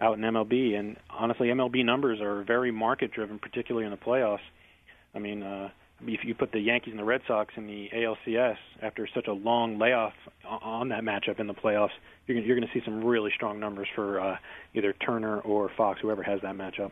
out 0.00 0.16
in 0.16 0.24
MLB. 0.24 0.78
And 0.78 0.96
honestly, 1.10 1.48
MLB 1.48 1.84
numbers 1.84 2.20
are 2.20 2.42
very 2.44 2.70
market 2.70 3.12
driven, 3.12 3.38
particularly 3.38 3.84
in 3.84 3.90
the 3.90 3.96
playoffs. 3.96 4.38
I 5.14 5.18
mean, 5.18 5.42
uh, 5.42 5.70
if 6.06 6.24
you 6.24 6.34
put 6.34 6.52
the 6.52 6.60
Yankees 6.60 6.92
and 6.92 6.98
the 6.98 7.04
Red 7.04 7.22
Sox 7.26 7.54
in 7.56 7.66
the 7.66 7.88
ALCS 7.94 8.56
after 8.82 9.08
such 9.14 9.26
a 9.26 9.32
long 9.32 9.78
layoff 9.78 10.14
on 10.46 10.88
that 10.90 11.02
matchup 11.02 11.40
in 11.40 11.46
the 11.46 11.54
playoffs, 11.54 11.90
you're 12.26 12.40
going, 12.42 12.66
to 12.66 12.72
see 12.72 12.84
some 12.84 13.04
really 13.04 13.30
strong 13.34 13.60
numbers 13.60 13.88
for 13.94 14.20
uh, 14.20 14.36
either 14.74 14.92
Turner 14.92 15.40
or 15.40 15.70
Fox, 15.76 16.00
whoever 16.00 16.22
has 16.22 16.40
that 16.42 16.54
matchup. 16.54 16.90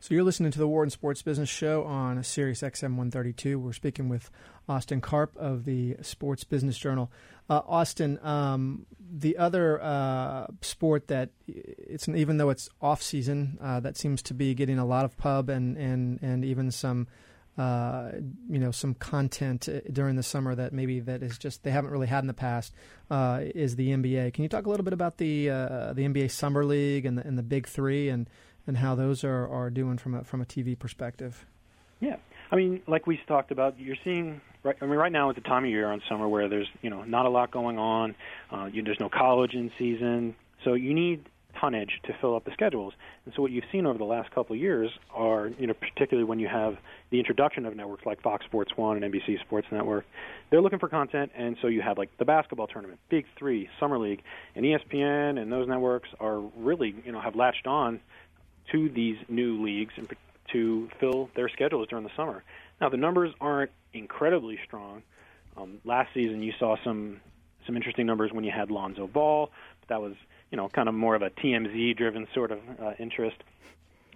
So 0.00 0.14
you're 0.14 0.24
listening 0.24 0.52
to 0.52 0.58
the 0.58 0.68
Wharton 0.68 0.90
Sports 0.90 1.22
Business 1.22 1.48
Show 1.48 1.82
on 1.82 2.22
Sirius 2.22 2.60
XM 2.60 2.90
132. 2.90 3.58
We're 3.58 3.72
speaking 3.72 4.08
with 4.08 4.30
Austin 4.68 5.00
Karp 5.00 5.36
of 5.36 5.64
the 5.64 5.96
Sports 6.02 6.44
Business 6.44 6.78
Journal. 6.78 7.10
Uh, 7.50 7.62
Austin, 7.66 8.18
um, 8.22 8.86
the 9.00 9.36
other 9.38 9.82
uh, 9.82 10.46
sport 10.60 11.08
that 11.08 11.30
it's 11.46 12.08
even 12.08 12.36
though 12.36 12.50
it's 12.50 12.68
off 12.80 13.02
season, 13.02 13.58
uh, 13.60 13.80
that 13.80 13.96
seems 13.96 14.22
to 14.22 14.34
be 14.34 14.54
getting 14.54 14.78
a 14.78 14.84
lot 14.84 15.04
of 15.04 15.16
pub 15.16 15.48
and 15.48 15.76
and 15.76 16.20
and 16.22 16.44
even 16.44 16.70
some. 16.70 17.08
Uh, 17.58 18.12
you 18.48 18.60
know 18.60 18.70
some 18.70 18.94
content 18.94 19.68
uh, 19.68 19.80
during 19.92 20.14
the 20.14 20.22
summer 20.22 20.54
that 20.54 20.72
maybe 20.72 21.00
that 21.00 21.24
is 21.24 21.36
just 21.38 21.64
they 21.64 21.72
haven't 21.72 21.90
really 21.90 22.06
had 22.06 22.20
in 22.20 22.28
the 22.28 22.34
past 22.34 22.72
uh, 23.10 23.40
is 23.42 23.74
the 23.74 23.88
NBA. 23.90 24.32
Can 24.32 24.44
you 24.44 24.48
talk 24.48 24.66
a 24.66 24.70
little 24.70 24.84
bit 24.84 24.92
about 24.92 25.16
the 25.16 25.50
uh, 25.50 25.92
the 25.92 26.02
NBA 26.02 26.30
Summer 26.30 26.64
League 26.64 27.04
and 27.04 27.18
the, 27.18 27.26
and 27.26 27.36
the 27.36 27.42
Big 27.42 27.66
Three 27.66 28.10
and 28.10 28.30
and 28.68 28.76
how 28.76 28.94
those 28.94 29.24
are, 29.24 29.48
are 29.48 29.70
doing 29.70 29.98
from 29.98 30.14
a 30.14 30.22
from 30.22 30.40
a 30.40 30.44
TV 30.44 30.78
perspective. 30.78 31.44
Yeah, 32.00 32.16
I 32.52 32.56
mean, 32.56 32.82
like 32.86 33.08
we 33.08 33.18
talked 33.26 33.50
about, 33.50 33.80
you're 33.80 33.96
seeing. 34.04 34.40
Right, 34.62 34.76
I 34.80 34.86
mean, 34.86 34.96
right 34.96 35.12
now 35.12 35.30
at 35.30 35.36
the 35.36 35.40
time 35.40 35.64
of 35.64 35.70
year 35.70 35.90
on 35.90 36.02
summer 36.08 36.28
where 36.28 36.48
there's 36.48 36.68
you 36.82 36.90
know 36.90 37.02
not 37.02 37.26
a 37.26 37.28
lot 37.28 37.50
going 37.50 37.78
on. 37.78 38.14
Uh, 38.52 38.66
you, 38.66 38.82
there's 38.82 39.00
no 39.00 39.08
college 39.08 39.54
in 39.54 39.72
season, 39.78 40.36
so 40.64 40.74
you 40.74 40.94
need 40.94 41.24
tonnage 41.58 42.00
to 42.04 42.12
fill 42.20 42.36
up 42.36 42.44
the 42.44 42.52
schedules. 42.52 42.92
And 43.24 43.34
so 43.34 43.42
what 43.42 43.50
you've 43.50 43.64
seen 43.72 43.86
over 43.86 43.98
the 43.98 44.04
last 44.04 44.30
couple 44.30 44.54
of 44.54 44.60
years 44.60 44.90
are, 45.14 45.48
you 45.58 45.66
know, 45.66 45.74
particularly 45.74 46.24
when 46.24 46.38
you 46.38 46.48
have 46.48 46.76
the 47.10 47.18
introduction 47.18 47.66
of 47.66 47.74
networks 47.74 48.06
like 48.06 48.22
Fox 48.22 48.44
Sports 48.44 48.72
One 48.76 49.02
and 49.02 49.12
NBC 49.12 49.40
Sports 49.40 49.66
Network, 49.70 50.04
they're 50.50 50.60
looking 50.60 50.78
for 50.78 50.88
content, 50.88 51.32
and 51.36 51.56
so 51.60 51.68
you 51.68 51.82
have 51.82 51.98
like 51.98 52.16
the 52.18 52.24
basketball 52.24 52.66
tournament, 52.66 53.00
Big 53.08 53.26
Three, 53.38 53.68
Summer 53.80 53.98
League, 53.98 54.22
and 54.54 54.64
ESPN 54.64 55.40
and 55.40 55.50
those 55.50 55.68
networks 55.68 56.08
are 56.20 56.38
really, 56.38 56.94
you 57.04 57.12
know, 57.12 57.20
have 57.20 57.36
latched 57.36 57.66
on 57.66 58.00
to 58.72 58.88
these 58.90 59.16
new 59.28 59.62
leagues 59.62 59.92
and 59.96 60.08
to 60.52 60.88
fill 60.98 61.30
their 61.36 61.48
schedules 61.48 61.88
during 61.88 62.04
the 62.04 62.10
summer. 62.16 62.42
Now 62.80 62.88
the 62.88 62.96
numbers 62.96 63.32
aren't 63.40 63.70
incredibly 63.92 64.58
strong. 64.66 65.02
Um, 65.56 65.80
last 65.84 66.10
season 66.14 66.42
you 66.42 66.52
saw 66.58 66.76
some 66.84 67.20
some 67.68 67.76
interesting 67.76 68.06
numbers 68.06 68.32
when 68.32 68.42
you 68.42 68.50
had 68.50 68.70
Lonzo 68.72 69.06
Ball, 69.06 69.50
but 69.80 69.88
that 69.90 70.00
was 70.00 70.14
you 70.50 70.56
know 70.56 70.68
kind 70.68 70.88
of 70.88 70.94
more 70.94 71.14
of 71.14 71.22
a 71.22 71.30
TMZ 71.30 71.96
driven 71.96 72.26
sort 72.34 72.50
of 72.50 72.58
uh, 72.82 72.92
interest. 72.98 73.36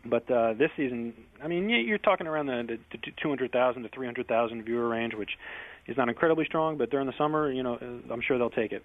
But 0.04 0.28
uh, 0.28 0.54
this 0.54 0.70
season, 0.76 1.14
I 1.40 1.46
mean, 1.46 1.68
you're 1.68 1.98
talking 1.98 2.26
around 2.26 2.46
the, 2.46 2.76
the 2.90 2.98
200,000 3.22 3.82
to 3.84 3.88
300,000 3.88 4.64
viewer 4.64 4.88
range, 4.88 5.14
which 5.14 5.30
is 5.86 5.96
not 5.96 6.08
incredibly 6.08 6.44
strong. 6.44 6.76
But 6.76 6.90
during 6.90 7.06
the 7.06 7.16
summer, 7.16 7.52
you 7.52 7.62
know, 7.62 7.78
I'm 8.10 8.20
sure 8.20 8.36
they'll 8.36 8.50
take 8.50 8.72
it. 8.72 8.82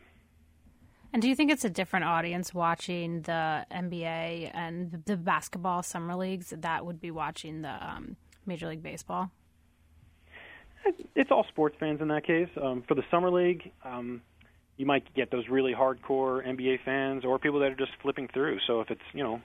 And 1.14 1.22
do 1.22 1.28
you 1.28 1.36
think 1.36 1.50
it's 1.50 1.66
a 1.66 1.70
different 1.70 2.06
audience 2.06 2.54
watching 2.54 3.22
the 3.22 3.66
NBA 3.72 4.52
and 4.54 5.02
the 5.06 5.18
basketball 5.18 5.82
summer 5.82 6.16
leagues 6.16 6.54
that 6.56 6.86
would 6.86 7.00
be 7.00 7.10
watching 7.10 7.62
the 7.62 7.72
um, 7.72 8.18
Major 8.46 8.68
League 8.68 8.84
Baseball? 8.84 9.32
It's 11.16 11.32
all 11.32 11.46
sports 11.50 11.76
fans 11.80 12.02
in 12.02 12.10
that 12.10 12.26
case. 12.26 12.50
Um, 12.62 12.84
for 12.88 12.94
the 12.94 13.04
summer 13.10 13.32
league, 13.32 13.72
um, 13.84 14.22
you 14.78 14.86
might 14.86 15.14
get 15.16 15.32
those 15.32 15.48
really 15.50 15.74
hardcore 15.74 16.48
NBA 16.48 16.80
fans 16.86 17.26
or 17.26 17.40
people 17.40 17.60
that 17.60 17.72
are 17.72 17.76
just 17.76 17.92
flipping 18.02 18.28
through. 18.28 18.60
So 18.68 18.82
if 18.82 18.92
it's 18.92 19.02
you 19.14 19.24
know 19.24 19.42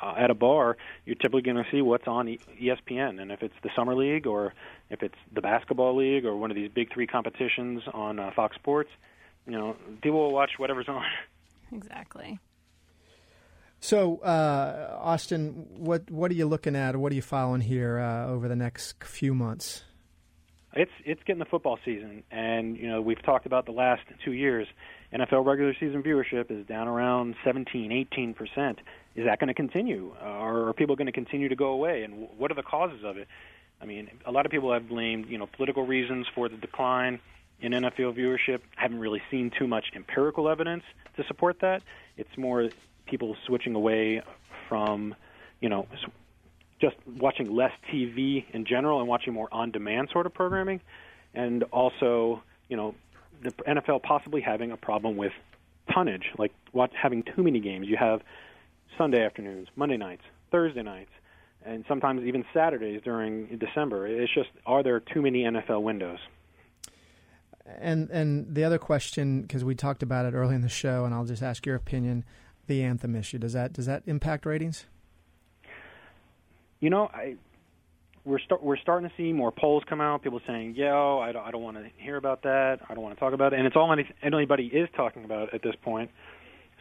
uh, 0.00 0.14
at 0.16 0.30
a 0.30 0.34
bar, 0.34 0.76
you're 1.04 1.16
typically 1.16 1.42
going 1.42 1.56
to 1.56 1.66
see 1.70 1.82
what's 1.82 2.06
on 2.06 2.26
ESPN, 2.60 3.20
and 3.20 3.32
if 3.32 3.42
it's 3.42 3.54
the 3.62 3.70
summer 3.74 3.94
league 3.94 4.26
or 4.26 4.54
if 4.90 5.02
it's 5.02 5.16
the 5.32 5.40
basketball 5.40 5.96
league 5.96 6.24
or 6.24 6.36
one 6.36 6.50
of 6.50 6.54
these 6.54 6.70
big 6.70 6.92
three 6.92 7.06
competitions 7.06 7.82
on 7.92 8.18
uh, 8.18 8.30
Fox 8.34 8.56
Sports, 8.56 8.90
you 9.46 9.52
know, 9.52 9.76
people 10.02 10.20
will 10.20 10.32
watch 10.32 10.52
whatever's 10.58 10.88
on. 10.88 11.04
Exactly. 11.72 12.38
So, 13.80 14.18
uh, 14.18 14.98
Austin, 15.00 15.66
what 15.76 16.10
what 16.10 16.30
are 16.30 16.34
you 16.34 16.46
looking 16.46 16.74
at, 16.74 16.94
or 16.94 16.98
what 16.98 17.12
are 17.12 17.14
you 17.14 17.22
following 17.22 17.60
here 17.60 17.98
uh, 17.98 18.26
over 18.26 18.48
the 18.48 18.56
next 18.56 19.04
few 19.04 19.34
months? 19.34 19.84
It's 20.78 20.92
it's 21.04 21.20
getting 21.24 21.40
the 21.40 21.44
football 21.44 21.76
season, 21.84 22.22
and 22.30 22.76
you 22.76 22.88
know 22.88 23.02
we've 23.02 23.20
talked 23.22 23.46
about 23.46 23.66
the 23.66 23.72
last 23.72 24.02
two 24.24 24.30
years. 24.30 24.68
NFL 25.12 25.44
regular 25.44 25.74
season 25.74 26.04
viewership 26.04 26.52
is 26.52 26.64
down 26.66 26.86
around 26.86 27.34
17, 27.44 27.90
18 27.90 28.34
percent. 28.34 28.78
Is 29.16 29.24
that 29.24 29.40
going 29.40 29.48
to 29.48 29.54
continue, 29.54 30.14
uh, 30.22 30.24
are 30.24 30.72
people 30.74 30.94
going 30.94 31.06
to 31.06 31.12
continue 31.12 31.48
to 31.48 31.56
go 31.56 31.70
away? 31.70 32.04
And 32.04 32.28
what 32.38 32.52
are 32.52 32.54
the 32.54 32.62
causes 32.62 33.00
of 33.04 33.16
it? 33.16 33.26
I 33.82 33.86
mean, 33.86 34.08
a 34.24 34.30
lot 34.30 34.46
of 34.46 34.52
people 34.52 34.72
have 34.72 34.88
blamed 34.88 35.26
you 35.28 35.36
know 35.36 35.48
political 35.48 35.84
reasons 35.84 36.28
for 36.32 36.48
the 36.48 36.56
decline 36.56 37.18
in 37.60 37.72
NFL 37.72 38.16
viewership. 38.16 38.60
I 38.76 38.82
haven't 38.82 39.00
really 39.00 39.22
seen 39.32 39.50
too 39.50 39.66
much 39.66 39.86
empirical 39.96 40.48
evidence 40.48 40.84
to 41.16 41.24
support 41.24 41.58
that. 41.62 41.82
It's 42.16 42.38
more 42.38 42.68
people 43.06 43.34
switching 43.46 43.74
away 43.74 44.22
from, 44.68 45.16
you 45.60 45.70
know, 45.70 45.88
just 46.80 46.96
watching 47.06 47.54
less 47.54 47.72
TV 47.92 48.44
in 48.52 48.64
general 48.64 49.00
and 49.00 49.08
watching 49.08 49.32
more 49.32 49.48
on-demand 49.52 50.08
sort 50.12 50.26
of 50.26 50.34
programming, 50.34 50.80
and 51.34 51.64
also, 51.64 52.42
you 52.68 52.76
know, 52.76 52.94
the 53.42 53.50
NFL 53.50 54.02
possibly 54.02 54.40
having 54.40 54.72
a 54.72 54.76
problem 54.76 55.16
with 55.16 55.32
tonnage, 55.92 56.26
like 56.38 56.52
having 56.92 57.22
too 57.22 57.42
many 57.42 57.60
games. 57.60 57.86
You 57.88 57.96
have 57.96 58.20
Sunday 58.96 59.24
afternoons, 59.24 59.68
Monday 59.76 59.96
nights, 59.96 60.22
Thursday 60.50 60.82
nights, 60.82 61.10
and 61.64 61.84
sometimes 61.88 62.22
even 62.24 62.44
Saturdays 62.52 63.00
during 63.04 63.58
December. 63.58 64.06
It's 64.06 64.32
just 64.32 64.50
are 64.66 64.82
there 64.82 65.00
too 65.00 65.22
many 65.22 65.44
NFL 65.44 65.82
windows? 65.82 66.18
And 67.78 68.10
and 68.10 68.54
the 68.54 68.64
other 68.64 68.78
question, 68.78 69.42
because 69.42 69.64
we 69.64 69.74
talked 69.74 70.02
about 70.02 70.26
it 70.26 70.34
early 70.34 70.54
in 70.54 70.62
the 70.62 70.68
show, 70.68 71.04
and 71.04 71.14
I'll 71.14 71.26
just 71.26 71.42
ask 71.42 71.66
your 71.66 71.76
opinion: 71.76 72.24
the 72.66 72.82
anthem 72.82 73.14
issue. 73.14 73.38
Does 73.38 73.52
that 73.52 73.72
does 73.72 73.86
that 73.86 74.02
impact 74.06 74.46
ratings? 74.46 74.86
You 76.80 76.90
know, 76.90 77.10
I 77.12 77.36
we're 78.24 78.38
start 78.40 78.62
we're 78.62 78.76
starting 78.76 79.08
to 79.08 79.14
see 79.16 79.32
more 79.32 79.50
polls 79.50 79.82
come 79.88 80.00
out. 80.00 80.22
People 80.22 80.40
saying, 80.46 80.74
"Yo, 80.76 81.18
I 81.18 81.32
don't 81.32 81.44
I 81.44 81.50
don't 81.50 81.62
want 81.62 81.78
to 81.78 81.88
hear 81.96 82.16
about 82.16 82.42
that. 82.42 82.80
I 82.88 82.94
don't 82.94 83.02
want 83.02 83.16
to 83.16 83.20
talk 83.20 83.32
about 83.32 83.52
it." 83.52 83.58
And 83.58 83.66
it's 83.66 83.76
all 83.76 83.92
any, 83.92 84.08
anybody 84.22 84.66
is 84.66 84.88
talking 84.96 85.24
about 85.24 85.54
at 85.54 85.62
this 85.62 85.74
point. 85.82 86.10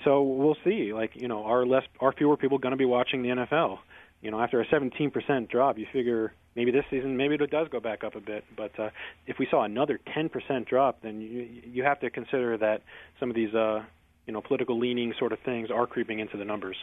So 0.04 0.22
we'll 0.22 0.58
see. 0.64 0.94
Like 0.94 1.12
you 1.16 1.28
know, 1.28 1.46
are 1.46 1.66
less 1.66 1.84
are 2.00 2.12
fewer 2.12 2.38
people 2.38 2.58
going 2.58 2.72
to 2.72 2.78
be 2.78 2.86
watching 2.86 3.24
the 3.24 3.30
NFL? 3.30 3.80
You 4.22 4.32
know, 4.32 4.42
after 4.42 4.60
a 4.60 4.66
17% 4.66 5.48
drop, 5.48 5.78
you 5.78 5.86
figure 5.94 6.34
maybe 6.56 6.72
this 6.72 6.86
season 6.90 7.18
maybe 7.18 7.36
it 7.36 7.52
does 7.52 7.68
go 7.70 7.80
back 7.80 8.04
up 8.04 8.16
a 8.16 8.20
bit. 8.20 8.44
But 8.56 8.78
uh, 8.80 8.90
if 9.28 9.38
we 9.40 9.48
saw 9.50 9.64
another 9.64 10.00
10% 10.16 10.68
drop, 10.68 11.02
then 11.02 11.22
you 11.22 11.48
you 11.66 11.84
have 11.84 12.00
to 12.02 12.10
consider 12.10 12.58
that 12.58 12.82
some 13.20 13.30
of 13.30 13.36
these 13.36 13.54
uh, 13.54 13.84
you 14.26 14.34
know 14.34 14.42
political 14.42 14.78
leaning 14.78 15.14
sort 15.18 15.32
of 15.32 15.40
things 15.40 15.70
are 15.72 15.88
creeping 15.88 16.20
into 16.20 16.38
the 16.38 16.46
numbers. 16.46 16.78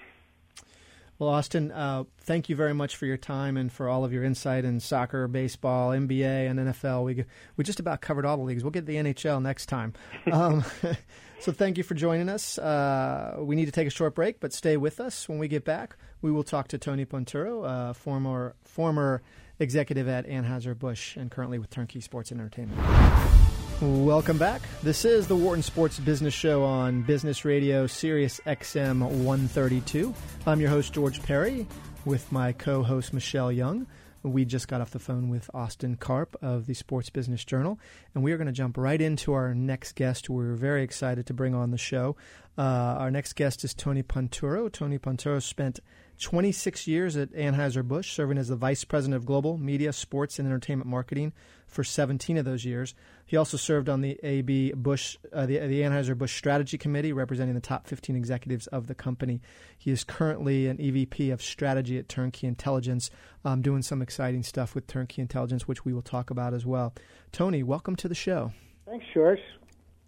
Well, 1.19 1.31
Austin, 1.31 1.71
uh, 1.71 2.05
thank 2.23 2.49
you 2.49 2.57
very 2.57 2.75
much 2.75 2.97
for 2.97 3.07
your 3.07 3.17
time 3.17 3.57
and 3.57 3.73
for 3.73 3.89
all 3.89 4.05
of 4.05 4.13
your 4.13 4.25
insight 4.25 4.65
in 4.65 4.81
soccer, 4.81 5.29
baseball, 5.29 5.91
NBA, 5.91 6.51
and 6.51 6.59
NFL. 6.59 7.05
We 7.05 7.25
we 7.57 7.63
just 7.63 7.79
about 7.79 8.01
covered 8.01 8.27
all 8.27 8.37
the 8.37 8.43
leagues. 8.43 8.65
We'll 8.65 8.73
get 8.73 8.87
the 8.87 8.97
NHL 8.97 9.41
next 9.43 9.67
time. 9.67 9.93
Um, 10.33 10.65
so 11.41 11.53
thank 11.53 11.77
you 11.77 11.85
for 11.85 11.95
joining 11.95 12.29
us. 12.29 12.59
Uh, 12.59 13.37
we 13.39 13.55
need 13.55 13.67
to 13.67 13.73
take 13.73 13.87
a 13.87 13.91
short 13.91 14.15
break, 14.15 14.41
but 14.41 14.53
stay 14.53 14.77
with 14.77 14.99
us. 14.99 15.29
When 15.29 15.39
we 15.39 15.47
get 15.49 15.65
back, 15.65 15.97
we 16.23 16.33
will 16.33 16.43
talk 16.43 16.69
to 16.69 16.79
Tony 16.79 17.05
Ponturo, 17.05 17.65
uh, 17.65 17.93
former 17.93 18.57
former 18.65 19.23
executive 19.61 20.09
at 20.09 20.27
Anheuser 20.27 20.77
Busch 20.77 21.17
and 21.17 21.31
currently 21.31 21.59
with 21.59 21.71
Turnkey 21.71 22.01
Sports 22.01 22.33
and 22.33 22.41
Entertainment. 22.41 23.54
Welcome 23.81 24.39
back. 24.39 24.63
This 24.85 25.05
is 25.05 25.27
the 25.27 25.35
Wharton 25.35 25.63
Sports 25.63 25.99
Business 25.99 26.33
Show 26.33 26.63
on 26.63 27.03
Business 27.03 27.45
Radio, 27.45 27.89
Sirius 27.89 28.41
XM 28.47 29.01
132. 29.01 30.15
I'm 30.47 30.61
your 30.61 30.71
host, 30.71 30.93
George 30.93 31.21
Perry, 31.23 31.67
with 32.05 32.31
my 32.31 32.53
co 32.53 32.85
host, 32.85 33.13
Michelle 33.13 33.51
Young. 33.51 33.87
We 34.23 34.45
just 34.45 34.69
got 34.69 34.81
off 34.81 34.91
the 34.93 35.01
phone 35.01 35.29
with 35.29 35.51
Austin 35.53 35.97
Karp 35.97 36.37
of 36.41 36.67
the 36.67 36.75
Sports 36.75 37.11
Business 37.11 37.45
Journal, 37.45 37.79
and 38.15 38.23
we 38.23 38.33
are 38.33 38.39
going 38.39 38.47
to 38.47 38.53
jump 38.53 38.79
right 38.79 39.01
into 39.01 39.33
our 39.33 39.55
next 39.55 39.97
guest. 39.97 40.31
We're 40.31 40.55
very 40.55 40.85
excited 40.85 41.27
to 41.27 41.35
bring 41.35 41.55
on 41.55 41.73
the 41.73 41.77
show. 41.77 42.17
Uh, 42.57 42.63
our 42.63 43.11
next 43.11 43.35
guest 43.35 43.65
is 43.65 43.75
Tony 43.75 44.05
Ponturo. 44.05 44.73
Tony 44.73 44.99
Ponturo 44.99 45.43
spent 45.43 45.81
26 46.21 46.87
years 46.87 47.17
at 47.17 47.33
Anheuser-Busch, 47.33 48.13
serving 48.13 48.39
as 48.39 48.49
the 48.49 48.57
Vice 48.57 48.85
President 48.85 49.17
of 49.17 49.27
Global 49.27 49.59
Media, 49.59 49.93
Sports, 49.93 50.39
and 50.39 50.47
Entertainment 50.47 50.89
Marketing 50.89 51.33
for 51.67 51.83
17 51.83 52.37
of 52.37 52.45
those 52.45 52.65
years. 52.65 52.95
He 53.27 53.37
also 53.37 53.57
served 53.57 53.89
on 53.89 54.01
the 54.01 54.19
AB 54.23 54.73
Busch, 54.77 55.17
uh, 55.33 55.47
the, 55.47 55.59
the 55.59 55.81
Anheuser-Busch 55.81 56.37
Strategy 56.37 56.79
Committee, 56.79 57.13
representing 57.13 57.55
the 57.55 57.61
top 57.61 57.87
15 57.87 58.15
executives 58.17 58.67
of 58.69 58.87
the 58.87 58.95
company. 58.95 59.41
He 59.77 59.91
is 59.91 60.05
currently 60.05 60.69
an 60.69 60.79
EVP 60.79 61.33
of 61.33 61.43
Strategy 61.43 61.99
at 61.99 62.09
Turnkey 62.09 62.47
Intelligence, 62.47 63.11
um, 63.45 63.61
doing 63.61 63.83
some 63.83 64.01
exciting 64.01 64.43
stuff 64.43 64.75
with 64.75 64.87
Turnkey 64.87 65.21
Intelligence, 65.21 65.67
which 65.67 65.85
we 65.85 65.93
will 65.93 66.03
talk 66.03 66.31
about 66.31 66.55
as 66.55 66.65
well. 66.65 66.95
Tony, 67.33 67.63
welcome 67.63 67.97
to 67.97 68.09
the 68.09 68.15
show. 68.15 68.53
Thanks, 68.87 69.07
George. 69.13 69.41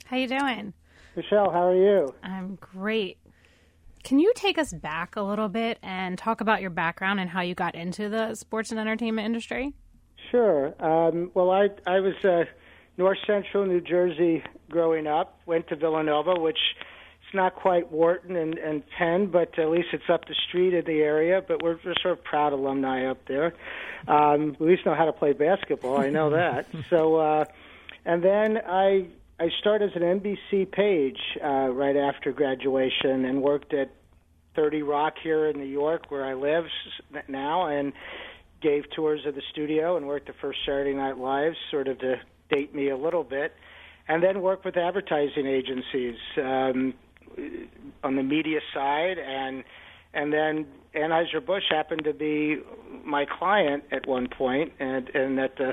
How 0.05 0.17
you 0.19 0.29
doing? 0.29 0.73
Michelle, 1.17 1.51
how 1.51 1.69
are 1.69 1.75
you? 1.75 2.15
I'm 2.23 2.57
great. 2.57 3.19
Can 4.07 4.21
you 4.21 4.33
take 4.37 4.57
us 4.57 4.73
back 4.73 5.17
a 5.17 5.21
little 5.21 5.49
bit 5.49 5.81
and 5.83 6.17
talk 6.17 6.41
about 6.41 6.61
your 6.61 6.71
background 6.71 7.19
and 7.19 7.29
how 7.29 7.41
you 7.41 7.57
got 7.57 7.75
into 7.75 8.09
the 8.09 8.37
sports 8.37 8.71
and 8.71 8.79
entertainment 8.79 9.27
industry? 9.27 9.75
Sure. 10.31 10.73
Um, 10.79 11.33
well, 11.35 11.51
I 11.51 11.71
I 11.89 11.99
was 11.99 12.15
uh, 12.25 12.45
North 12.97 13.19
Central 13.27 13.67
New 13.67 13.81
Jersey 13.81 14.45
growing 14.71 15.09
up. 15.09 15.41
Went 15.45 15.67
to 15.71 15.75
Villanova, 15.75 16.39
which 16.39 16.61
it's 17.21 17.35
not 17.35 17.57
quite 17.57 17.91
Wharton 17.91 18.37
and, 18.37 18.57
and 18.59 18.85
Penn, 18.97 19.27
but 19.27 19.59
at 19.59 19.71
least 19.71 19.89
it's 19.93 20.09
up 20.09 20.27
the 20.29 20.37
street 20.49 20.73
in 20.73 20.85
the 20.85 21.03
area. 21.03 21.43
But 21.45 21.65
we're, 21.65 21.81
we're 21.85 21.95
sort 22.01 22.17
of 22.17 22.23
proud 22.23 22.53
alumni 22.53 23.07
up 23.07 23.27
there. 23.27 23.55
Um, 24.07 24.55
we 24.61 24.67
at 24.67 24.71
least 24.71 24.87
know 24.87 24.95
how 24.95 25.07
to 25.07 25.13
play 25.13 25.33
basketball. 25.33 25.99
I 26.01 26.11
know 26.11 26.31
that. 26.31 26.67
so, 26.91 27.17
uh, 27.17 27.45
and 28.05 28.23
then 28.23 28.59
I 28.65 29.07
I 29.39 29.51
started 29.61 29.91
as 29.91 29.97
an 29.97 30.21
NBC 30.21 30.73
page 30.73 31.19
uh, 31.45 31.69
right 31.69 31.97
after 31.97 32.33
graduation 32.33 33.27
and 33.27 33.43
worked 33.43 33.75
at 33.75 33.91
30 34.55 34.83
Rock 34.83 35.15
here 35.23 35.47
in 35.51 35.59
New 35.59 35.67
York, 35.67 36.11
where 36.11 36.25
I 36.25 36.33
live 36.33 36.65
now, 37.29 37.67
and 37.67 37.93
gave 38.63 38.85
tours 38.95 39.21
of 39.27 39.35
the 39.35 39.43
studio 39.53 39.99
and 39.99 40.07
worked 40.07 40.29
the 40.29 40.33
first 40.41 40.61
Saturday 40.65 40.95
Night 40.95 41.19
Live, 41.19 41.53
sort 41.71 41.87
of 41.87 41.99
to 41.99 42.17
date 42.51 42.75
me 42.75 42.89
a 42.89 42.97
little 42.97 43.25
bit, 43.25 43.53
and 44.09 44.23
then 44.23 44.41
worked 44.41 44.65
with 44.65 44.79
advertising 44.79 45.47
agencies 45.47 46.17
um, 46.39 46.95
on 48.03 48.17
the 48.17 48.23
media 48.23 48.61
side, 48.73 49.19
and 49.19 49.65
and 50.15 50.33
then 50.33 50.67
Anheuser 50.95 51.45
Busch 51.45 51.65
happened 51.69 52.05
to 52.05 52.15
be 52.15 52.63
my 53.05 53.27
client 53.27 53.85
at 53.93 54.07
one 54.07 54.29
point, 54.29 54.73
and 54.79 55.11
and 55.11 55.39
at 55.39 55.57
the 55.59 55.73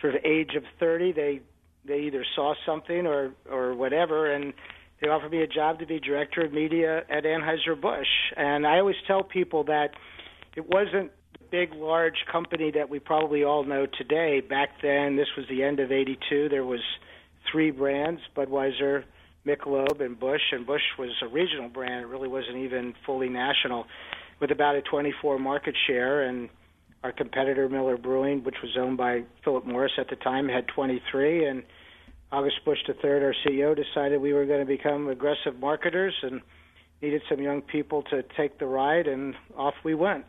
sort 0.00 0.14
of 0.14 0.24
age 0.24 0.54
of 0.54 0.62
30, 0.78 1.12
they 1.12 1.40
they 1.84 2.00
either 2.00 2.24
saw 2.34 2.54
something 2.64 3.06
or 3.06 3.32
or 3.50 3.74
whatever, 3.74 4.32
and 4.32 4.52
they 5.00 5.08
offered 5.08 5.32
me 5.32 5.42
a 5.42 5.46
job 5.46 5.80
to 5.80 5.86
be 5.86 5.98
director 5.98 6.44
of 6.44 6.52
media 6.52 7.02
at 7.10 7.24
Anheuser 7.24 7.80
Busch. 7.80 8.06
And 8.36 8.66
I 8.66 8.78
always 8.78 8.96
tell 9.06 9.22
people 9.22 9.64
that 9.64 9.90
it 10.56 10.68
wasn't 10.68 11.10
the 11.32 11.44
big, 11.50 11.74
large 11.74 12.24
company 12.30 12.70
that 12.72 12.88
we 12.88 12.98
probably 12.98 13.42
all 13.42 13.64
know 13.64 13.86
today. 13.86 14.40
Back 14.40 14.80
then, 14.80 15.16
this 15.16 15.28
was 15.36 15.46
the 15.48 15.62
end 15.62 15.80
of 15.80 15.90
'82. 15.90 16.48
There 16.48 16.64
was 16.64 16.80
three 17.50 17.70
brands: 17.70 18.20
Budweiser, 18.36 19.04
Michelob, 19.46 20.00
and 20.00 20.18
Busch, 20.18 20.52
And 20.52 20.66
Busch 20.66 20.82
was 20.98 21.10
a 21.22 21.28
regional 21.28 21.68
brand; 21.68 22.04
it 22.04 22.06
really 22.06 22.28
wasn't 22.28 22.58
even 22.58 22.94
fully 23.04 23.28
national, 23.28 23.86
with 24.40 24.50
about 24.50 24.76
a 24.76 24.82
24 24.82 25.38
market 25.38 25.74
share 25.86 26.22
and 26.22 26.48
our 27.02 27.12
competitor 27.12 27.68
Miller 27.68 27.96
Brewing, 27.96 28.44
which 28.44 28.56
was 28.62 28.76
owned 28.78 28.96
by 28.96 29.24
Philip 29.44 29.66
Morris 29.66 29.92
at 29.98 30.08
the 30.08 30.16
time, 30.16 30.48
had 30.48 30.68
23, 30.68 31.46
and 31.46 31.62
August 32.30 32.64
Busch 32.64 32.78
III, 32.88 33.10
our 33.10 33.34
CEO, 33.44 33.76
decided 33.76 34.20
we 34.20 34.32
were 34.32 34.46
going 34.46 34.60
to 34.60 34.66
become 34.66 35.08
aggressive 35.08 35.58
marketers 35.58 36.14
and 36.22 36.40
needed 37.02 37.22
some 37.28 37.40
young 37.40 37.60
people 37.60 38.02
to 38.04 38.22
take 38.36 38.58
the 38.58 38.66
ride, 38.66 39.06
and 39.06 39.34
off 39.56 39.74
we 39.84 39.94
went. 39.94 40.24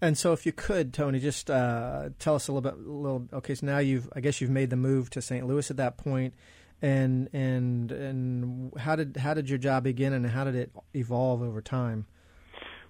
And 0.00 0.16
so, 0.16 0.32
if 0.32 0.46
you 0.46 0.52
could, 0.52 0.94
Tony, 0.94 1.20
just 1.20 1.50
uh, 1.50 2.08
tell 2.18 2.34
us 2.34 2.48
a 2.48 2.52
little 2.52 2.68
bit. 2.70 2.80
Little, 2.80 3.28
okay, 3.34 3.54
so 3.54 3.66
now 3.66 3.78
you've, 3.78 4.08
I 4.16 4.20
guess, 4.20 4.40
you've 4.40 4.50
made 4.50 4.70
the 4.70 4.76
move 4.76 5.10
to 5.10 5.20
St. 5.20 5.46
Louis 5.46 5.70
at 5.70 5.76
that 5.76 5.98
point, 5.98 6.32
and 6.80 7.28
and 7.34 7.92
and 7.92 8.72
how 8.78 8.96
did 8.96 9.18
how 9.18 9.34
did 9.34 9.50
your 9.50 9.58
job 9.58 9.84
begin, 9.84 10.14
and 10.14 10.26
how 10.26 10.44
did 10.44 10.54
it 10.54 10.72
evolve 10.94 11.42
over 11.42 11.60
time? 11.60 12.06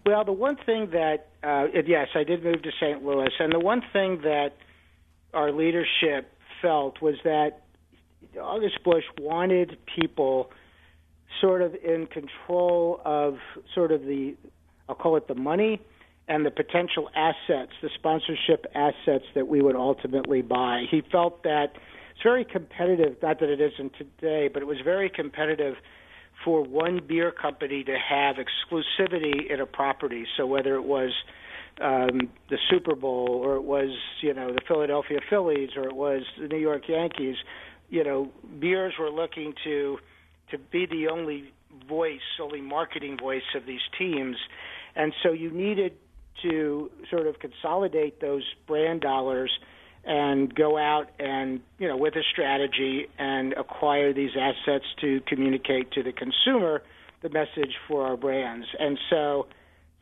Well, 0.07 0.25
the 0.25 0.33
one 0.33 0.57
thing 0.57 0.91
that, 0.93 1.29
uh, 1.43 1.67
yes, 1.87 2.09
I 2.15 2.25
did 2.25 2.43
move 2.43 2.63
to 2.63 2.71
St. 2.81 3.05
Louis, 3.05 3.31
and 3.39 3.53
the 3.53 3.61
one 3.61 3.83
thing 3.93 4.23
that 4.23 4.55
our 5.35 5.53
leadership 5.53 6.33
felt 6.63 7.01
was 7.03 7.17
that 7.25 7.63
August 8.41 8.83
Busch 8.85 9.05
wanted 9.19 9.77
people 9.99 10.51
sort 11.41 11.63
of 11.63 11.75
in 11.75 12.07
control 12.07 13.01
of 13.05 13.39
sort 13.75 13.93
of 13.93 14.03
the, 14.03 14.37
I'll 14.89 14.95
call 14.95 15.17
it 15.17 15.29
the 15.29 15.35
money 15.35 15.81
and 16.29 16.47
the 16.47 16.51
potential 16.51 17.11
assets, 17.15 17.73
the 17.83 17.91
sponsorship 17.95 18.67
assets 18.75 19.25
that 19.35 19.49
we 19.49 19.61
would 19.61 19.77
ultimately 19.77 20.43
buy. 20.43 20.85
He 20.91 21.03
felt 21.13 21.43
that 21.43 21.73
it's 22.13 22.23
very 22.23 22.45
competitive, 22.45 23.17
not 23.23 23.41
that 23.41 23.49
it 23.49 23.61
isn't 23.61 23.93
today, 23.97 24.49
but 24.49 24.63
it 24.63 24.67
was 24.67 24.79
very 24.85 25.11
competitive 25.11 25.77
for 26.45 26.63
one 26.63 27.01
beer 27.07 27.31
company 27.31 27.85
to 27.85 27.97
have 27.99 28.37
exclusivity 28.37 29.51
in 29.51 29.61
a 29.61 29.67
property. 29.67 30.25
So 30.37 30.47
whether 30.47 30.75
it 30.75 30.85
was 30.85 31.11
um, 31.81 32.31
the 32.49 32.59
Super 32.69 32.95
Bowl 32.95 33.41
or 33.43 33.57
it 33.57 33.65
was 33.65 33.91
you 34.21 34.35
know 34.35 34.53
the 34.53 34.61
Philadelphia 34.67 35.19
Phillies 35.29 35.71
or 35.77 35.85
it 35.85 35.97
was 35.97 36.23
the 36.41 36.49
New 36.49 36.59
York 36.59 36.89
Yankees, 36.89 37.37
you 37.89 38.05
know 38.05 38.31
beers 38.59 38.95
were 38.99 39.11
looking 39.11 39.55
to 39.65 39.99
to 40.51 40.59
be 40.59 40.87
the 40.87 41.09
only 41.09 41.53
voice, 41.89 42.21
only 42.41 42.61
marketing 42.61 43.17
voice 43.19 43.43
of 43.55 43.67
these 43.67 43.81
teams, 43.99 44.37
and 44.97 45.13
so 45.23 45.33
you 45.33 45.51
needed 45.51 45.95
to 46.43 46.91
sort 47.11 47.27
of 47.27 47.39
consolidate 47.39 48.21
those 48.21 48.45
brand 48.67 49.01
dollars 49.01 49.51
and 50.05 50.55
go 50.55 50.79
out 50.79 51.11
and 51.19 51.61
you 51.79 51.87
know 51.87 51.97
with 51.97 52.15
a 52.17 52.23
strategy 52.33 53.07
and 53.19 53.53
acquire 53.55 54.13
these 54.13 54.31
assets 54.39 54.87
to 55.01 55.21
communicate 55.27 55.93
to 55.93 56.03
the 56.03 56.13
consumer 56.13 56.83
the 57.23 57.29
message 57.29 57.75
for 57.87 58.07
our 58.07 58.17
brands. 58.17 58.67
And 58.79 58.99
so, 59.11 59.47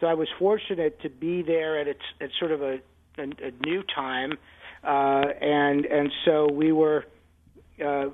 so 0.01 0.07
I 0.07 0.15
was 0.15 0.29
fortunate 0.39 1.01
to 1.03 1.09
be 1.09 1.43
there 1.43 1.81
at 1.81 1.89
its 1.89 2.03
at 2.21 2.31
sort 2.39 2.53
of 2.53 2.63
a, 2.63 2.79
a, 3.19 3.23
a 3.23 3.67
new 3.67 3.83
time, 3.83 4.35
uh, 4.85 5.25
and 5.41 5.85
and 5.85 6.13
so 6.25 6.49
we 6.51 6.73
were 6.73 7.07
uh, 7.85 8.07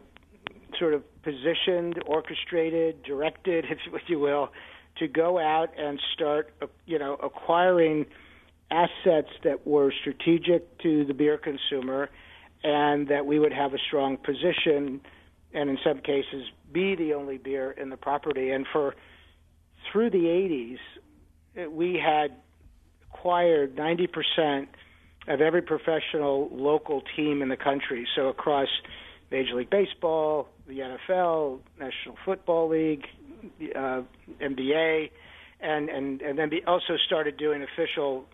sort 0.78 0.95
of 0.95 1.03
positioned, 1.22 2.03
orchestrated, 2.07 3.03
directed, 3.03 3.64
if 3.93 4.03
you 4.09 4.18
will, 4.18 4.51
to 4.97 5.09
go 5.09 5.39
out 5.39 5.70
and 5.78 6.01
start, 6.14 6.53
you 6.87 6.99
know, 6.99 7.14
acquiring 7.14 8.07
assets 8.74 9.30
that 9.44 9.66
were 9.66 9.92
strategic 10.00 10.78
to 10.78 11.04
the 11.04 11.14
beer 11.14 11.38
consumer, 11.38 12.10
and 12.62 13.08
that 13.08 13.26
we 13.26 13.38
would 13.38 13.52
have 13.52 13.74
a 13.74 13.78
strong 13.78 14.16
position, 14.16 15.00
and 15.52 15.70
in 15.70 15.78
some 15.84 15.98
cases 15.98 16.50
be 16.72 16.96
the 16.96 17.14
only 17.14 17.38
beer 17.38 17.70
in 17.70 17.90
the 17.90 17.96
property. 17.96 18.50
And 18.50 18.66
for 18.72 18.94
through 19.90 20.10
the 20.10 20.78
80s, 21.56 21.70
we 21.70 21.94
had 21.94 22.36
acquired 23.10 23.76
90% 23.76 24.66
of 25.28 25.40
every 25.40 25.62
professional 25.62 26.48
local 26.52 27.02
team 27.16 27.42
in 27.42 27.48
the 27.48 27.56
country. 27.56 28.06
So 28.16 28.28
across 28.28 28.68
Major 29.30 29.54
League 29.54 29.70
Baseball, 29.70 30.48
the 30.66 30.78
NFL, 30.80 31.60
National 31.78 32.16
Football 32.24 32.68
League, 32.68 33.06
uh, 33.74 34.02
NBA, 34.40 35.10
and 35.60 35.88
and 35.88 36.20
and 36.22 36.38
then 36.38 36.50
also 36.66 36.96
started 37.06 37.36
doing 37.36 37.62
official 37.62 38.26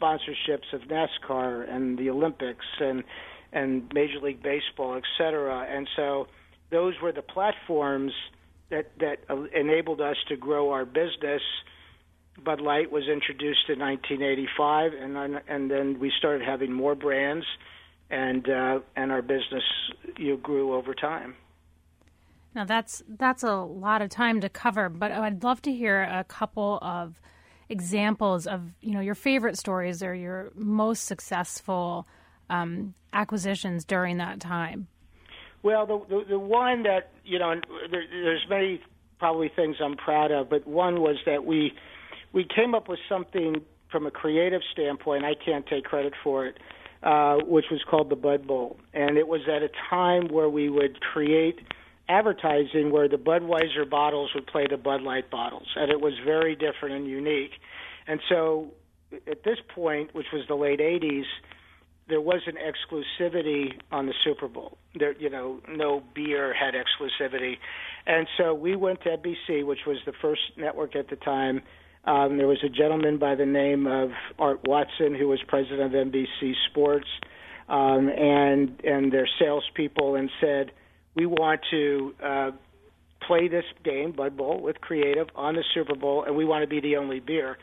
sponsorships 0.00 0.72
of 0.72 0.82
NASCAR 0.82 1.68
and 1.72 1.98
the 1.98 2.10
Olympics 2.10 2.66
and 2.80 3.04
and 3.52 3.90
Major 3.94 4.20
League 4.20 4.42
Baseball, 4.42 4.96
et 4.96 5.04
cetera. 5.16 5.66
And 5.70 5.88
so 5.96 6.28
those 6.70 6.94
were 7.02 7.12
the 7.12 7.22
platforms 7.22 8.12
that 8.70 8.90
that 8.98 9.18
enabled 9.54 10.00
us 10.00 10.16
to 10.28 10.36
grow 10.36 10.70
our 10.70 10.84
business. 10.84 11.42
Bud 12.44 12.60
Light 12.60 12.92
was 12.92 13.08
introduced 13.08 13.68
in 13.68 13.78
1985, 13.80 14.92
and 14.92 15.40
and 15.48 15.70
then 15.70 15.98
we 15.98 16.12
started 16.16 16.46
having 16.46 16.72
more 16.72 16.94
brands, 16.94 17.46
and 18.10 18.48
uh, 18.48 18.80
and 18.96 19.10
our 19.10 19.22
business 19.22 19.64
you 20.16 20.30
know, 20.30 20.36
grew 20.36 20.74
over 20.74 20.94
time. 20.94 21.34
Now 22.54 22.64
that's 22.64 23.02
that's 23.08 23.42
a 23.42 23.56
lot 23.56 24.02
of 24.02 24.10
time 24.10 24.40
to 24.40 24.48
cover, 24.48 24.88
but 24.88 25.12
I'd 25.12 25.42
love 25.42 25.62
to 25.62 25.72
hear 25.72 26.02
a 26.02 26.24
couple 26.24 26.78
of 26.82 27.20
examples 27.68 28.46
of 28.46 28.62
you 28.80 28.92
know 28.92 29.00
your 29.00 29.14
favorite 29.14 29.58
stories 29.58 30.02
or 30.02 30.14
your 30.14 30.50
most 30.54 31.04
successful 31.04 32.06
um, 32.50 32.94
acquisitions 33.12 33.84
during 33.84 34.18
that 34.18 34.40
time. 34.40 34.88
Well, 35.62 35.86
the, 35.86 36.00
the 36.08 36.24
the 36.30 36.38
one 36.38 36.84
that 36.84 37.12
you 37.24 37.38
know, 37.38 37.54
there, 37.90 38.04
there's 38.10 38.46
many 38.48 38.80
probably 39.18 39.50
things 39.54 39.76
I'm 39.82 39.96
proud 39.96 40.30
of, 40.30 40.48
but 40.48 40.66
one 40.66 41.00
was 41.00 41.16
that 41.26 41.44
we 41.44 41.72
we 42.32 42.44
came 42.44 42.74
up 42.74 42.88
with 42.88 43.00
something 43.08 43.62
from 43.90 44.06
a 44.06 44.10
creative 44.10 44.62
standpoint. 44.72 45.24
I 45.24 45.34
can't 45.34 45.66
take 45.66 45.84
credit 45.84 46.12
for 46.22 46.46
it, 46.46 46.58
uh, 47.02 47.36
which 47.44 47.66
was 47.70 47.82
called 47.88 48.10
the 48.10 48.16
Bud 48.16 48.46
Bowl, 48.46 48.78
and 48.92 49.16
it 49.18 49.26
was 49.26 49.42
at 49.48 49.62
a 49.62 49.70
time 49.90 50.28
where 50.28 50.48
we 50.48 50.68
would 50.68 51.00
create 51.00 51.60
advertising 52.08 52.90
where 52.90 53.08
the 53.08 53.16
Budweiser 53.16 53.88
bottles 53.88 54.30
would 54.34 54.46
play 54.46 54.66
the 54.68 54.76
Bud 54.76 55.02
Light 55.02 55.30
bottles, 55.30 55.68
and 55.76 55.90
it 55.90 56.00
was 56.00 56.14
very 56.24 56.54
different 56.54 56.94
and 56.94 57.06
unique. 57.06 57.52
And 58.06 58.20
so, 58.28 58.72
at 59.26 59.44
this 59.44 59.58
point, 59.74 60.14
which 60.14 60.26
was 60.32 60.44
the 60.48 60.54
late 60.54 60.80
'80s 60.80 61.24
there 62.08 62.20
was 62.20 62.40
an 62.46 62.54
exclusivity 62.54 63.72
on 63.92 64.06
the 64.06 64.14
Super 64.24 64.48
Bowl. 64.48 64.78
There, 64.94 65.12
you 65.18 65.28
know, 65.28 65.60
no 65.68 66.02
beer 66.14 66.54
had 66.54 66.74
exclusivity, 66.74 67.56
and 68.06 68.26
so 68.38 68.54
we 68.54 68.76
went 68.76 69.02
to 69.02 69.10
NBC, 69.10 69.64
which 69.64 69.80
was 69.86 69.98
the 70.06 70.12
first 70.22 70.40
network 70.56 70.96
at 70.96 71.10
the 71.10 71.16
time. 71.16 71.62
Um, 72.04 72.38
there 72.38 72.46
was 72.46 72.62
a 72.64 72.68
gentleman 72.70 73.18
by 73.18 73.34
the 73.34 73.44
name 73.44 73.86
of 73.86 74.10
Art 74.38 74.60
Watson 74.66 75.14
who 75.14 75.28
was 75.28 75.40
president 75.46 75.94
of 75.94 76.08
NBC 76.08 76.54
Sports, 76.70 77.08
um, 77.68 78.08
and 78.08 78.80
and 78.84 79.12
their 79.12 79.28
salespeople, 79.38 80.14
and 80.14 80.30
said, 80.40 80.72
"We 81.18 81.26
want 81.26 81.60
to." 81.70 82.14
Uh, 82.22 82.50
play 83.26 83.48
this 83.48 83.64
game, 83.84 84.12
Bud 84.12 84.36
Bowl, 84.36 84.62
with 84.62 84.80
creative 84.80 85.26
on 85.34 85.56
the 85.56 85.64
Super 85.74 85.96
Bowl, 85.96 86.22
and 86.22 86.34
we 86.36 86.46
want 86.46 86.62
to 86.62 86.68
be 86.68 86.80
the 86.80 86.96
only 86.96 87.18
beer 87.18 87.58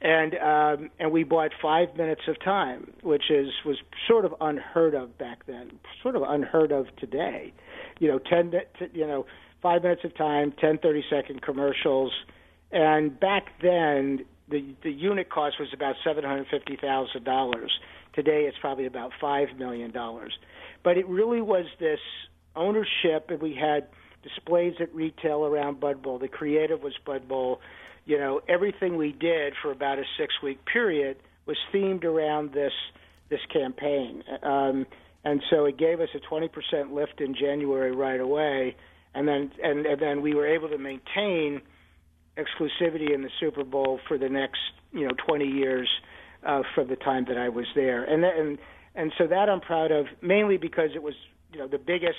and 0.00 0.34
um, 0.34 0.90
and 0.98 1.10
we 1.10 1.24
bought 1.24 1.52
five 1.60 1.96
minutes 1.96 2.22
of 2.28 2.38
time, 2.42 2.92
which 3.02 3.30
is 3.30 3.48
was 3.64 3.78
sort 4.06 4.24
of 4.24 4.34
unheard 4.40 4.94
of 4.94 5.16
back 5.18 5.46
then, 5.46 5.72
sort 6.02 6.16
of 6.16 6.22
unheard 6.22 6.72
of 6.72 6.86
today. 6.96 7.52
You 7.98 8.08
know, 8.08 8.18
ten 8.18 8.52
you 8.92 9.06
know 9.06 9.26
five 9.62 9.82
minutes 9.82 10.02
of 10.04 10.14
time, 10.16 10.52
ten 10.60 10.78
thirty 10.78 11.04
second 11.08 11.42
commercials, 11.42 12.12
and 12.72 13.18
back 13.18 13.46
then 13.62 14.24
the 14.50 14.74
the 14.82 14.90
unit 14.90 15.30
cost 15.30 15.56
was 15.58 15.68
about 15.72 15.96
seven 16.04 16.24
hundred 16.24 16.46
fifty 16.50 16.76
thousand 16.76 17.24
dollars. 17.24 17.72
Today 18.14 18.44
it's 18.44 18.58
probably 18.60 18.86
about 18.86 19.12
five 19.20 19.48
million 19.58 19.92
dollars, 19.92 20.32
but 20.84 20.98
it 20.98 21.08
really 21.08 21.40
was 21.40 21.66
this 21.80 22.00
ownership, 22.56 23.30
and 23.30 23.40
we 23.40 23.54
had 23.54 23.88
displays 24.22 24.74
at 24.80 24.92
retail 24.94 25.44
around 25.44 25.78
Bud 25.78 26.02
Bowl. 26.02 26.18
The 26.18 26.28
creative 26.28 26.82
was 26.82 26.94
Bud 27.04 27.28
Bowl 27.28 27.60
you 28.06 28.18
know, 28.18 28.40
everything 28.48 28.96
we 28.96 29.12
did 29.12 29.52
for 29.60 29.72
about 29.72 29.98
a 29.98 30.04
six 30.16 30.32
week 30.42 30.64
period 30.64 31.18
was 31.44 31.56
themed 31.74 32.04
around 32.04 32.52
this 32.52 32.72
this 33.28 33.40
campaign. 33.52 34.22
Um, 34.42 34.86
and 35.24 35.42
so 35.50 35.64
it 35.64 35.76
gave 35.76 36.00
us 36.00 36.08
a 36.14 36.20
20% 36.32 36.92
lift 36.92 37.20
in 37.20 37.34
January 37.34 37.90
right 37.90 38.20
away, 38.20 38.76
and 39.12 39.26
then 39.26 39.50
and, 39.62 39.84
and 39.84 40.00
then 40.00 40.22
we 40.22 40.34
were 40.34 40.46
able 40.46 40.68
to 40.68 40.78
maintain 40.78 41.60
exclusivity 42.38 43.12
in 43.12 43.22
the 43.22 43.30
Super 43.40 43.64
Bowl 43.64 43.98
for 44.06 44.16
the 44.16 44.28
next 44.28 44.60
you 44.92 45.06
know 45.06 45.14
20 45.26 45.44
years 45.44 45.88
uh, 46.46 46.62
from 46.74 46.86
the 46.86 46.96
time 46.96 47.24
that 47.28 47.36
I 47.36 47.48
was 47.48 47.66
there, 47.74 48.04
and 48.04 48.24
and 48.24 48.58
and 48.94 49.12
so 49.18 49.26
that 49.26 49.50
I'm 49.50 49.60
proud 49.60 49.90
of 49.90 50.06
mainly 50.22 50.58
because 50.58 50.90
it 50.94 51.02
was 51.02 51.14
you 51.52 51.58
know 51.58 51.66
the 51.66 51.78
biggest 51.78 52.18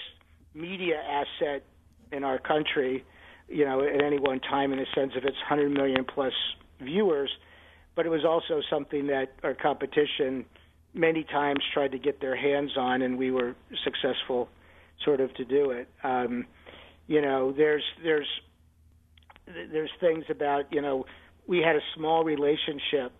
media 0.57 1.01
asset 1.01 1.63
in 2.11 2.23
our 2.23 2.39
country 2.39 3.05
you 3.47 3.65
know, 3.65 3.81
at 3.81 4.01
any 4.01 4.19
one 4.19 4.39
time 4.39 4.73
in 4.73 4.79
the 4.79 4.85
sense 4.93 5.13
of 5.15 5.23
its 5.23 5.37
100 5.49 5.69
million 5.69 6.05
plus 6.05 6.33
viewers, 6.81 7.29
but 7.95 8.05
it 8.05 8.09
was 8.09 8.25
also 8.25 8.61
something 8.69 9.07
that 9.07 9.33
our 9.43 9.53
competition 9.53 10.45
many 10.93 11.23
times 11.23 11.59
tried 11.73 11.91
to 11.91 11.99
get 11.99 12.19
their 12.19 12.35
hands 12.35 12.71
on, 12.77 13.01
and 13.01 13.17
we 13.17 13.31
were 13.31 13.55
successful, 13.83 14.49
sort 15.03 15.21
of, 15.21 15.33
to 15.35 15.45
do 15.45 15.71
it. 15.71 15.87
Um, 16.03 16.45
you 17.07 17.21
know, 17.21 17.53
there's 17.53 17.83
there's 18.03 18.27
there's 19.45 19.91
things 20.01 20.25
about 20.29 20.71
you 20.71 20.81
know 20.81 21.05
we 21.47 21.59
had 21.59 21.75
a 21.75 21.81
small 21.95 22.23
relationship 22.23 23.13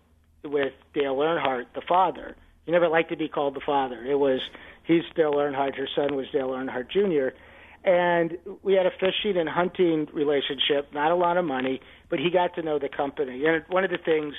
with 0.44 0.72
Dale 0.94 1.16
Earnhardt, 1.16 1.66
the 1.74 1.82
father. 1.88 2.36
He 2.68 2.72
never 2.72 2.88
liked 2.88 3.08
to 3.08 3.16
be 3.16 3.28
called 3.28 3.56
the 3.56 3.62
father. 3.64 4.04
It 4.04 4.18
was 4.18 4.40
he's 4.84 5.00
Dale 5.16 5.32
Earnhardt, 5.32 5.74
her 5.76 5.88
son 5.96 6.14
was 6.14 6.26
Dale 6.30 6.50
Earnhardt 6.50 6.90
Jr 6.90 7.34
and 7.84 8.36
we 8.62 8.74
had 8.74 8.84
a 8.84 8.90
fishing 8.90 9.38
and 9.38 9.48
hunting 9.48 10.08
relationship. 10.12 10.92
Not 10.92 11.10
a 11.10 11.14
lot 11.14 11.38
of 11.38 11.44
money, 11.46 11.80
but 12.10 12.18
he 12.18 12.30
got 12.30 12.54
to 12.56 12.62
know 12.62 12.78
the 12.78 12.90
company. 12.90 13.46
And 13.46 13.64
one 13.68 13.84
of 13.84 13.90
the 13.90 13.96
things 13.98 14.34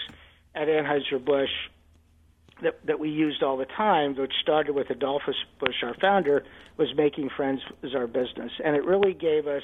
at 0.54 0.68
Anheuser 0.68 1.24
Busch 1.24 1.50
that 2.62 2.86
that 2.86 3.00
we 3.00 3.10
used 3.10 3.42
all 3.42 3.58
the 3.58 3.66
time, 3.66 4.16
which 4.16 4.34
started 4.42 4.76
with 4.76 4.92
Adolphus 4.92 5.36
Busch, 5.60 5.82
our 5.82 5.96
founder, 5.96 6.44
was 6.78 6.90
making 6.96 7.30
friends 7.36 7.62
as 7.82 7.96
our 7.96 8.06
business, 8.06 8.52
and 8.64 8.76
it 8.76 8.84
really 8.84 9.14
gave 9.14 9.48
us 9.48 9.64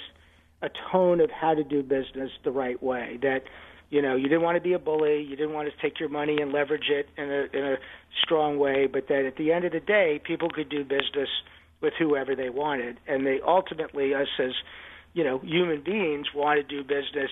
a 0.62 0.70
tone 0.92 1.20
of 1.20 1.30
how 1.30 1.54
to 1.54 1.64
do 1.64 1.84
business 1.84 2.32
the 2.44 2.52
right 2.52 2.82
way. 2.82 3.20
That 3.22 3.44
you 3.96 4.02
know 4.02 4.18
you 4.18 4.28
didn't 4.28 4.42
want 4.42 4.58
to 4.58 4.62
be 4.62 4.74
a 4.74 4.80
bully, 4.80 5.22
you 5.22 5.38
didn't 5.38 5.54
want 5.54 5.70
to 5.72 5.82
take 5.82 6.02
your 6.02 6.10
money 6.10 6.42
and 6.42 6.52
leverage 6.52 6.90
it 6.90 7.08
in 7.18 7.32
a 7.32 7.58
in 7.58 7.64
a 7.64 7.76
strong 8.22 8.60
way, 8.60 8.88
but 8.88 9.08
that 9.08 9.26
at 9.26 9.38
the 9.38 9.54
end 9.54 9.64
of 9.64 9.72
the 9.72 9.80
day, 9.80 10.20
people 10.22 10.50
could 10.50 10.68
do 10.68 10.84
business 10.84 11.30
with 11.82 11.94
whoever 11.98 12.36
they 12.36 12.50
wanted, 12.50 13.00
and 13.08 13.26
they 13.26 13.40
ultimately, 13.46 14.14
us 14.14 14.28
as 14.38 14.52
you 15.14 15.24
know, 15.24 15.40
human 15.40 15.82
beings, 15.82 16.28
want 16.36 16.58
to 16.60 16.64
do 16.64 16.84
business 16.84 17.32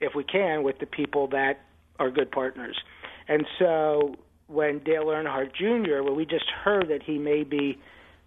if 0.00 0.14
we 0.14 0.22
can 0.22 0.62
with 0.62 0.78
the 0.78 0.86
people 0.86 1.26
that 1.28 1.54
are 1.98 2.10
good 2.10 2.30
partners. 2.30 2.78
And 3.26 3.44
so 3.58 4.14
when 4.46 4.78
Dale 4.84 5.06
Earnhardt 5.06 5.52
Jr., 5.52 6.04
when 6.04 6.14
we 6.14 6.26
just 6.26 6.48
heard 6.64 6.88
that 6.90 7.02
he 7.02 7.18
may 7.18 7.42
be 7.42 7.76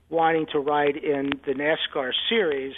wanting 0.10 0.46
to 0.52 0.60
ride 0.60 0.98
in 0.98 1.32
the 1.46 1.54
NASCAR 1.54 2.12
series, 2.28 2.74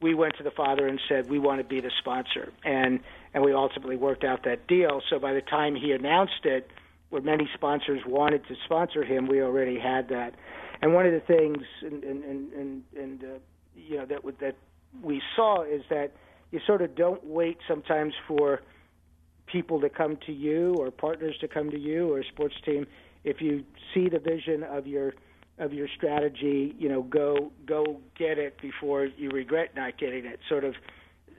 we 0.00 0.14
went 0.14 0.36
to 0.36 0.44
the 0.44 0.50
father 0.50 0.86
and 0.86 1.00
said 1.08 1.28
we 1.28 1.38
want 1.38 1.60
to 1.60 1.64
be 1.64 1.80
the 1.80 1.90
sponsor, 1.98 2.52
and 2.64 3.00
and 3.34 3.44
we 3.44 3.52
ultimately 3.52 3.96
worked 3.96 4.24
out 4.24 4.44
that 4.44 4.66
deal. 4.66 5.02
So 5.10 5.18
by 5.18 5.32
the 5.32 5.40
time 5.40 5.74
he 5.74 5.92
announced 5.92 6.44
it, 6.44 6.70
where 7.10 7.22
many 7.22 7.48
sponsors 7.54 8.00
wanted 8.06 8.46
to 8.48 8.54
sponsor 8.64 9.04
him, 9.04 9.26
we 9.26 9.42
already 9.42 9.78
had 9.78 10.08
that. 10.08 10.34
And 10.80 10.94
one 10.94 11.06
of 11.06 11.12
the 11.12 11.20
things, 11.20 11.64
and 11.82 12.04
and 12.04 12.24
and, 12.24 12.82
and 12.96 13.24
uh, 13.24 13.26
you 13.74 13.96
know 13.96 14.06
that 14.06 14.20
that 14.40 14.56
we 15.02 15.20
saw 15.34 15.62
is 15.62 15.82
that 15.90 16.12
you 16.50 16.60
sort 16.66 16.82
of 16.82 16.94
don't 16.94 17.24
wait 17.24 17.58
sometimes 17.66 18.14
for 18.26 18.62
people 19.46 19.80
to 19.80 19.88
come 19.88 20.16
to 20.26 20.32
you 20.32 20.74
or 20.78 20.90
partners 20.90 21.36
to 21.40 21.48
come 21.48 21.70
to 21.70 21.78
you 21.78 22.12
or 22.12 22.20
a 22.20 22.24
sports 22.24 22.54
team. 22.64 22.86
If 23.24 23.40
you 23.40 23.64
see 23.92 24.08
the 24.08 24.18
vision 24.18 24.62
of 24.62 24.86
your 24.86 25.14
of 25.58 25.72
your 25.72 25.88
strategy, 25.96 26.74
you 26.78 26.88
know, 26.88 27.02
go 27.02 27.52
go 27.66 28.00
get 28.16 28.38
it 28.38 28.60
before 28.60 29.06
you 29.16 29.30
regret 29.30 29.70
not 29.76 29.98
getting 29.98 30.24
it. 30.24 30.38
Sort 30.48 30.64
of 30.64 30.74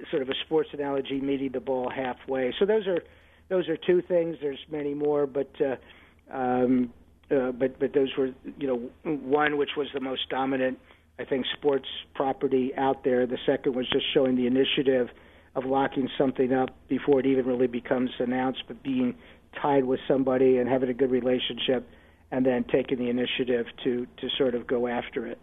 sort 0.10 0.22
of 0.22 0.30
a 0.30 0.36
sports 0.46 0.70
analogy, 0.74 1.20
meeting 1.20 1.52
the 1.52 1.60
ball 1.60 1.90
halfway. 1.90 2.54
So 2.60 2.66
those 2.66 2.88
are 2.88 3.02
those 3.50 3.68
are 3.70 3.78
two 3.78 4.02
things. 4.02 4.38
There's 4.42 4.60
many 4.72 4.94
more, 4.94 5.26
but 5.26 5.52
uh, 5.62 6.36
um, 6.36 6.94
uh, 7.32 7.52
but 7.52 7.80
but 7.80 7.94
those 7.94 8.10
were 8.18 8.32
you 8.58 8.68
know 8.68 8.90
one 9.04 9.58
which 9.58 9.72
was 9.78 9.88
the 9.94 10.00
most 10.00 10.30
dominant, 10.30 10.80
I 11.20 11.26
think, 11.26 11.46
sports 11.58 11.88
property 12.16 12.74
out 12.78 13.04
there. 13.04 13.26
The 13.26 13.40
second 13.46 13.76
was 13.76 13.90
just 13.90 14.06
showing 14.14 14.36
the 14.36 14.48
initiative 14.48 15.10
of 15.56 15.66
locking 15.66 16.10
something 16.18 16.54
up 16.54 16.70
before 16.88 17.20
it 17.20 17.26
even 17.26 17.46
really 17.46 17.68
becomes 17.68 18.12
announced, 18.20 18.64
but 18.68 18.82
being 18.84 19.16
tied 19.62 19.86
with 19.86 20.00
somebody 20.08 20.58
and 20.58 20.70
having 20.70 20.90
a 20.90 20.94
good 20.94 21.10
relationship, 21.10 21.90
and 22.32 22.46
then 22.46 22.64
taking 22.64 23.00
the 23.00 23.10
initiative 23.10 23.66
to 23.84 24.06
to 24.18 24.30
sort 24.38 24.56
of 24.56 24.68
go 24.68 24.88
after 24.88 25.26
it. 25.28 25.40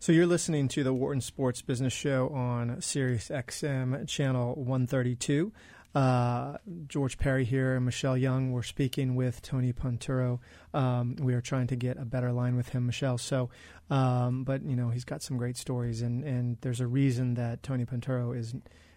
So 0.00 0.12
you're 0.12 0.26
listening 0.26 0.68
to 0.68 0.82
the 0.82 0.94
Wharton 0.94 1.20
Sports 1.20 1.60
Business 1.60 1.92
Show 1.92 2.30
on 2.30 2.80
Sirius 2.80 3.28
XM 3.28 4.08
channel 4.08 4.54
132. 4.54 5.52
Uh, 5.94 6.56
George 6.86 7.18
Perry 7.18 7.44
here 7.44 7.74
and 7.74 7.84
Michelle 7.84 8.16
Young. 8.16 8.52
We're 8.52 8.62
speaking 8.62 9.16
with 9.16 9.42
Tony 9.42 9.72
Ponturo. 9.72 10.38
Um, 10.72 11.16
we 11.20 11.34
are 11.34 11.40
trying 11.40 11.66
to 11.66 11.76
get 11.76 11.98
a 11.98 12.04
better 12.04 12.32
line 12.32 12.56
with 12.56 12.68
him, 12.70 12.86
Michelle. 12.86 13.18
So, 13.18 13.50
um, 13.90 14.44
but 14.44 14.62
you 14.62 14.76
know, 14.76 14.88
he's 14.88 15.04
got 15.04 15.22
some 15.22 15.36
great 15.36 15.56
stories, 15.56 16.00
and 16.00 16.24
and 16.24 16.58
there's 16.60 16.80
a 16.80 16.86
reason 16.86 17.34
that 17.34 17.62
Tony 17.62 17.84
Ponturo 17.84 18.36
is 18.36 18.54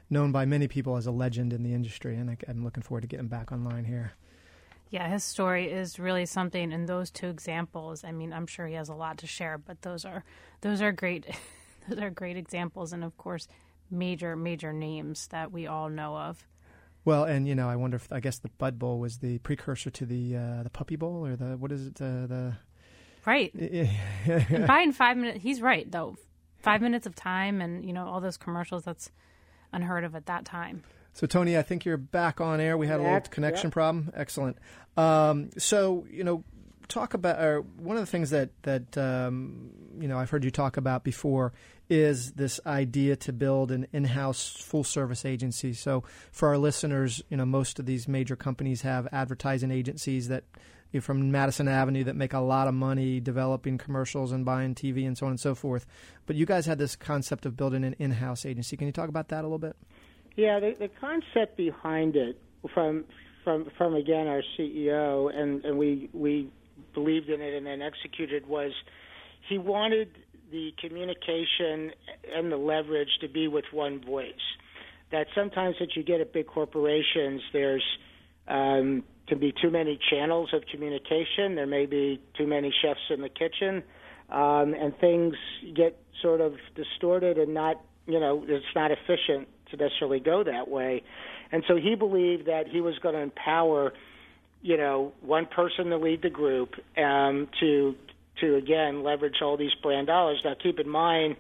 known 0.10 0.32
by 0.32 0.46
many 0.46 0.68
people 0.68 0.96
as 0.96 1.08
a 1.08 1.12
legend 1.12 1.52
in 1.52 1.64
the 1.64 1.74
industry, 1.74 2.16
and 2.16 2.30
I, 2.30 2.38
I'm 2.48 2.64
looking 2.64 2.84
forward 2.84 3.02
to 3.02 3.08
getting 3.08 3.28
back 3.28 3.52
online 3.52 3.86
here. 3.86 4.14
Yeah, 4.94 5.08
his 5.10 5.24
story 5.24 5.72
is 5.72 5.98
really 5.98 6.28
something. 6.28 6.72
And 6.72 6.88
those 6.88 7.10
two 7.10 7.28
examples, 7.28 8.04
I 8.04 8.12
mean, 8.12 8.32
I'm 8.32 8.46
sure 8.46 8.68
he 8.68 8.76
has 8.76 8.90
a 8.90 8.94
lot 8.94 9.18
to 9.18 9.28
share, 9.28 9.58
but 9.58 9.82
those 9.82 10.06
are 10.06 10.24
those 10.62 10.84
are 10.84 10.92
great. 10.92 11.26
those 11.90 11.98
are 11.98 12.12
great 12.12 12.38
examples, 12.38 12.94
and 12.94 13.04
of 13.04 13.18
course, 13.18 13.48
major 13.90 14.36
major 14.36 14.72
names 14.72 15.26
that 15.30 15.52
we 15.52 15.66
all 15.66 15.90
know 15.90 16.16
of. 16.16 16.46
Well, 17.06 17.24
and 17.24 17.48
you 17.48 17.56
know, 17.56 17.68
I 17.68 17.76
wonder 17.76 17.96
if 17.96 18.08
I 18.12 18.20
guess 18.20 18.38
the 18.38 18.50
Bud 18.60 18.78
Bowl 18.78 19.00
was 19.00 19.18
the 19.18 19.40
precursor 19.40 19.90
to 19.90 20.06
the 20.06 20.36
uh, 20.36 20.62
the 20.62 20.70
Puppy 20.70 20.96
Bowl 20.96 21.26
or 21.26 21.36
the 21.36 21.58
what 21.58 21.72
is 21.72 21.88
it 21.88 22.00
uh, 22.00 22.28
the 22.28 22.54
right. 23.26 23.52
and 24.26 24.96
five 24.96 25.18
minutes, 25.18 25.42
he's 25.42 25.60
right 25.60 25.92
though. 25.92 26.18
Five 26.60 26.84
minutes 26.84 27.08
of 27.08 27.16
time, 27.16 27.62
and 27.62 27.84
you 27.84 27.94
know 27.94 28.06
all 28.06 28.22
those 28.22 28.38
commercials. 28.38 28.84
That's 28.84 29.10
unheard 29.72 30.04
of 30.04 30.14
at 30.14 30.28
that 30.28 30.46
time. 30.46 30.84
So, 31.14 31.28
Tony, 31.28 31.58
I 31.58 31.62
think 31.62 31.86
you're 31.86 31.98
back 31.98 32.42
on 32.42 32.60
air. 32.60 32.78
We 32.78 32.88
had 32.88 33.00
a 33.00 33.04
little 33.04 33.22
connection 33.22 33.70
problem. 33.72 34.12
Excellent. 34.16 34.58
Um, 34.98 35.52
so, 35.58 36.06
you 36.10 36.24
know, 36.24 36.44
talk 36.88 37.14
about 37.14 37.40
or 37.40 37.62
one 37.62 37.98
of 37.98 38.02
the 38.02 38.08
things 38.08 38.32
that 38.32 38.50
that 38.64 38.98
um, 38.98 39.70
you 40.00 40.08
know 40.08 40.18
I've 40.18 40.30
heard 40.30 40.44
you 40.44 40.52
talk 40.52 40.78
about 40.78 41.04
before 41.04 41.54
is 41.90 42.32
this 42.34 42.60
idea 42.66 43.16
to 43.16 43.34
build 43.34 43.72
an 43.72 43.86
in-house 43.92 44.56
full-service 44.58 45.26
agency. 45.26 45.74
So, 45.74 46.04
for 46.32 46.50
our 46.50 46.58
listeners, 46.58 47.22
you 47.30 47.38
know, 47.38 47.46
most 47.46 47.78
of 47.78 47.86
these 47.86 48.08
major 48.08 48.36
companies 48.36 48.82
have 48.82 49.08
advertising 49.12 49.70
agencies 49.70 50.30
that 50.30 50.44
you 50.92 51.00
know, 51.00 51.02
from 51.02 51.32
Madison 51.32 51.68
Avenue 51.68 52.06
that 52.06 52.16
make 52.16 52.34
a 52.34 52.40
lot 52.40 52.68
of 52.68 52.74
money 52.74 53.20
developing 53.20 53.78
commercials 53.78 54.32
and 54.32 54.46
buying 54.46 54.76
TV 54.76 55.06
and 55.06 55.18
so 55.18 55.26
on 55.26 55.34
and 55.34 55.40
so 55.40 55.54
forth. 55.54 55.86
But 56.26 56.36
you 56.36 56.46
guys 56.46 56.66
had 56.66 56.78
this 56.78 56.96
concept 56.96 57.46
of 57.46 57.58
building 57.58 57.84
an 57.84 57.96
in-house 58.00 58.46
agency. 58.46 58.78
Can 58.78 58.88
you 58.88 58.94
talk 58.94 59.10
about 59.10 59.28
that 59.28 59.42
a 59.42 59.48
little 59.48 59.60
bit? 59.60 59.76
Yeah, 60.36 60.60
the, 60.60 60.76
the 60.80 60.90
concept 61.00 61.58
behind 61.58 62.16
it 62.16 62.40
from 62.74 63.06
from 63.44 63.68
from 63.78 63.94
again 63.96 64.28
our 64.28 64.42
CEO 64.58 65.34
and 65.34 65.64
and 65.66 65.78
we 65.78 66.10
we 66.14 66.50
believed 66.94 67.30
in 67.30 67.42
it 67.42 67.54
and 67.54 67.66
then 67.66 67.82
executed 67.82 68.48
was 68.48 68.72
he 69.50 69.58
wanted 69.58 70.10
the 70.52 70.72
communication 70.80 71.92
and 72.34 72.52
the 72.52 72.58
leverage 72.58 73.10
to 73.22 73.28
be 73.28 73.48
with 73.48 73.66
one 73.72 74.04
voice. 74.04 74.34
That 75.12 75.28
sometimes 75.36 75.76
that 75.80 75.96
you 75.96 76.04
get 76.04 76.22
at 76.22 76.34
big 76.34 76.48
corporations, 76.48 77.42
there's 77.52 77.84
um, 78.48 79.04
can 79.28 79.40
be 79.40 79.54
too 79.62 79.72
many 79.72 80.00
channels 80.10 80.50
of 80.54 80.64
communication. 80.72 81.56
There 81.56 81.68
may 81.68 81.86
be 81.86 82.22
too 82.38 82.48
many 82.48 82.74
chefs 82.82 83.00
in 83.10 83.22
the 83.22 83.30
kitchen, 83.30 83.84
um, 84.30 84.74
and 84.74 84.98
things 85.00 85.36
get 85.76 85.98
sort 86.22 86.42
of 86.42 86.54
distorted 86.76 87.38
and 87.38 87.54
not 87.54 87.82
you 88.08 88.20
know 88.20 88.44
it's 88.48 88.66
not 88.76 88.92
efficient 88.92 89.48
to 89.74 89.84
necessarily 89.84 90.20
go 90.20 90.44
that 90.44 90.68
way. 90.70 91.04
And 91.52 91.64
so 91.68 91.76
he 91.76 91.96
believed 91.96 92.48
that 92.48 92.68
he 92.68 92.82
was 92.82 92.98
going 93.00 93.16
to 93.16 93.22
empower, 93.22 93.94
you 94.62 94.78
know, 94.78 95.14
one 95.22 95.46
person 95.46 95.86
to 95.88 95.98
lead 95.98 96.22
the 96.22 96.30
group 96.30 96.76
um, 96.98 97.48
to 97.60 97.96
to 98.42 98.56
again 98.56 99.04
leverage 99.04 99.36
all 99.42 99.58
these 99.58 99.74
brand 99.82 100.08
dollars. 100.08 100.42
Now, 100.44 100.56
keep 100.62 100.80
in 100.80 100.90
mind, 100.90 101.36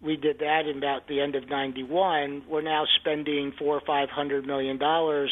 we 0.00 0.16
did 0.16 0.38
that 0.38 0.66
in 0.66 0.78
about 0.78 1.08
the 1.08 1.20
end 1.20 1.34
of 1.34 1.48
'91. 1.48 2.44
We're 2.48 2.62
now 2.62 2.84
spending 3.00 3.52
four 3.58 3.76
or 3.76 3.82
five 3.86 4.10
hundred 4.10 4.46
million 4.46 4.78
dollars 4.78 5.30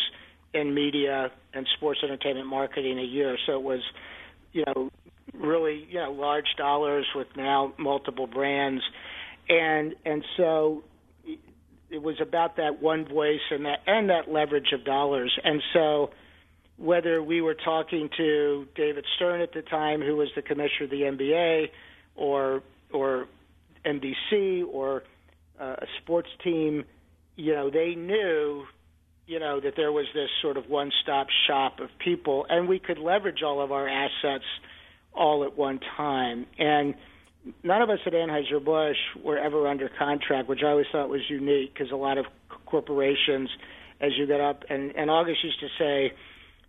in 0.55 0.75
media 0.75 1.31
and 1.55 1.67
sports 1.77 2.01
entertainment 2.03 2.47
marketing 2.47 2.99
a 2.99 3.05
year. 3.05 3.39
So 3.47 3.55
it 3.55 3.63
was, 3.63 3.81
you 4.53 4.65
know, 4.67 4.91
really 5.35 5.87
you 5.89 5.99
know 5.99 6.13
large 6.13 6.57
dollars 6.57 7.07
with 7.15 7.29
now 7.37 7.73
multiple 7.79 8.27
brands, 8.27 8.83
and 9.49 9.95
and 10.05 10.25
so 10.37 10.83
it 11.93 12.03
was 12.03 12.17
about 12.21 12.57
that 12.57 12.83
one 12.83 13.07
voice 13.07 13.41
and 13.51 13.67
that 13.67 13.81
and 13.87 14.09
that 14.09 14.31
leverage 14.31 14.73
of 14.73 14.85
dollars. 14.85 15.39
And 15.45 15.63
so, 15.75 16.11
whether 16.79 17.23
we 17.23 17.43
were 17.43 17.55
talking 17.55 18.09
to 18.17 18.67
David 18.75 19.05
Stern 19.17 19.43
at 19.43 19.53
the 19.53 19.63
time, 19.63 20.01
who 20.01 20.17
was 20.17 20.29
the 20.35 20.43
commissioner 20.43 20.85
of 20.85 20.91
the 20.91 21.03
NBA, 21.03 21.67
or 22.17 22.63
or 22.93 23.27
NBC 23.85 24.65
or 24.67 25.03
uh, 25.61 25.77
a 25.79 25.87
sports 26.03 26.31
team, 26.43 26.85
you 27.37 27.53
know, 27.53 27.71
they 27.71 27.95
knew, 27.95 28.65
you 29.27 29.39
know, 29.39 29.61
that 29.61 29.75
there 29.77 29.93
was 29.93 30.07
this 30.15 30.31
sort 30.41 30.57
of 30.57 30.69
one-stop 30.69 31.27
shop 31.47 31.81
of 31.81 31.89
people, 31.99 32.47
and 32.49 32.69
we 32.69 32.79
could 32.79 32.99
leverage 32.99 33.43
all 33.43 33.63
of 33.63 33.71
our 33.71 33.89
assets 33.89 34.45
all 35.13 35.45
at 35.45 35.57
one 35.57 35.79
time. 35.97 36.47
And 36.59 36.95
none 37.63 37.83
of 37.83 37.91
us 37.91 37.99
at 38.07 38.13
Anheuser-Busch 38.13 39.23
were 39.23 39.39
ever 39.39 39.67
under 39.67 39.89
contract, 39.99 40.49
which 40.49 40.61
I 40.65 40.71
always 40.71 40.87
thought 40.93 41.09
was 41.09 41.23
unique 41.29 41.73
because 41.75 41.91
a 41.91 41.97
lot 41.97 42.19
of 42.19 42.27
corporations, 42.67 43.51
as 44.01 44.13
you 44.17 44.27
get 44.27 44.41
up, 44.41 44.65
and, 44.69 44.95
and 44.97 45.11
August 45.11 45.43
used 45.43 45.61
to 45.61 45.69
say, 45.79 46.13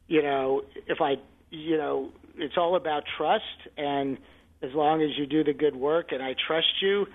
you 0.08 0.22
know, 0.22 0.64
if 0.88 1.00
I, 1.02 1.16
you 1.50 1.78
know, 1.78 2.10
it's 2.36 2.56
all 2.58 2.76
about 2.76 3.04
trust, 3.18 3.44
and 3.78 4.18
as 4.62 4.72
long 4.74 5.02
as 5.02 5.10
you 5.18 5.26
do 5.26 5.44
the 5.44 5.54
good 5.54 5.76
work 5.76 6.12
and 6.12 6.22
I 6.22 6.36
trust 6.48 6.82
you, 6.82 7.06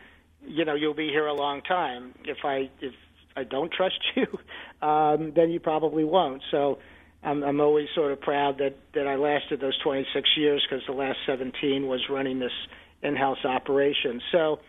you 0.46 0.64
know, 0.64 0.74
you'll 0.74 0.94
be 0.94 1.08
here 1.08 1.26
a 1.26 1.34
long 1.34 1.62
time. 1.62 2.14
If 2.24 2.38
I 2.44 2.70
if 2.80 2.94
I 3.36 3.44
don't 3.44 3.72
trust 3.72 3.98
you, 4.14 4.86
um, 4.86 5.32
then 5.34 5.50
you 5.50 5.60
probably 5.60 6.04
won't. 6.04 6.42
So. 6.50 6.78
I'm, 7.20 7.42
I'm 7.42 7.60
always 7.60 7.88
sort 7.96 8.12
of 8.12 8.20
proud 8.20 8.58
that 8.58 8.76
that 8.94 9.08
I 9.08 9.16
lasted 9.16 9.60
those 9.60 9.76
26 9.82 10.30
years 10.36 10.64
because 10.64 10.86
the 10.86 10.92
last 10.92 11.18
17 11.26 11.88
was 11.88 12.00
running 12.08 12.38
this 12.38 12.52
in-house 13.02 13.44
operation. 13.44 14.20
So, 14.32 14.60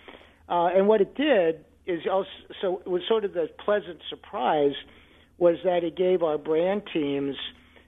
uh, 0.47 0.67
and 0.67 0.87
what 0.87 1.01
it 1.01 1.15
did 1.15 1.65
is 1.85 2.01
also 2.09 2.29
so 2.61 2.81
it 2.85 2.87
was 2.87 3.01
sort 3.07 3.25
of 3.25 3.33
the 3.33 3.49
pleasant 3.63 3.99
surprise 4.09 4.73
was 5.37 5.57
that 5.63 5.83
it 5.83 5.95
gave 5.95 6.21
our 6.21 6.37
brand 6.37 6.83
teams 6.93 7.35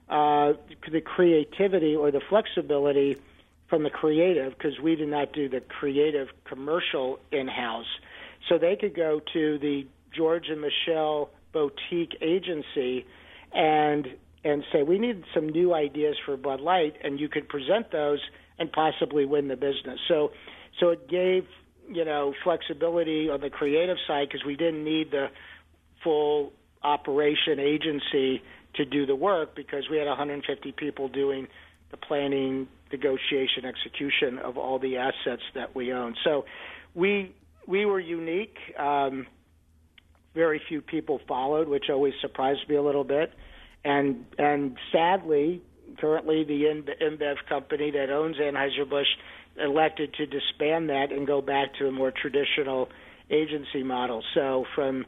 uh, 0.10 0.54
the 0.92 1.02
creativity 1.02 1.96
or 1.96 2.12
the 2.12 2.22
flexibility 2.30 3.18
from 3.68 3.84
the 3.84 3.90
creative 3.90 4.54
because 4.58 4.80
we 4.80 4.96
did 4.96 5.08
not 5.08 5.32
do 5.34 5.48
the 5.48 5.62
creative 5.62 6.28
commercial 6.46 7.20
in-house, 7.32 7.86
so 8.50 8.58
they 8.58 8.76
could 8.76 8.96
go 8.96 9.22
to 9.34 9.58
the 9.60 9.88
George 10.14 10.50
and 10.50 10.62
Michelle 10.62 11.30
boutique 11.54 12.18
agency 12.22 13.06
and 13.54 14.08
and 14.44 14.64
say 14.72 14.84
we 14.84 14.98
need 14.98 15.24
some 15.34 15.50
new 15.50 15.74
ideas 15.74 16.16
for 16.26 16.36
Bud 16.36 16.62
Light, 16.62 16.96
and 17.04 17.20
you 17.20 17.30
could 17.30 17.48
present 17.48 17.92
those 17.92 18.20
and 18.62 18.72
possibly 18.72 19.26
win 19.26 19.48
the 19.48 19.56
business. 19.56 20.00
So, 20.08 20.32
so 20.80 20.90
it 20.90 21.10
gave 21.10 21.48
you 21.90 22.06
know 22.06 22.34
flexibility 22.44 23.28
on 23.30 23.42
the 23.42 23.50
creative 23.50 23.98
side 24.08 24.28
because 24.30 24.46
we 24.46 24.56
didn't 24.56 24.84
need 24.84 25.10
the 25.10 25.28
full 26.04 26.54
operation 26.84 27.60
agency 27.60 28.42
to 28.76 28.86
do 28.86 29.06
the 29.06 29.16
work 29.16 29.56
because 29.56 29.90
we 29.90 29.98
had 29.98 30.08
150 30.08 30.72
people 30.74 31.10
doing 31.10 31.48
the 31.90 31.98
planning, 31.98 32.68
negotiation, 32.92 33.66
execution 33.66 34.38
of 34.40 34.58
all 34.58 34.80
the 34.80 34.98
assets 34.98 35.44
that 35.56 35.76
we 35.76 35.92
own. 35.92 36.16
So 36.24 36.46
we 36.94 37.34
we 37.68 37.86
were 37.86 38.00
unique. 38.00 38.58
Um, 38.78 39.26
very 40.36 40.62
few 40.70 40.82
people 40.82 41.20
followed, 41.28 41.68
which 41.68 41.86
always 41.90 42.14
surprised 42.22 42.70
me 42.70 42.76
a 42.76 42.82
little 42.82 43.04
bit. 43.04 43.34
And 43.84 44.26
and 44.38 44.78
sadly, 44.92 45.64
currently 46.00 46.44
the 46.44 46.64
InBev 46.64 47.36
company 47.48 47.92
that 47.92 48.10
owns 48.10 48.38
Anheuser-Busch 48.38 49.08
elected 49.58 50.14
to 50.16 50.26
disband 50.26 50.90
that 50.90 51.12
and 51.12 51.28
go 51.28 51.42
back 51.42 51.76
to 51.76 51.88
a 51.88 51.92
more 51.92 52.12
traditional 52.12 52.90
agency 53.30 53.84
model. 53.84 54.24
So 54.34 54.66
from 54.76 55.06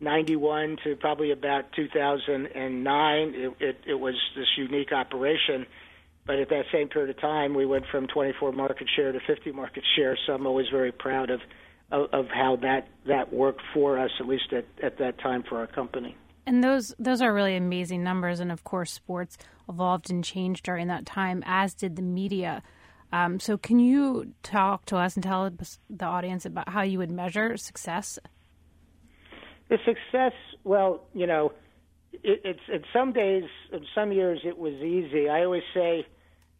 91 0.00 0.78
to 0.84 0.96
probably 0.96 1.30
about 1.30 1.72
2009, 1.72 3.34
it, 3.34 3.52
it, 3.60 3.76
it 3.86 3.94
was 3.94 4.14
this 4.36 4.46
unique 4.56 4.92
operation. 4.92 5.66
But 6.26 6.38
at 6.38 6.48
that 6.50 6.64
same 6.72 6.88
period 6.88 7.10
of 7.10 7.20
time, 7.20 7.54
we 7.54 7.66
went 7.66 7.84
from 7.90 8.06
24 8.06 8.52
market 8.52 8.88
share 8.94 9.12
to 9.12 9.20
50 9.26 9.52
market 9.52 9.84
share. 9.96 10.16
So 10.26 10.34
I'm 10.34 10.46
always 10.46 10.68
very 10.70 10.92
proud 10.92 11.30
of 11.30 11.40
of, 11.90 12.08
of 12.12 12.26
how 12.28 12.56
that 12.62 12.88
that 13.06 13.32
worked 13.32 13.62
for 13.74 13.98
us, 13.98 14.10
at 14.20 14.26
least 14.26 14.52
at, 14.52 14.64
at 14.82 14.98
that 14.98 15.18
time 15.18 15.42
for 15.48 15.58
our 15.58 15.66
company. 15.66 16.16
And 16.50 16.64
those 16.64 16.92
those 16.98 17.22
are 17.22 17.32
really 17.32 17.54
amazing 17.54 18.02
numbers. 18.02 18.40
And 18.40 18.50
of 18.50 18.64
course, 18.64 18.90
sports 18.92 19.38
evolved 19.68 20.10
and 20.10 20.24
changed 20.24 20.64
during 20.64 20.88
that 20.88 21.06
time, 21.06 21.44
as 21.46 21.74
did 21.74 21.94
the 21.94 22.02
media. 22.02 22.64
Um, 23.12 23.38
so, 23.38 23.56
can 23.56 23.78
you 23.78 24.34
talk 24.42 24.84
to 24.86 24.96
us 24.96 25.14
and 25.14 25.22
tell 25.22 25.48
the 25.88 26.04
audience 26.04 26.44
about 26.44 26.68
how 26.68 26.82
you 26.82 26.98
would 26.98 27.12
measure 27.12 27.56
success? 27.56 28.18
The 29.68 29.78
success, 29.84 30.32
well, 30.64 31.04
you 31.14 31.28
know, 31.28 31.52
it, 32.14 32.40
it's 32.44 32.68
in 32.68 32.82
some 32.92 33.12
days, 33.12 33.44
in 33.72 33.86
some 33.94 34.10
years, 34.10 34.40
it 34.44 34.58
was 34.58 34.74
easy. 34.74 35.28
I 35.28 35.44
always 35.44 35.62
say, 35.72 36.04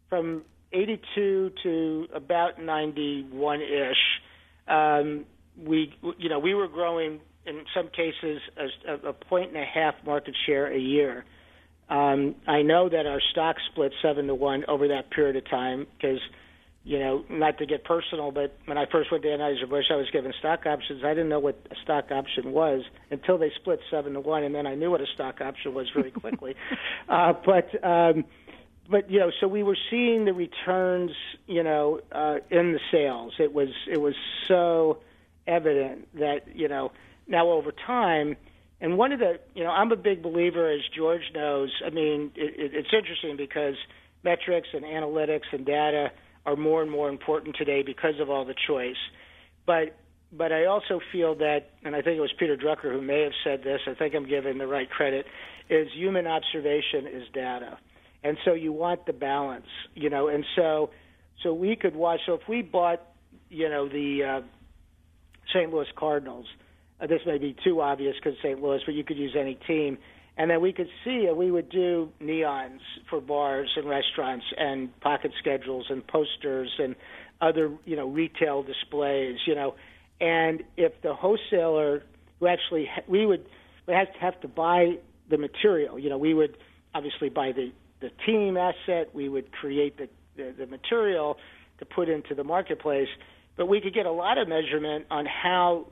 from 0.09 0.45
'82 0.73 1.51
to 1.65 2.07
about 2.15 2.63
'91 2.63 3.61
ish, 3.61 4.23
um, 4.69 5.25
we, 5.65 5.95
you 6.19 6.29
know, 6.29 6.39
we 6.39 6.55
were 6.55 6.69
growing 6.69 7.21
in 7.47 7.65
some 7.75 7.89
cases 7.89 8.41
a, 8.87 9.09
a 9.09 9.13
point 9.13 9.49
and 9.49 9.57
a 9.57 9.65
half 9.65 9.95
market 10.05 10.35
share 10.47 10.67
a 10.73 10.79
year. 10.79 11.25
Um, 11.89 12.37
I 12.47 12.63
know 12.63 12.89
that 12.89 13.07
our 13.07 13.21
stock 13.33 13.57
split 13.73 13.93
seven 14.01 14.27
to 14.29 14.35
one 14.35 14.65
over 14.69 14.89
that 14.89 15.11
period 15.11 15.37
of 15.37 15.49
time 15.51 15.87
because, 15.97 16.21
you 16.85 16.99
know, 17.01 17.25
not 17.29 17.59
to 17.59 17.67
get 17.67 17.83
personal, 17.85 18.31
but 18.31 18.57
when 18.67 18.79
I 18.79 18.87
first 18.87 19.11
went 19.11 19.25
to 19.25 19.29
Anheuser 19.29 19.69
Busch, 19.69 19.87
I 19.91 19.97
was 19.97 20.09
given 20.13 20.33
stock 20.39 20.67
options. 20.67 21.03
I 21.05 21.09
didn't 21.11 21.29
know 21.31 21.41
what 21.41 21.59
a 21.71 21.75
stock 21.83 22.13
option 22.13 22.53
was 22.53 22.83
until 23.11 23.39
they 23.39 23.51
split 23.57 23.81
seven 23.91 24.13
to 24.13 24.21
one, 24.21 24.45
and 24.45 24.55
then 24.55 24.67
I 24.67 24.77
knew 24.77 24.91
what 24.91 25.01
a 25.01 25.07
stock 25.15 25.41
option 25.41 25.75
was 25.75 25.89
very 25.93 26.13
quickly. 26.13 26.55
uh, 27.09 27.33
but 27.45 27.85
um, 27.85 28.25
but 28.89 29.11
you 29.11 29.19
know, 29.19 29.31
so 29.41 29.49
we 29.49 29.65
were 29.65 29.79
seeing 29.91 30.25
the 30.25 30.33
returns, 30.33 31.11
you 31.47 31.65
know, 31.65 32.01
uh, 32.13 32.37
in 32.51 32.73
the 32.73 32.81
sales. 32.93 33.35
It 33.41 33.53
was 33.53 33.69
it 33.91 34.01
was 34.01 34.15
so 34.47 34.99
evident 35.47 36.09
that 36.19 36.41
you 36.55 36.69
know 36.69 36.93
now 37.27 37.51
over 37.51 37.73
time. 37.73 38.37
And 38.83 38.97
one 38.97 39.13
of 39.13 39.19
the, 39.19 39.39
you 39.55 39.63
know, 39.63 39.71
I'm 39.71 39.93
a 39.93 39.97
big 39.97 40.23
believer, 40.23 40.71
as 40.71 40.81
George 40.97 41.21
knows. 41.35 41.71
I 41.85 41.91
mean, 41.91 42.33
it, 42.35 42.55
it, 42.59 42.75
it's 42.75 42.89
interesting 42.95 43.37
because 43.37 43.75
metrics 44.25 44.69
and 44.73 44.85
analytics 44.85 45.53
and 45.53 45.67
data 45.67 46.11
are 46.47 46.57
more 46.57 46.83
and 46.83 46.91
more 46.91 47.09
important 47.09 47.57
today 47.57 47.83
because 47.83 48.15
of 48.21 48.31
all 48.31 48.45
the 48.45 48.55
choice. 48.67 48.97
But 49.67 49.97
but 50.33 50.53
I 50.53 50.67
also 50.67 51.01
feel 51.11 51.35
that, 51.37 51.71
and 51.83 51.97
I 51.97 52.03
think 52.03 52.17
it 52.17 52.21
was 52.21 52.33
Peter 52.39 52.57
Drucker 52.57 52.93
who 52.93 53.03
may 53.03 53.23
have 53.23 53.33
said 53.43 53.65
this. 53.65 53.81
I 53.89 53.95
think 53.95 54.15
I'm 54.15 54.29
giving 54.29 54.59
the 54.59 54.67
right 54.67 54.89
credit. 54.89 55.27
Is 55.69 55.89
human 55.95 56.27
observation 56.27 57.07
is 57.07 57.25
data, 57.33 57.79
and 58.25 58.37
so 58.45 58.55
you 58.55 58.73
want 58.73 59.07
the 59.07 59.13
balance, 59.13 59.67
you 59.95 60.09
know. 60.11 60.29
And 60.29 60.45
so 60.57 60.91
so 61.43 61.53
we 61.53 61.77
could 61.77 61.95
watch. 61.95 62.21
So 62.27 62.35
if 62.35 62.49
we 62.49 62.63
bought, 62.63 63.03
you 63.49 63.69
know, 63.69 63.89
the 63.89 64.25
uh, 64.25 64.41
St. 65.53 65.73
Louis 65.73 65.87
Cardinals 65.97 66.47
uh, 67.01 67.07
this 67.07 67.21
may 67.27 67.39
be 67.39 67.57
too 67.65 67.81
obvious 67.81 68.15
because 68.17 68.39
St. 68.43 68.61
Louis, 68.61 68.81
but 68.85 68.95
you 68.95 69.05
could 69.05 69.17
use 69.17 69.35
any 69.39 69.55
team. 69.67 69.99
And 70.37 70.51
then 70.51 70.61
we 70.61 70.73
could 70.73 70.89
see, 71.05 71.27
and 71.27 71.37
we 71.37 71.51
would 71.51 71.69
do 71.69 72.11
neons 72.23 72.81
for 73.09 73.21
bars 73.21 73.71
and 73.77 73.89
restaurants, 73.89 74.45
and 74.57 74.99
pocket 75.01 75.33
schedules, 75.39 75.87
and 75.91 76.07
posters, 76.07 76.71
and 76.79 76.95
other, 77.41 77.73
you 77.85 77.97
know, 77.97 78.09
retail 78.09 78.63
displays, 78.63 79.39
you 79.47 79.55
know. 79.55 79.75
And 80.21 80.63
if 80.77 80.93
the 81.03 81.15
wholesaler 81.15 82.05
who 82.39 82.47
actually, 82.47 82.89
we 83.07 83.27
would, 83.27 83.45
we 83.87 83.95
have 83.95 84.13
to 84.13 84.19
have 84.19 84.41
to 84.41 84.49
buy 84.49 84.99
the 85.29 85.37
material. 85.37 85.99
You 85.99 86.11
know, 86.11 86.19
we 86.19 86.33
would 86.33 86.57
obviously 86.95 87.29
buy 87.29 87.53
the 87.53 87.73
the 88.01 88.11
team 88.25 88.57
asset. 88.57 89.15
We 89.15 89.29
would 89.29 89.53
create 89.53 89.99
the 89.99 90.09
the, 90.37 90.55
the 90.57 90.67
material 90.67 91.37
to 91.79 91.85
put 91.85 92.09
into 92.09 92.35
the 92.35 92.45
marketplace, 92.45 93.09
but 93.61 93.67
we 93.67 93.79
could 93.83 93.93
get 93.93 94.07
a 94.07 94.11
lot 94.11 94.39
of 94.39 94.49
measurement 94.49 95.05
on 95.11 95.27
how 95.27 95.85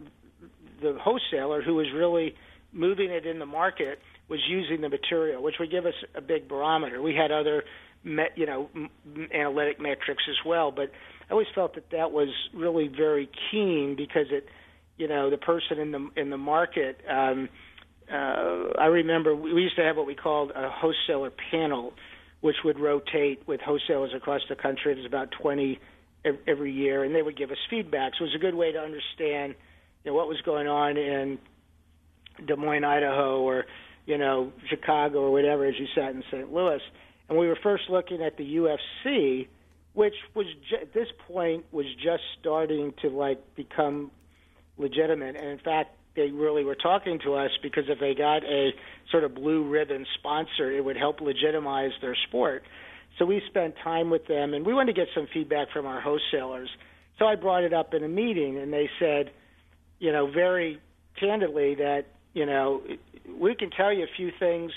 the 0.80 0.96
wholesaler 0.98 1.60
who 1.60 1.74
was 1.74 1.86
really 1.94 2.34
moving 2.72 3.10
it 3.10 3.26
in 3.26 3.38
the 3.38 3.44
market 3.44 3.98
was 4.26 4.40
using 4.48 4.80
the 4.80 4.88
material, 4.88 5.42
which 5.42 5.56
would 5.60 5.70
give 5.70 5.84
us 5.84 5.92
a 6.14 6.22
big 6.22 6.48
barometer. 6.48 7.02
We 7.02 7.14
had 7.14 7.30
other, 7.30 7.64
you 8.04 8.46
know, 8.46 8.70
analytic 9.34 9.78
metrics 9.78 10.22
as 10.30 10.36
well, 10.46 10.70
but 10.70 10.90
I 11.28 11.32
always 11.32 11.46
felt 11.54 11.74
that 11.74 11.90
that 11.90 12.10
was 12.10 12.30
really 12.54 12.88
very 12.88 13.28
keen 13.50 13.96
because 13.98 14.28
it, 14.30 14.46
you 14.96 15.06
know, 15.06 15.28
the 15.28 15.36
person 15.36 15.78
in 15.78 15.92
the 15.92 16.08
in 16.16 16.30
the 16.30 16.38
market. 16.38 17.02
Um, 17.06 17.50
uh, 18.10 18.80
I 18.80 18.86
remember 18.86 19.36
we 19.36 19.60
used 19.60 19.76
to 19.76 19.82
have 19.82 19.98
what 19.98 20.06
we 20.06 20.14
called 20.14 20.52
a 20.52 20.70
wholesaler 20.70 21.32
panel, 21.50 21.92
which 22.40 22.56
would 22.64 22.80
rotate 22.80 23.46
with 23.46 23.60
wholesalers 23.60 24.12
across 24.16 24.40
the 24.48 24.56
country. 24.56 24.92
It 24.92 24.96
was 24.96 25.06
about 25.06 25.32
20 25.38 25.78
every 26.46 26.72
year, 26.72 27.04
and 27.04 27.14
they 27.14 27.22
would 27.22 27.36
give 27.36 27.50
us 27.50 27.58
feedback. 27.70 28.12
So 28.18 28.24
it 28.24 28.28
was 28.28 28.34
a 28.34 28.38
good 28.38 28.54
way 28.54 28.72
to 28.72 28.78
understand 28.78 29.54
you 30.04 30.10
know, 30.10 30.14
what 30.14 30.28
was 30.28 30.40
going 30.42 30.68
on 30.68 30.96
in 30.96 31.38
Des 32.46 32.56
Moines, 32.56 32.84
Idaho, 32.84 33.40
or 33.40 33.64
you 34.06 34.18
know 34.18 34.52
Chicago 34.68 35.20
or 35.20 35.32
whatever 35.32 35.66
as 35.66 35.74
you 35.78 35.86
sat 35.94 36.14
in 36.14 36.22
St. 36.30 36.52
Louis. 36.52 36.80
And 37.28 37.38
we 37.38 37.46
were 37.46 37.58
first 37.62 37.84
looking 37.90 38.22
at 38.22 38.36
the 38.36 38.56
UFC, 38.56 39.48
which 39.92 40.14
was 40.34 40.46
ju- 40.68 40.78
at 40.80 40.94
this 40.94 41.08
point 41.26 41.66
was 41.72 41.86
just 42.02 42.22
starting 42.40 42.94
to 43.02 43.08
like 43.10 43.54
become 43.54 44.10
legitimate. 44.78 45.36
And 45.36 45.46
in 45.46 45.58
fact, 45.58 45.94
they 46.16 46.30
really 46.30 46.64
were 46.64 46.74
talking 46.74 47.20
to 47.24 47.34
us 47.34 47.50
because 47.62 47.84
if 47.88 48.00
they 48.00 48.14
got 48.14 48.44
a 48.44 48.70
sort 49.10 49.24
of 49.24 49.34
blue 49.34 49.68
ribbon 49.68 50.06
sponsor, 50.18 50.72
it 50.72 50.84
would 50.84 50.96
help 50.96 51.20
legitimize 51.20 51.92
their 52.00 52.16
sport. 52.28 52.64
So 53.18 53.24
we 53.24 53.42
spent 53.48 53.74
time 53.82 54.11
with 54.11 54.26
them, 54.26 54.54
and 54.54 54.64
we 54.64 54.72
wanted 54.74 54.94
to 54.94 55.00
get 55.00 55.09
some 55.14 55.26
feedback 55.32 55.70
from 55.72 55.86
our 55.86 56.00
wholesalers. 56.00 56.70
So 57.18 57.26
I 57.26 57.34
brought 57.34 57.64
it 57.64 57.72
up 57.72 57.94
in 57.94 58.04
a 58.04 58.09
meeting, 58.09 58.59
and 58.59 58.72
they 58.72 58.88
said, 59.00 59.30
you 59.98 60.12
know, 60.12 60.30
very 60.30 60.80
candidly 61.18 61.74
that, 61.76 62.06
you 62.32 62.46
know, 62.46 62.82
we 63.38 63.54
can 63.54 63.70
tell 63.70 63.92
you 63.92 64.04
a 64.04 64.16
few 64.16 64.30
things 64.38 64.70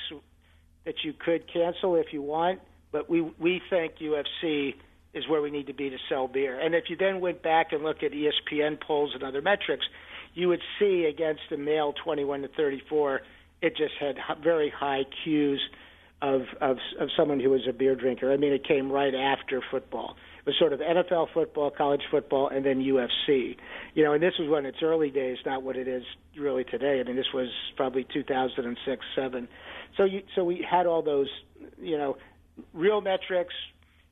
that 0.85 0.95
you 1.03 1.13
could 1.13 1.43
cancel 1.51 1.95
if 1.95 2.07
you 2.11 2.21
want, 2.21 2.59
but 2.91 3.09
we 3.09 3.21
we 3.21 3.61
think 3.69 3.93
UFC 3.99 4.73
is 5.13 5.27
where 5.27 5.41
we 5.41 5.51
need 5.51 5.67
to 5.67 5.73
be 5.73 5.89
to 5.89 5.97
sell 6.09 6.27
beer. 6.27 6.59
And 6.59 6.73
if 6.73 6.85
you 6.89 6.95
then 6.95 7.19
went 7.19 7.43
back 7.43 7.73
and 7.73 7.83
looked 7.83 8.03
at 8.03 8.11
ESPN 8.11 8.79
polls 8.79 9.11
and 9.13 9.23
other 9.23 9.41
metrics, 9.41 9.85
you 10.33 10.47
would 10.47 10.61
see 10.79 11.05
against 11.05 11.41
the 11.49 11.57
male 11.57 11.93
21 12.03 12.43
to 12.43 12.47
34, 12.47 13.21
it 13.61 13.75
just 13.75 13.93
had 13.99 14.15
very 14.41 14.69
high 14.69 15.03
cues 15.23 15.61
of 16.21 16.41
of 16.59 16.77
of 16.99 17.09
someone 17.17 17.39
who 17.39 17.49
was 17.49 17.61
a 17.67 17.73
beer 17.73 17.95
drinker. 17.95 18.31
I 18.31 18.37
mean, 18.37 18.53
it 18.53 18.67
came 18.67 18.91
right 18.91 19.13
after 19.13 19.61
football. 19.71 20.15
It 20.39 20.45
was 20.45 20.55
sort 20.57 20.73
of 20.73 20.79
NFL 20.79 21.27
football, 21.33 21.71
college 21.71 22.01
football, 22.09 22.47
and 22.47 22.65
then 22.65 22.79
UFC. 22.79 23.57
You 23.93 24.03
know, 24.03 24.13
and 24.13 24.21
this 24.21 24.33
was 24.39 24.49
when 24.49 24.65
its 24.65 24.77
early 24.81 25.09
days, 25.09 25.37
not 25.45 25.63
what 25.63 25.75
it 25.75 25.87
is 25.87 26.03
really 26.37 26.63
today. 26.63 26.99
I 26.99 27.03
mean, 27.03 27.15
this 27.15 27.33
was 27.33 27.49
probably 27.75 28.05
2006, 28.11 29.05
seven. 29.15 29.47
So 29.97 30.05
you, 30.05 30.23
so 30.35 30.43
we 30.43 30.65
had 30.69 30.85
all 30.85 31.01
those, 31.01 31.27
you 31.79 31.97
know, 31.97 32.17
real 32.73 33.01
metrics, 33.01 33.53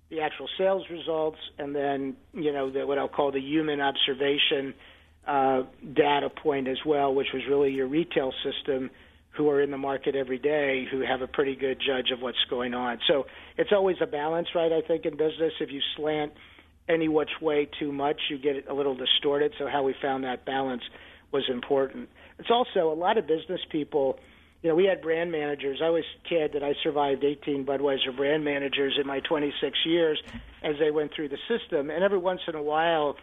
the 0.10 0.22
actual 0.22 0.48
sales 0.58 0.84
results, 0.90 1.38
and 1.58 1.76
then 1.76 2.16
you 2.34 2.52
know 2.52 2.72
the, 2.72 2.86
what 2.86 2.98
I'll 2.98 3.08
call 3.08 3.32
the 3.32 3.42
human 3.42 3.82
observation 3.82 4.74
uh, 5.28 5.64
data 5.94 6.30
point 6.30 6.68
as 6.68 6.80
well, 6.86 7.14
which 7.14 7.28
was 7.34 7.44
really 7.48 7.72
your 7.72 7.88
retail 7.88 8.34
system 8.44 8.90
who 9.32 9.50
are 9.50 9.62
in 9.62 9.72
the 9.72 9.78
market 9.78 10.16
every 10.16 10.40
day 10.40 10.86
who 10.90 11.02
have 11.02 11.22
a 11.22 11.28
pretty 11.28 11.56
good 11.56 11.80
judge 11.80 12.12
of 12.12 12.22
what's 12.22 12.44
going 12.50 12.74
on. 12.74 13.00
So 13.08 13.26
it's 13.58 13.72
always 13.72 13.98
a 14.02 14.08
balance, 14.08 14.48
right? 14.56 14.72
I 14.72 14.82
think 14.82 15.06
in 15.06 15.18
business, 15.18 15.54
if 15.60 15.72
you 15.72 15.82
slant 15.96 16.34
any 16.88 17.08
which 17.08 17.30
way 17.42 17.70
too 17.80 17.92
much, 17.92 18.20
you 18.30 18.38
get 18.38 18.56
it 18.56 18.66
a 18.68 18.74
little 18.74 18.96
distorted. 18.96 19.54
So 19.60 19.68
how 19.68 19.84
we 19.84 19.94
found 20.02 20.24
that 20.24 20.46
balance 20.46 20.82
was 21.32 21.44
important. 21.50 22.10
It's 22.40 22.50
also 22.50 22.92
a 22.92 22.96
lot 22.96 23.18
of 23.18 23.28
business 23.28 23.62
people. 23.72 24.20
You 24.64 24.70
know, 24.70 24.76
we 24.76 24.86
had 24.86 25.02
brand 25.02 25.32
managers. 25.32 25.80
I 25.84 25.90
was 25.90 26.04
kid 26.28 26.52
that 26.54 26.64
I 26.64 26.74
survived 26.84 27.24
18 27.24 27.66
Budweiser 27.66 28.16
brand 28.16 28.44
managers 28.44 28.98
in 29.00 29.06
my 29.06 29.20
26 29.20 29.78
years 29.86 30.22
as 30.64 30.76
they 30.80 30.92
went 30.92 31.14
through 31.16 31.30
the 31.30 31.38
system. 31.48 31.92
And 31.92 32.04
every 32.04 32.18
once 32.18 32.42
in 32.48 32.56
a 32.56 32.64
while, 32.64 33.16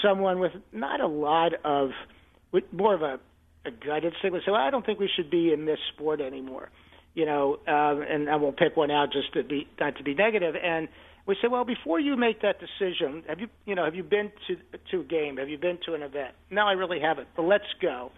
someone 0.00 0.38
with 0.38 0.52
not 0.72 1.00
a 1.00 1.06
lot 1.08 1.52
of, 1.64 1.90
with 2.52 2.64
more 2.72 2.94
of 2.94 3.02
a 3.02 3.18
a 3.64 3.70
gut 3.70 4.04
instinct 4.04 4.32
would 4.32 4.42
say, 4.44 4.50
well, 4.52 4.60
I 4.60 4.70
don't 4.70 4.84
think 4.84 4.98
we 4.98 5.10
should 5.14 5.30
be 5.30 5.52
in 5.52 5.64
this 5.64 5.78
sport 5.94 6.20
anymore. 6.20 6.70
You 7.14 7.26
know, 7.26 7.58
um, 7.68 8.02
and 8.02 8.28
I 8.28 8.36
won't 8.36 8.56
pick 8.56 8.76
one 8.76 8.90
out 8.90 9.12
just 9.12 9.32
to 9.34 9.44
be 9.44 9.68
not 9.78 9.96
to 9.98 10.02
be 10.02 10.14
negative. 10.14 10.54
And 10.60 10.88
we 11.26 11.36
say, 11.40 11.48
well, 11.48 11.64
before 11.64 12.00
you 12.00 12.16
make 12.16 12.42
that 12.42 12.56
decision, 12.58 13.22
have 13.28 13.40
you, 13.40 13.46
you 13.64 13.74
know, 13.74 13.84
have 13.84 13.94
you 13.94 14.02
been 14.02 14.32
to 14.48 14.56
to 14.90 15.00
a 15.00 15.04
game? 15.04 15.36
Have 15.36 15.48
you 15.48 15.58
been 15.58 15.78
to 15.86 15.94
an 15.94 16.02
event? 16.02 16.34
No, 16.50 16.62
I 16.62 16.72
really 16.72 17.00
haven't. 17.00 17.28
But 17.36 17.44
let's 17.44 17.64
go. 17.80 18.10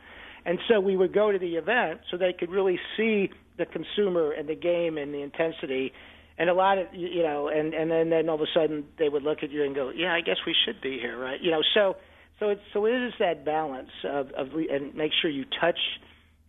And 0.46 0.58
so 0.68 0.80
we 0.80 0.96
would 0.96 1.12
go 1.12 1.30
to 1.30 1.38
the 1.38 1.56
event 1.56 2.00
so 2.10 2.16
they 2.16 2.32
could 2.32 2.50
really 2.50 2.78
see 2.96 3.30
the 3.58 3.66
consumer 3.66 4.30
and 4.30 4.48
the 4.48 4.54
game 4.54 4.96
and 4.96 5.12
the 5.12 5.22
intensity. 5.22 5.92
And 6.38 6.48
a 6.48 6.54
lot 6.54 6.78
of 6.78 6.86
you 6.92 7.22
know, 7.22 7.48
and 7.48 7.74
and 7.74 7.90
then 7.90 8.10
then 8.10 8.28
all 8.28 8.36
of 8.36 8.40
a 8.40 8.52
sudden 8.54 8.84
they 8.98 9.08
would 9.08 9.22
look 9.22 9.42
at 9.42 9.50
you 9.50 9.62
and 9.62 9.74
go, 9.74 9.90
yeah, 9.90 10.14
I 10.14 10.20
guess 10.20 10.36
we 10.46 10.54
should 10.64 10.80
be 10.80 10.98
here, 10.98 11.18
right? 11.18 11.40
You 11.40 11.50
know, 11.50 11.62
so 11.74 11.96
so 12.38 12.50
it's 12.50 12.62
so 12.72 12.86
it 12.86 12.94
is 12.94 13.12
that 13.18 13.44
balance 13.44 13.90
of, 14.04 14.30
of 14.32 14.48
and 14.54 14.94
make 14.94 15.12
sure 15.20 15.30
you 15.30 15.44
touch 15.60 15.78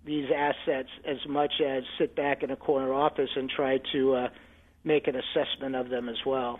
these 0.05 0.29
assets 0.35 0.89
as 1.05 1.17
much 1.27 1.53
as 1.65 1.83
sit 1.97 2.15
back 2.15 2.43
in 2.43 2.51
a 2.51 2.55
corner 2.55 2.93
office 2.93 3.29
and 3.35 3.49
try 3.49 3.79
to 3.91 4.15
uh, 4.15 4.27
make 4.83 5.07
an 5.07 5.15
assessment 5.15 5.75
of 5.75 5.89
them 5.89 6.09
as 6.09 6.17
well. 6.25 6.59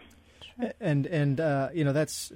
And 0.80 1.06
and 1.08 1.40
uh, 1.40 1.70
you 1.74 1.84
know 1.84 1.94
that's 1.94 2.32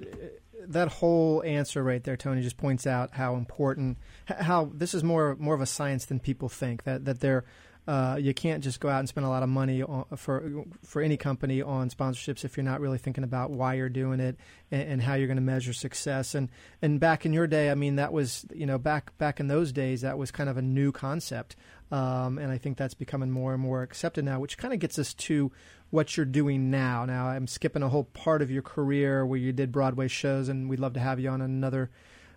that 0.66 0.88
whole 0.88 1.42
answer 1.44 1.82
right 1.82 2.02
there, 2.02 2.16
Tony, 2.16 2.40
just 2.42 2.56
points 2.56 2.86
out 2.86 3.14
how 3.14 3.34
important 3.34 3.98
how 4.26 4.70
this 4.72 4.94
is 4.94 5.02
more 5.02 5.36
more 5.38 5.54
of 5.54 5.60
a 5.60 5.66
science 5.66 6.06
than 6.06 6.20
people 6.20 6.48
think. 6.48 6.84
That 6.84 7.04
that 7.04 7.20
they're 7.20 7.44
uh, 7.86 8.16
you 8.20 8.32
can't 8.32 8.62
just 8.62 8.78
go 8.78 8.88
out 8.88 9.00
and 9.00 9.08
spend 9.08 9.26
a 9.26 9.28
lot 9.28 9.42
of 9.42 9.48
money 9.48 9.82
on, 9.82 10.04
for 10.16 10.64
for 10.84 11.02
any 11.02 11.16
company 11.16 11.60
on 11.60 11.90
sponsorships 11.90 12.44
if 12.44 12.56
you're 12.56 12.64
not 12.64 12.80
really 12.80 12.98
thinking 12.98 13.24
about 13.24 13.50
why 13.50 13.74
you're 13.74 13.88
doing 13.88 14.20
it 14.20 14.36
and, 14.70 14.82
and 14.82 15.02
how 15.02 15.14
you're 15.14 15.26
going 15.26 15.36
to 15.36 15.42
measure 15.42 15.72
success. 15.72 16.34
And 16.34 16.48
and 16.80 17.00
back 17.00 17.26
in 17.26 17.32
your 17.32 17.48
day, 17.48 17.70
I 17.70 17.74
mean, 17.74 17.96
that 17.96 18.12
was 18.12 18.46
you 18.54 18.66
know 18.66 18.78
back 18.78 19.16
back 19.18 19.40
in 19.40 19.48
those 19.48 19.72
days, 19.72 20.02
that 20.02 20.16
was 20.16 20.30
kind 20.30 20.48
of 20.48 20.56
a 20.56 20.62
new 20.62 20.92
concept. 20.92 21.56
Um, 21.90 22.38
and 22.38 22.50
I 22.50 22.56
think 22.56 22.78
that's 22.78 22.94
becoming 22.94 23.30
more 23.30 23.52
and 23.52 23.62
more 23.62 23.82
accepted 23.82 24.24
now, 24.24 24.40
which 24.40 24.56
kind 24.56 24.72
of 24.72 24.80
gets 24.80 24.98
us 24.98 25.12
to 25.14 25.52
what 25.90 26.16
you're 26.16 26.24
doing 26.24 26.70
now. 26.70 27.04
Now, 27.04 27.26
I'm 27.26 27.46
skipping 27.46 27.82
a 27.82 27.88
whole 27.88 28.04
part 28.04 28.40
of 28.40 28.50
your 28.50 28.62
career 28.62 29.26
where 29.26 29.38
you 29.38 29.52
did 29.52 29.70
Broadway 29.72 30.08
shows, 30.08 30.48
and 30.48 30.70
we'd 30.70 30.80
love 30.80 30.94
to 30.94 31.00
have 31.00 31.20
you 31.20 31.28
on 31.28 31.42
another 31.42 31.90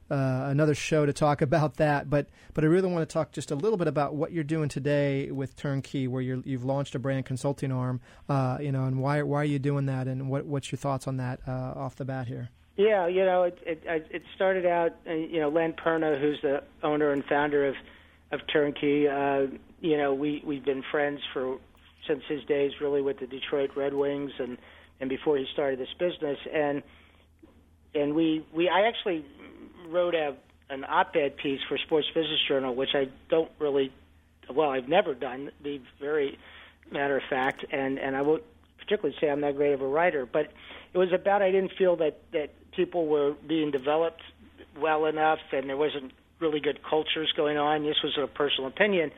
uh, 0.10 0.45
another 0.47 0.76
show 0.76 1.06
to 1.06 1.14
talk 1.14 1.41
about 1.49 1.78
that. 1.78 2.10
But 2.10 2.28
but 2.53 2.64
I 2.64 2.68
really 2.68 2.89
want 2.89 3.08
to 3.08 3.14
talk 3.14 3.32
just 3.32 3.51
a 3.51 3.56
little 3.56 3.78
bit 3.78 3.88
about 3.88 4.16
what 4.16 4.32
you're 4.32 4.43
doing 4.43 4.70
today 4.70 5.32
with 5.32 5.56
Turnkey, 5.56 6.08
where 6.08 6.22
you 6.22 6.43
have 6.47 6.64
launched 6.64 6.95
a 6.95 6.99
brand 6.99 7.26
consulting 7.26 7.72
arm, 7.72 8.01
uh, 8.30 8.58
you 8.60 8.72
know, 8.72 8.86
and 8.86 8.99
why 8.99 9.22
why 9.22 9.41
are 9.41 9.45
you 9.45 9.60
doing 9.60 9.86
that, 9.88 10.08
and 10.08 10.30
what 10.30 10.45
what's 10.45 10.72
your 10.72 10.78
thoughts 10.78 11.08
on 11.08 11.18
that 11.18 11.39
uh, 11.47 11.74
off 11.76 11.95
the 11.95 12.06
bat 12.06 12.28
here? 12.28 12.49
Yeah, 12.78 13.08
you 13.08 13.24
know, 13.24 13.43
it 13.43 13.58
it, 13.66 13.84
it 13.86 14.24
started 14.36 14.66
out, 14.66 14.91
uh, 15.08 15.14
you 15.14 15.39
know, 15.39 15.49
Len 15.49 15.74
Perna, 15.74 16.20
who's 16.20 16.41
the 16.41 16.64
owner 16.84 17.12
and 17.12 17.24
founder 17.24 17.68
of 17.68 17.76
of 18.32 18.41
Turnkey. 18.51 19.08
Uh, 19.08 19.47
you 19.80 19.97
know, 19.97 20.14
we 20.14 20.41
we've 20.45 20.66
been 20.66 20.84
friends 20.91 21.22
for 21.34 21.58
since 22.08 22.24
his 22.28 22.43
days, 22.43 22.74
really, 22.82 23.01
with 23.01 23.20
the 23.20 23.28
Detroit 23.28 23.72
Red 23.76 23.93
Wings, 23.93 24.32
and 24.39 24.58
and 24.99 25.10
before 25.10 25.38
he 25.38 25.45
started 25.53 25.80
this 25.80 25.93
business, 25.97 26.38
and 26.53 26.84
and 27.93 28.14
we 28.14 28.45
we 28.53 28.68
I 28.68 28.88
actually 28.88 29.26
wrote 29.89 30.15
a 30.15 30.36
an 30.69 30.83
op-ed 30.83 31.38
piece 31.38 31.59
for 31.69 31.77
Sports 31.77 32.07
Business 32.13 32.39
Journal, 32.47 32.73
which 32.73 32.89
I 32.95 33.05
don't 33.29 33.51
really, 33.59 33.93
well, 34.51 34.71
I've 34.71 34.89
never 34.89 35.13
done. 35.13 35.51
Be 35.61 35.81
very 35.99 36.39
matter 36.91 37.17
of 37.17 37.23
fact, 37.29 37.65
and 37.71 37.99
and 37.99 38.15
I 38.15 38.21
won't 38.21 38.43
particularly 38.79 39.15
say 39.19 39.29
I'm 39.29 39.41
that 39.41 39.55
great 39.55 39.73
of 39.73 39.81
a 39.81 39.88
writer, 39.88 40.25
but 40.25 40.51
it 40.93 40.97
was 40.97 41.09
about 41.13 41.41
I 41.41 41.51
didn't 41.51 41.71
feel 41.77 41.95
that 41.97 42.19
that 42.33 42.49
people 42.75 43.07
were 43.07 43.36
being 43.47 43.71
developed 43.71 44.21
well 44.79 45.05
enough, 45.05 45.39
and 45.51 45.69
there 45.69 45.77
wasn't 45.77 46.11
really 46.39 46.59
good 46.59 46.79
cultures 46.88 47.31
going 47.36 47.57
on. 47.57 47.83
This 47.83 48.01
was 48.03 48.17
a 48.21 48.27
personal 48.27 48.67
opinion. 48.67 49.11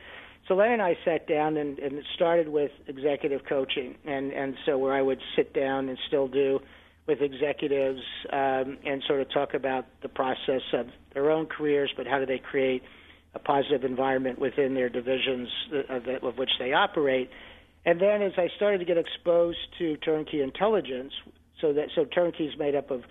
So 0.46 0.54
Len 0.54 0.72
and 0.72 0.82
I 0.82 0.96
sat 1.04 1.26
down 1.26 1.56
and, 1.58 1.78
and 1.78 1.98
it 1.98 2.04
started 2.14 2.48
with 2.48 2.70
executive 2.86 3.42
coaching, 3.46 3.96
and 4.06 4.32
and 4.32 4.54
so 4.64 4.78
where 4.78 4.94
I 4.94 5.02
would 5.02 5.20
sit 5.36 5.52
down 5.52 5.88
and 5.88 5.98
still 6.06 6.28
do 6.28 6.60
with 7.08 7.22
executives 7.22 8.02
um, 8.32 8.78
and 8.84 9.02
sort 9.08 9.20
of 9.20 9.32
talk 9.32 9.54
about 9.54 9.86
the 10.02 10.08
process 10.08 10.62
of 10.74 10.86
their 11.14 11.30
own 11.30 11.46
careers, 11.46 11.90
but 11.96 12.06
how 12.06 12.18
do 12.18 12.26
they 12.26 12.38
create 12.38 12.82
a 13.34 13.38
positive 13.38 13.84
environment 13.84 14.38
within 14.38 14.74
their 14.74 14.88
divisions 14.88 15.48
of, 15.88 16.06
of 16.22 16.38
which 16.38 16.50
they 16.58 16.72
operate. 16.72 17.30
And 17.84 18.00
then 18.00 18.22
as 18.22 18.32
I 18.36 18.48
started 18.56 18.78
to 18.78 18.84
get 18.84 18.98
exposed 18.98 19.58
to 19.78 19.96
turnkey 19.98 20.42
intelligence, 20.42 21.12
so 21.60 21.72
that 21.72 21.88
so 21.94 22.04
turnkey 22.04 22.46
is 22.46 22.58
made 22.58 22.74
up 22.74 22.90
of 22.90 23.02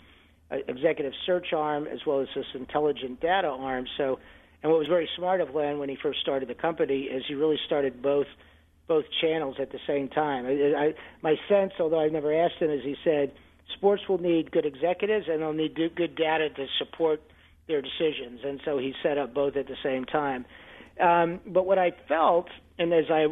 executive 0.51 1.13
search 1.25 1.47
arm 1.53 1.87
as 1.87 1.99
well 2.05 2.21
as 2.21 2.27
this 2.35 2.45
intelligent 2.53 3.19
data 3.19 3.47
arm. 3.47 3.85
So, 3.97 4.19
and 4.63 4.71
what 4.71 4.79
was 4.79 4.87
very 4.87 5.09
smart 5.17 5.41
of 5.41 5.53
Len 5.53 5.77
when 5.79 5.89
he 5.89 5.97
first 6.01 6.19
started 6.21 6.47
the 6.47 6.55
company 6.55 7.01
is 7.03 7.23
he 7.27 7.33
really 7.33 7.59
started 7.65 8.01
both 8.01 8.27
both 8.87 9.03
channels 9.19 9.57
at 9.59 9.71
the 9.73 9.79
same 9.85 10.07
time. 10.07 10.45
I, 10.45 10.79
I, 10.79 10.93
my 11.21 11.35
sense, 11.49 11.73
although 11.77 11.99
I've 11.99 12.13
never 12.13 12.33
asked 12.33 12.55
him, 12.59 12.71
is 12.71 12.81
he 12.83 12.95
said 13.03 13.33
sports 13.76 14.03
will 14.07 14.20
need 14.20 14.51
good 14.51 14.65
executives 14.65 15.26
and 15.30 15.41
they'll 15.41 15.53
need 15.53 15.76
good 15.76 16.15
data 16.15 16.49
to 16.49 16.65
support 16.80 17.22
their 17.68 17.82
decisions. 17.82 18.41
And 18.43 18.61
so 18.65 18.78
he 18.78 18.93
set 19.03 19.18
up 19.18 19.34
both 19.34 19.55
at 19.55 19.68
the 19.68 19.76
same 19.84 20.05
time. 20.05 20.45
Um, 20.99 21.39
but 21.45 21.65
what 21.65 21.78
I 21.78 21.91
felt, 22.07 22.47
and 22.80 22.93
as 22.93 23.05
I 23.09 23.28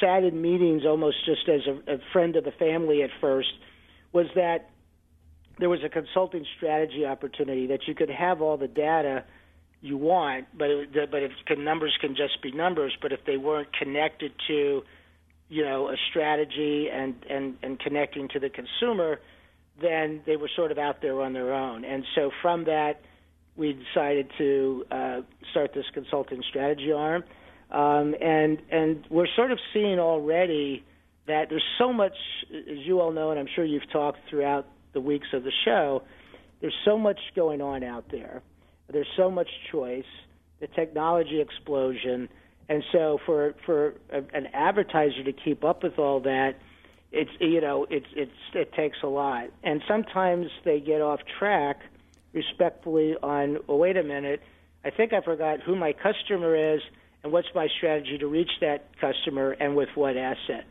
sat 0.00 0.24
in 0.24 0.40
meetings 0.40 0.82
almost 0.86 1.24
just 1.24 1.48
as 1.48 1.60
a, 1.66 1.94
a 1.94 1.98
friend 2.12 2.36
of 2.36 2.44
the 2.44 2.52
family 2.52 3.02
at 3.02 3.10
first, 3.20 3.48
was 4.12 4.26
that 4.34 4.70
there 5.58 5.68
was 5.68 5.80
a 5.84 5.88
consulting 5.88 6.44
strategy 6.56 7.04
opportunity 7.04 7.66
that 7.68 7.80
you 7.86 7.94
could 7.94 8.10
have 8.10 8.40
all 8.40 8.56
the 8.56 8.68
data 8.68 9.24
you 9.82 9.96
want, 9.96 10.46
but 10.56 10.68
it, 10.70 11.10
but 11.10 11.22
if 11.22 11.32
numbers 11.56 11.96
can 12.00 12.14
just 12.14 12.42
be 12.42 12.52
numbers. 12.52 12.96
But 13.00 13.12
if 13.12 13.20
they 13.26 13.36
weren't 13.36 13.68
connected 13.72 14.32
to, 14.48 14.82
you 15.48 15.64
know, 15.64 15.88
a 15.88 15.96
strategy 16.10 16.88
and 16.92 17.14
and 17.28 17.56
and 17.62 17.78
connecting 17.78 18.28
to 18.28 18.38
the 18.38 18.50
consumer, 18.50 19.20
then 19.80 20.22
they 20.26 20.36
were 20.36 20.50
sort 20.54 20.72
of 20.72 20.78
out 20.78 21.02
there 21.02 21.20
on 21.20 21.32
their 21.32 21.52
own. 21.52 21.84
And 21.84 22.04
so 22.14 22.30
from 22.42 22.64
that, 22.64 23.00
we 23.56 23.72
decided 23.72 24.30
to 24.38 24.84
uh, 24.90 25.20
start 25.50 25.72
this 25.74 25.84
consulting 25.92 26.42
strategy 26.48 26.92
arm. 26.92 27.24
Um, 27.70 28.14
and 28.20 28.58
and 28.70 29.06
we're 29.10 29.28
sort 29.36 29.52
of 29.52 29.58
seeing 29.72 29.98
already 29.98 30.84
that 31.26 31.46
there's 31.50 31.64
so 31.78 31.92
much, 31.92 32.14
as 32.52 32.78
you 32.78 33.00
all 33.00 33.12
know, 33.12 33.30
and 33.30 33.38
I'm 33.38 33.46
sure 33.54 33.64
you've 33.64 33.90
talked 33.92 34.18
throughout 34.28 34.66
the 34.92 35.00
weeks 35.00 35.28
of 35.32 35.44
the 35.44 35.52
show. 35.64 36.02
There's 36.60 36.74
so 36.84 36.98
much 36.98 37.18
going 37.36 37.60
on 37.60 37.84
out 37.84 38.06
there. 38.10 38.42
There's 38.92 39.06
so 39.16 39.30
much 39.30 39.48
choice, 39.70 40.04
the 40.60 40.66
technology 40.66 41.40
explosion, 41.40 42.28
and 42.68 42.82
so 42.90 43.18
for 43.24 43.54
for 43.64 43.94
a, 44.12 44.18
an 44.34 44.48
advertiser 44.52 45.22
to 45.24 45.32
keep 45.32 45.64
up 45.64 45.84
with 45.84 45.98
all 45.98 46.20
that 46.20 46.56
it's 47.12 47.30
you 47.40 47.60
know 47.60 47.86
it's 47.90 48.06
it's 48.14 48.30
it 48.54 48.72
takes 48.72 48.98
a 49.02 49.06
lot, 49.06 49.48
and 49.62 49.82
sometimes 49.88 50.46
they 50.64 50.80
get 50.80 51.00
off 51.00 51.20
track 51.38 51.80
respectfully 52.32 53.16
on. 53.22 53.58
Oh, 53.68 53.76
wait 53.76 53.96
a 53.96 54.02
minute, 54.02 54.40
I 54.84 54.90
think 54.90 55.12
I 55.12 55.20
forgot 55.20 55.60
who 55.60 55.76
my 55.76 55.92
customer 55.92 56.74
is 56.74 56.80
and 57.22 57.32
what's 57.32 57.48
my 57.54 57.68
strategy 57.76 58.18
to 58.18 58.26
reach 58.26 58.50
that 58.60 58.88
customer 59.00 59.52
and 59.52 59.76
with 59.76 59.90
what 59.94 60.16
asset. 60.16 60.64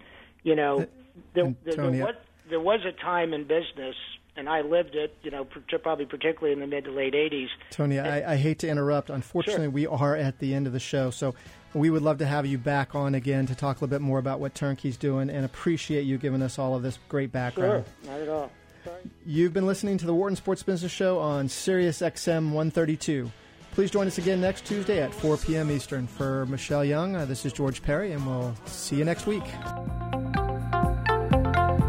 You 0.43 0.55
know, 0.55 0.87
there, 1.33 1.55
there, 1.63 1.75
there, 1.75 1.91
was, 1.91 2.15
there 2.49 2.59
was 2.59 2.79
a 2.85 2.91
time 2.91 3.33
in 3.33 3.43
business 3.43 3.95
and 4.35 4.47
I 4.47 4.61
lived 4.61 4.95
it, 4.95 5.15
you 5.21 5.31
know, 5.31 5.45
probably 5.83 6.05
particularly 6.05 6.53
in 6.53 6.59
the 6.59 6.67
mid 6.67 6.85
to 6.85 6.91
late 6.91 7.13
80s. 7.13 7.47
Tony, 7.71 7.97
and, 7.97 8.07
I, 8.07 8.33
I, 8.33 8.35
hate 8.37 8.59
to 8.59 8.69
interrupt. 8.69 9.09
Unfortunately, 9.09 9.65
sure. 9.65 9.71
we 9.71 9.85
are 9.85 10.15
at 10.15 10.39
the 10.39 10.53
end 10.53 10.65
of 10.65 10.71
the 10.71 10.79
show. 10.79 11.09
So 11.09 11.35
we 11.73 11.89
would 11.89 12.01
love 12.01 12.17
to 12.19 12.25
have 12.25 12.45
you 12.45 12.57
back 12.57 12.95
on 12.95 13.15
again 13.15 13.45
to 13.47 13.55
talk 13.55 13.77
a 13.77 13.79
little 13.79 13.87
bit 13.87 14.01
more 14.01 14.19
about 14.19 14.39
what 14.39 14.53
Turnkey's 14.53 14.97
doing 14.97 15.29
and 15.29 15.45
appreciate 15.45 16.03
you 16.03 16.17
giving 16.17 16.41
us 16.41 16.59
all 16.59 16.75
of 16.75 16.83
this 16.83 16.99
great 17.09 17.31
background. 17.31 17.85
Sure, 18.03 18.11
not 18.11 18.21
at 18.21 18.29
all. 18.29 18.51
Sorry. 18.83 18.97
You've 19.25 19.53
been 19.53 19.67
listening 19.67 19.97
to 19.99 20.05
the 20.05 20.13
Wharton 20.13 20.35
Sports 20.35 20.63
Business 20.63 20.91
Show 20.91 21.19
on 21.19 21.47
Sirius 21.49 21.99
XM 21.99 22.51
132. 22.51 23.31
Please 23.71 23.91
join 23.91 24.07
us 24.07 24.17
again 24.17 24.41
next 24.41 24.65
Tuesday 24.65 24.99
at 25.01 25.13
4 25.13 25.37
p.m. 25.37 25.69
Eastern. 25.69 26.07
For 26.07 26.47
Michelle 26.47 26.83
Young, 26.83 27.15
uh, 27.15 27.25
this 27.25 27.45
is 27.45 27.53
George 27.53 27.83
Perry, 27.83 28.13
and 28.13 28.25
we'll 28.25 28.55
see 28.65 28.95
you 28.95 29.05
next 29.05 29.27
week. 29.27 29.43